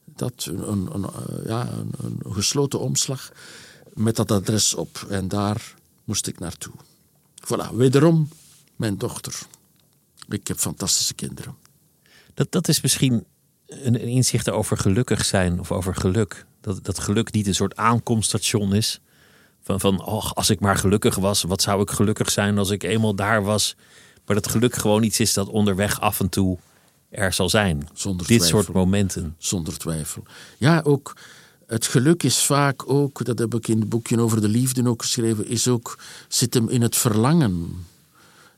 dat, 0.05 0.49
een, 0.51 0.95
een, 0.95 1.07
ja, 1.47 1.69
een, 2.03 2.21
gesloten 2.33 2.81
omslag 2.81 3.33
met 3.95 4.17
dat 4.17 4.31
adres 4.31 4.75
op. 4.75 5.07
En 5.09 5.29
daar 5.29 5.75
moest 6.05 6.27
ik 6.27 6.39
naartoe. 6.39 6.73
Voilà, 7.45 7.75
wederom 7.75 8.29
mijn 8.77 8.99
dochter. 8.99 9.39
Ik 10.29 10.47
heb 10.47 10.59
fantastische 10.59 11.15
kinderen. 11.15 11.55
Dat, 12.35 12.53
dat 12.53 12.69
is 12.69 12.81
misschien 12.81 13.25
een, 13.67 13.95
een 13.95 14.09
inzicht 14.09 14.51
over 14.51 14.77
gelukkig 14.77 15.25
zijn 15.25 15.61
of 15.61 15.73
over 15.73 15.95
geluk. 15.95 16.47
Dat, 16.61 16.85
dat 16.85 16.99
geluk 16.99 17.33
niet 17.33 17.47
een 17.47 17.55
soort 17.55 17.77
aankomststation 17.77 18.75
is. 18.75 19.01
Van, 19.65 19.81
van 19.81 20.05
oh, 20.05 20.31
als 20.33 20.51
ik 20.51 20.61
maar 20.61 20.77
gelukkig 20.77 21.15
was, 21.15 21.43
wat 21.43 21.63
zou 21.63 21.83
ik 21.83 21.91
gelukkig 21.91 22.31
zijn 22.31 22.59
als 22.59 22.71
ik 22.71 22.83
eenmaal 22.83 23.15
daar 23.15 23.43
was. 23.45 23.77
Maar 24.27 24.37
dat 24.37 24.49
geluk 24.49 24.75
gewoon 24.75 25.03
iets 25.03 25.21
is 25.21 25.33
dat 25.33 25.49
onderweg 25.49 26.01
af 26.01 26.21
en 26.21 26.29
toe 26.29 26.59
er 27.11 27.33
zal 27.33 27.49
zijn. 27.49 27.89
Zonder 27.93 28.27
Dit 28.27 28.39
twijfel. 28.39 28.63
soort 28.63 28.75
momenten. 28.75 29.35
Zonder 29.39 29.79
twijfel. 29.79 30.23
Ja, 30.59 30.81
ook 30.85 31.17
het 31.67 31.87
geluk 31.87 32.23
is 32.23 32.45
vaak 32.45 32.91
ook, 32.91 33.25
dat 33.25 33.39
heb 33.39 33.55
ik 33.55 33.69
in 33.69 33.81
het 33.81 33.89
boekje 33.89 34.21
over 34.21 34.41
de 34.41 34.49
liefde 34.49 34.89
ook 34.89 35.03
geschreven, 35.03 35.47
is 35.47 35.69
ook, 35.69 35.99
zit 36.29 36.55
hem 36.55 36.69
in 36.69 36.83
het 36.83 36.97
verlangen. 36.97 37.87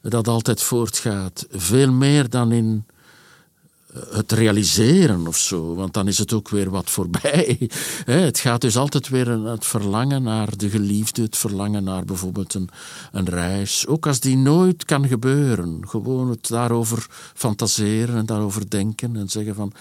Dat 0.03 0.29
altijd 0.29 0.63
voortgaat. 0.63 1.47
Veel 1.51 1.93
meer 1.93 2.29
dan 2.29 2.53
in 2.53 2.87
het 4.11 4.33
realiseren 4.33 5.27
of 5.27 5.37
zo, 5.37 5.75
want 5.75 5.95
dan 5.95 6.09
is 6.09 6.19
het 6.19 6.33
ook 6.33 6.49
weer 6.49 6.71
wat 6.71 6.91
voorbij. 6.91 7.71
Het 8.05 8.39
gaat 8.39 8.61
dus 8.61 8.77
altijd 8.77 9.09
weer 9.09 9.29
het 9.29 9.65
verlangen 9.65 10.23
naar 10.23 10.57
de 10.57 10.71
geliefde, 10.71 11.23
het 11.23 11.37
verlangen 11.37 11.85
naar 11.85 12.05
bijvoorbeeld 12.05 12.55
een, 12.55 12.69
een 13.13 13.29
reis. 13.29 13.87
Ook 13.87 14.07
als 14.07 14.21
die 14.21 14.37
nooit 14.37 14.85
kan 14.85 15.09
gebeuren. 15.09 15.89
Gewoon 15.89 16.31
het 16.31 16.49
daarover 16.49 17.07
fantaseren 17.35 18.17
en 18.17 18.27
daarover 18.27 18.71
denken 18.71 19.17
en 19.17 19.29
zeggen 19.29 19.55
van 19.55 19.73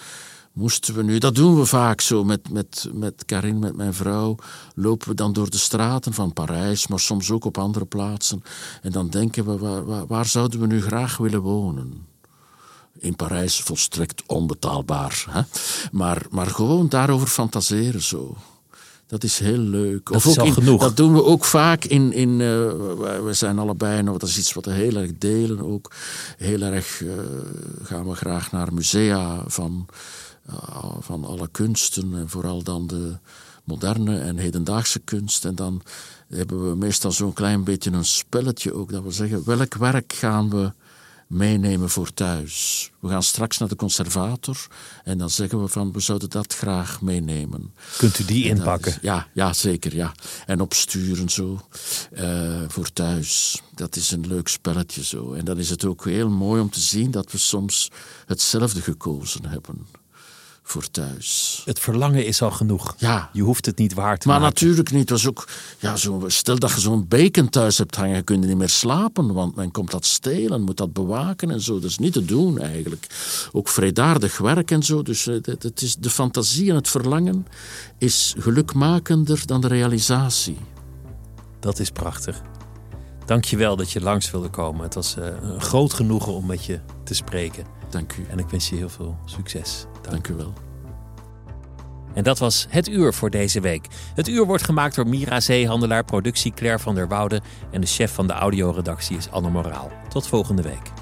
moesten 0.56 0.94
we 0.94 1.02
nu, 1.02 1.18
dat 1.18 1.34
doen 1.34 1.56
we 1.56 1.66
vaak 1.66 2.00
zo 2.00 2.24
met, 2.24 2.50
met, 2.50 2.88
met 2.92 3.24
Karin, 3.24 3.58
met 3.58 3.76
mijn 3.76 3.94
vrouw, 3.94 4.36
lopen 4.74 5.08
we 5.08 5.14
dan 5.14 5.32
door 5.32 5.50
de 5.50 5.58
straten 5.58 6.12
van 6.12 6.32
Parijs, 6.32 6.86
maar 6.86 7.00
soms 7.00 7.30
ook 7.30 7.44
op 7.44 7.58
andere 7.58 7.84
plaatsen. 7.84 8.42
En 8.82 8.92
dan 8.92 9.08
denken 9.08 9.44
we, 9.44 9.58
waar, 9.58 9.84
waar, 9.84 10.06
waar 10.06 10.26
zouden 10.26 10.60
we 10.60 10.66
nu 10.66 10.82
graag 10.82 11.16
willen 11.16 11.40
wonen? 11.40 12.06
In 12.98 13.16
Parijs 13.16 13.60
volstrekt 13.60 14.22
onbetaalbaar. 14.26 15.24
Hè? 15.30 15.42
Maar, 15.92 16.26
maar 16.30 16.46
gewoon 16.46 16.88
daarover 16.88 17.28
fantaseren 17.28 18.02
zo. 18.02 18.36
Dat 19.06 19.24
is 19.24 19.38
heel 19.38 19.58
leuk. 19.58 20.12
Dat 20.12 20.24
is 20.24 20.38
al 20.38 20.46
in, 20.46 20.52
genoeg. 20.52 20.80
Dat 20.80 20.96
doen 20.96 21.12
we 21.14 21.24
ook 21.24 21.44
vaak 21.44 21.84
in. 21.84 22.12
in 22.12 22.30
uh, 22.30 22.38
we 23.24 23.30
zijn 23.30 23.58
allebei, 23.58 24.02
nou, 24.02 24.18
dat 24.18 24.28
is 24.28 24.38
iets 24.38 24.52
wat 24.52 24.64
we 24.64 24.72
heel 24.72 24.96
erg 24.96 25.10
delen 25.18 25.60
ook. 25.60 25.92
Heel 26.36 26.62
erg 26.62 27.00
uh, 27.00 27.12
gaan 27.82 28.08
we 28.08 28.14
graag 28.14 28.52
naar 28.52 28.74
musea 28.74 29.42
van, 29.46 29.86
uh, 30.50 30.94
van 31.00 31.24
alle 31.24 31.48
kunsten. 31.50 32.14
En 32.14 32.28
vooral 32.28 32.62
dan 32.62 32.86
de 32.86 33.16
moderne 33.64 34.18
en 34.18 34.36
hedendaagse 34.36 34.98
kunst. 34.98 35.44
En 35.44 35.54
dan 35.54 35.82
hebben 36.28 36.68
we 36.68 36.76
meestal 36.76 37.12
zo'n 37.12 37.32
klein 37.32 37.64
beetje 37.64 37.90
een 37.90 38.04
spelletje 38.04 38.74
ook. 38.74 38.92
Dat 38.92 39.02
we 39.02 39.10
zeggen, 39.10 39.42
welk 39.44 39.74
werk 39.74 40.12
gaan 40.12 40.50
we 40.50 40.72
meenemen 41.26 41.90
voor 41.90 42.12
thuis. 42.14 42.90
We 43.00 43.08
gaan 43.08 43.22
straks 43.22 43.58
naar 43.58 43.68
de 43.68 43.76
conservator 43.76 44.66
en 45.04 45.18
dan 45.18 45.30
zeggen 45.30 45.62
we 45.62 45.68
van 45.68 45.92
we 45.92 46.00
zouden 46.00 46.30
dat 46.30 46.54
graag 46.54 47.00
meenemen. 47.00 47.74
Kunt 47.98 48.18
u 48.18 48.24
die 48.24 48.44
inpakken? 48.44 48.92
Is, 48.92 48.98
ja, 49.02 49.28
ja, 49.32 49.52
zeker. 49.52 49.94
Ja. 49.94 50.12
En 50.46 50.60
opsturen 50.60 51.28
zo 51.28 51.60
uh, 52.12 52.62
voor 52.68 52.92
thuis. 52.92 53.62
Dat 53.74 53.96
is 53.96 54.10
een 54.10 54.26
leuk 54.26 54.48
spelletje 54.48 55.04
zo. 55.04 55.32
En 55.32 55.44
dan 55.44 55.58
is 55.58 55.70
het 55.70 55.84
ook 55.84 56.04
heel 56.04 56.30
mooi 56.30 56.60
om 56.60 56.70
te 56.70 56.80
zien 56.80 57.10
dat 57.10 57.32
we 57.32 57.38
soms 57.38 57.90
hetzelfde 58.26 58.80
gekozen 58.80 59.46
hebben 59.46 59.86
voor 60.68 60.90
thuis. 60.90 61.62
Het 61.64 61.78
verlangen 61.78 62.26
is 62.26 62.42
al 62.42 62.50
genoeg. 62.50 62.94
Ja. 62.98 63.30
Je 63.32 63.42
hoeft 63.42 63.66
het 63.66 63.78
niet 63.78 63.94
waar 63.94 64.18
te 64.18 64.28
maar 64.28 64.40
maken. 64.40 64.54
natuurlijk 64.54 64.90
niet. 64.90 65.10
Was 65.10 65.26
ook, 65.26 65.48
ja, 65.78 65.96
zo, 65.96 66.24
stel 66.26 66.58
dat 66.58 66.72
je 66.72 66.80
zo'n 66.80 67.08
bacon 67.08 67.48
thuis 67.48 67.78
hebt 67.78 67.96
hangen, 67.96 68.24
kun 68.24 68.40
je 68.40 68.46
niet 68.46 68.56
meer 68.56 68.68
slapen, 68.68 69.32
want 69.32 69.56
men 69.56 69.70
komt 69.70 69.90
dat 69.90 70.06
stelen, 70.06 70.62
moet 70.62 70.76
dat 70.76 70.92
bewaken 70.92 71.50
en 71.50 71.60
zo. 71.60 71.74
Dat 71.74 71.90
is 71.90 71.98
niet 71.98 72.12
te 72.12 72.24
doen 72.24 72.58
eigenlijk. 72.58 73.06
Ook 73.52 73.68
vredaardig 73.68 74.38
werk 74.38 74.70
en 74.70 74.82
zo. 74.82 75.02
Dus 75.02 75.24
het, 75.24 75.46
het 75.46 75.82
is, 75.82 75.96
de 75.96 76.10
fantasie 76.10 76.70
en 76.70 76.76
het 76.76 76.88
verlangen 76.88 77.46
is 77.98 78.34
gelukmakender 78.38 79.46
dan 79.46 79.60
de 79.60 79.68
realisatie. 79.68 80.58
Dat 81.60 81.78
is 81.78 81.90
prachtig. 81.90 82.42
Dank 83.26 83.44
je 83.44 83.56
wel 83.56 83.76
dat 83.76 83.90
je 83.90 84.00
langs 84.00 84.30
wilde 84.30 84.48
komen. 84.48 84.82
Het 84.82 84.94
was 84.94 85.16
uh, 85.18 85.24
een 85.42 85.60
groot 85.60 85.92
genoegen 85.92 86.32
om 86.32 86.46
met 86.46 86.64
je 86.64 86.80
te 87.04 87.14
spreken. 87.14 87.64
Dank 87.90 88.16
u. 88.16 88.26
En 88.28 88.38
ik 88.38 88.48
wens 88.48 88.68
je 88.68 88.76
heel 88.76 88.88
veel 88.88 89.18
succes. 89.24 89.86
Dank, 90.10 90.28
u 90.28 90.34
wel. 90.34 90.52
En 92.14 92.22
dat 92.22 92.38
was 92.38 92.66
het 92.68 92.88
uur 92.88 93.14
voor 93.14 93.30
deze 93.30 93.60
week. 93.60 93.86
Het 94.14 94.28
uur 94.28 94.46
wordt 94.46 94.64
gemaakt 94.64 94.94
door 94.94 95.08
Mira 95.08 95.40
Zeehandelaar, 95.40 96.04
productie 96.04 96.52
Claire 96.52 96.78
van 96.78 96.94
der 96.94 97.08
Woude 97.08 97.40
en 97.70 97.80
de 97.80 97.86
chef 97.86 98.14
van 98.14 98.26
de 98.26 98.32
audioredactie 98.32 99.16
is 99.16 99.30
Anne 99.30 99.50
Moraal. 99.50 99.90
Tot 100.08 100.26
volgende 100.26 100.62
week. 100.62 100.92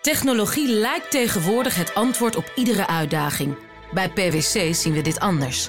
Technologie 0.00 0.68
lijkt 0.68 1.10
tegenwoordig 1.10 1.76
het 1.76 1.94
antwoord 1.94 2.36
op 2.36 2.52
iedere 2.54 2.86
uitdaging. 2.86 3.56
Bij 3.92 4.10
PwC 4.10 4.74
zien 4.74 4.92
we 4.92 5.00
dit 5.02 5.20
anders. 5.20 5.68